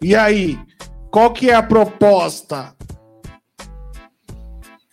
[0.00, 0.56] E aí,
[1.10, 2.76] qual que é a proposta?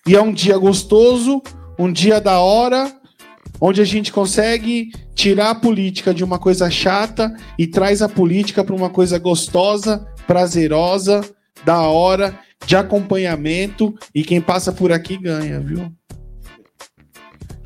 [0.07, 1.39] E é um dia gostoso,
[1.77, 2.91] um dia da hora,
[3.61, 8.63] onde a gente consegue tirar a política de uma coisa chata e traz a política
[8.63, 11.21] para uma coisa gostosa, prazerosa,
[11.63, 15.93] da hora, de acompanhamento e quem passa por aqui ganha, viu?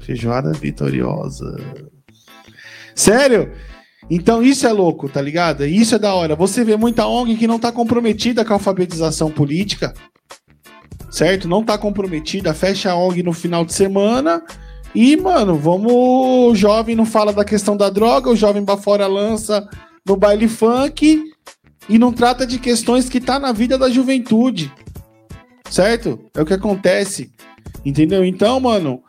[0.03, 1.55] Feijoada vitoriosa.
[2.95, 3.51] Sério?
[4.09, 5.65] Então isso é louco, tá ligado?
[5.65, 6.35] Isso é da hora.
[6.35, 9.93] Você vê muita ONG que não tá comprometida com a alfabetização política,
[11.09, 11.47] certo?
[11.47, 14.43] Não tá comprometida, fecha a ONG no final de semana
[14.93, 15.91] e, mano, vamos.
[15.93, 19.67] O jovem não fala da questão da droga, o jovem fora lança
[20.05, 21.23] no baile funk
[21.89, 24.71] e não trata de questões que tá na vida da juventude,
[25.69, 26.19] certo?
[26.35, 27.31] É o que acontece,
[27.85, 28.23] entendeu?
[28.23, 29.02] Então, mano,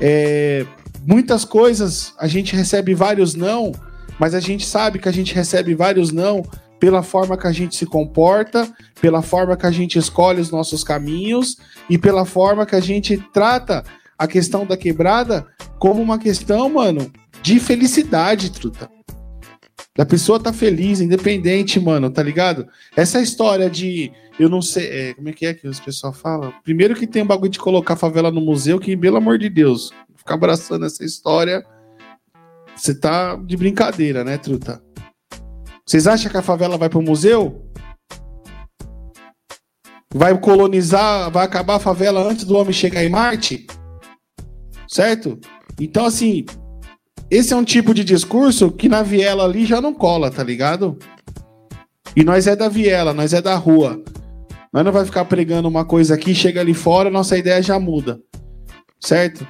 [0.00, 0.66] é,
[1.06, 3.72] muitas coisas a gente recebe vários não,
[4.18, 6.42] mas a gente sabe que a gente recebe vários não
[6.78, 10.84] pela forma que a gente se comporta, pela forma que a gente escolhe os nossos
[10.84, 11.56] caminhos
[11.88, 13.82] e pela forma que a gente trata
[14.18, 15.46] a questão da quebrada
[15.78, 17.10] como uma questão, mano,
[17.42, 18.93] de felicidade, truta.
[19.96, 22.66] Da pessoa tá feliz, independente, mano, tá ligado?
[22.96, 24.12] Essa história de.
[24.40, 24.88] Eu não sei.
[24.88, 26.52] é, como é que é que os pessoal falam?
[26.64, 29.48] Primeiro que tem um bagulho de colocar a favela no museu, que, pelo amor de
[29.48, 31.64] Deus, ficar abraçando essa história.
[32.74, 34.82] Você tá de brincadeira, né, truta?
[35.86, 37.70] Vocês acham que a favela vai pro museu?
[40.12, 43.66] Vai colonizar, vai acabar a favela antes do homem chegar em Marte?
[44.88, 45.38] Certo?
[45.78, 46.44] Então, assim,
[47.34, 50.96] esse é um tipo de discurso que na viela ali já não cola, tá ligado?
[52.14, 54.00] E nós é da viela, nós é da rua.
[54.72, 58.20] Nós não vai ficar pregando uma coisa aqui, chega ali fora, nossa ideia já muda.
[59.00, 59.44] Certo?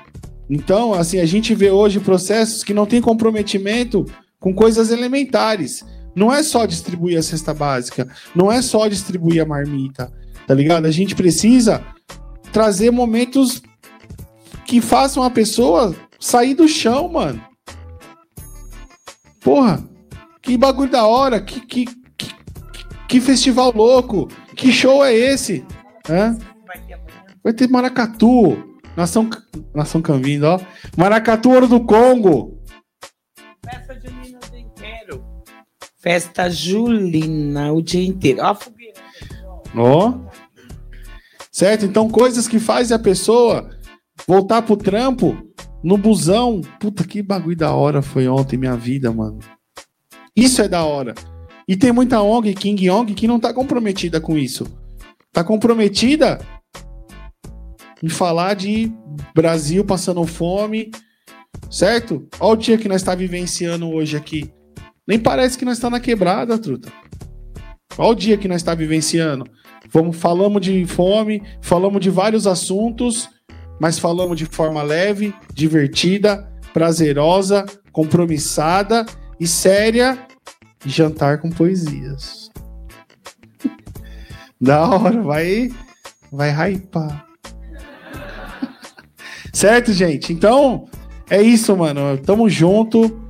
[0.48, 4.06] Então, assim, a gente vê hoje processos que não têm comprometimento
[4.40, 5.84] com coisas elementares.
[6.16, 10.10] Não é só distribuir a cesta básica, não é só distribuir a marmita,
[10.46, 10.86] tá ligado?
[10.86, 11.84] A gente precisa
[12.50, 13.60] trazer momentos
[14.64, 17.53] que façam a pessoa sair do chão, mano.
[19.44, 19.86] Porra,
[20.40, 21.84] que bagulho da hora, que, que,
[22.16, 22.34] que,
[23.06, 24.26] que festival louco,
[24.56, 25.62] que show é esse?
[26.08, 26.38] Hã?
[27.42, 28.56] Vai ter Maracatu,
[28.96, 29.28] Nação,
[29.74, 30.58] Nação Cambindo, ó.
[30.96, 32.58] Maracatu, Ouro do Congo.
[33.62, 35.24] Festa junina o dia inteiro.
[35.98, 38.40] Festa julina o dia inteiro.
[38.40, 39.00] Ó, a fogueira.
[39.76, 40.14] Ó.
[41.52, 41.84] Certo?
[41.84, 43.68] Então, coisas que fazem a pessoa
[44.26, 45.43] voltar pro trampo
[45.84, 46.62] no busão.
[46.80, 49.38] Puta, que bagulho da hora foi ontem minha vida, mano.
[50.34, 51.14] Isso é da hora.
[51.68, 54.66] E tem muita ONG, King ONG, que não tá comprometida com isso.
[55.30, 56.40] Tá comprometida
[58.02, 58.90] em falar de
[59.34, 60.90] Brasil passando fome,
[61.70, 62.26] certo?
[62.40, 64.50] Olha o dia que nós está vivenciando hoje aqui.
[65.06, 66.92] Nem parece que nós está na quebrada, truta.
[67.96, 69.44] Olha o dia que nós está vivenciando.
[69.90, 73.28] Vamos, falamos de fome, falamos de vários assuntos,
[73.78, 79.06] mas falamos de forma leve, divertida, prazerosa, compromissada
[79.38, 80.18] e séria.
[80.86, 82.50] Jantar com poesias.
[84.60, 85.70] da hora, vai,
[86.30, 87.26] vai hypar.
[89.52, 90.32] certo, gente?
[90.32, 90.86] Então,
[91.30, 92.18] é isso, mano.
[92.18, 93.22] Tamo junto.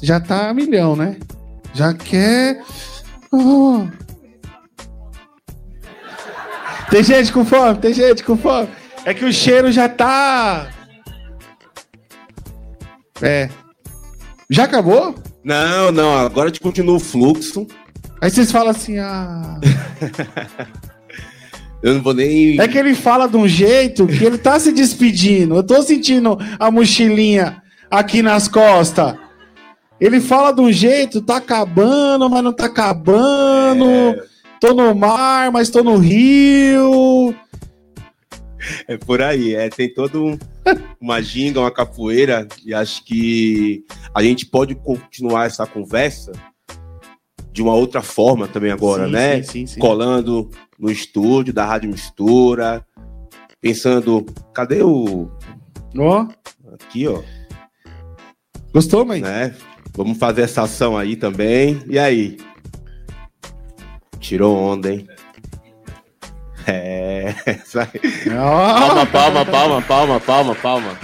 [0.00, 1.16] Já tá a milhão, né?
[1.74, 2.62] Já quer.
[3.32, 3.86] Oh.
[6.90, 8.68] Tem gente com fome, tem gente com fome.
[9.04, 10.70] É que o cheiro já tá.
[13.20, 13.48] É.
[14.48, 15.14] Já acabou?
[15.44, 17.66] Não, não, agora a gente continua o fluxo.
[18.20, 19.58] Aí vocês falam assim, ah.
[21.82, 22.60] Eu não vou nem.
[22.60, 25.56] É que ele fala de um jeito que ele tá se despedindo.
[25.56, 27.60] Eu tô sentindo a mochilinha
[27.90, 29.16] aqui nas costas.
[30.00, 34.16] Ele fala de um jeito, tá acabando, mas não tá acabando.
[34.60, 37.34] Tô no mar, mas tô no rio.
[38.86, 40.38] É por aí, é, tem todo um,
[41.00, 43.84] uma ginga, uma capoeira, e acho que
[44.14, 46.32] a gente pode continuar essa conversa
[47.52, 49.42] de uma outra forma também agora, Sim, né?
[49.42, 49.80] sim, sim, sim.
[49.80, 52.84] Colando no estúdio da Rádio Mistura,
[53.60, 54.24] pensando,
[54.54, 55.30] cadê o.
[55.98, 56.26] Ó.
[56.72, 57.22] Aqui, ó.
[58.72, 59.20] Gostou, mãe?
[59.20, 59.54] Né?
[59.94, 61.82] Vamos fazer essa ação aí também.
[61.86, 62.38] E aí?
[64.18, 65.06] Tirou onda, hein?
[66.66, 67.34] É.
[67.64, 67.86] isso aí.
[68.30, 70.98] Palma, palma, palma, palma, palma, palma.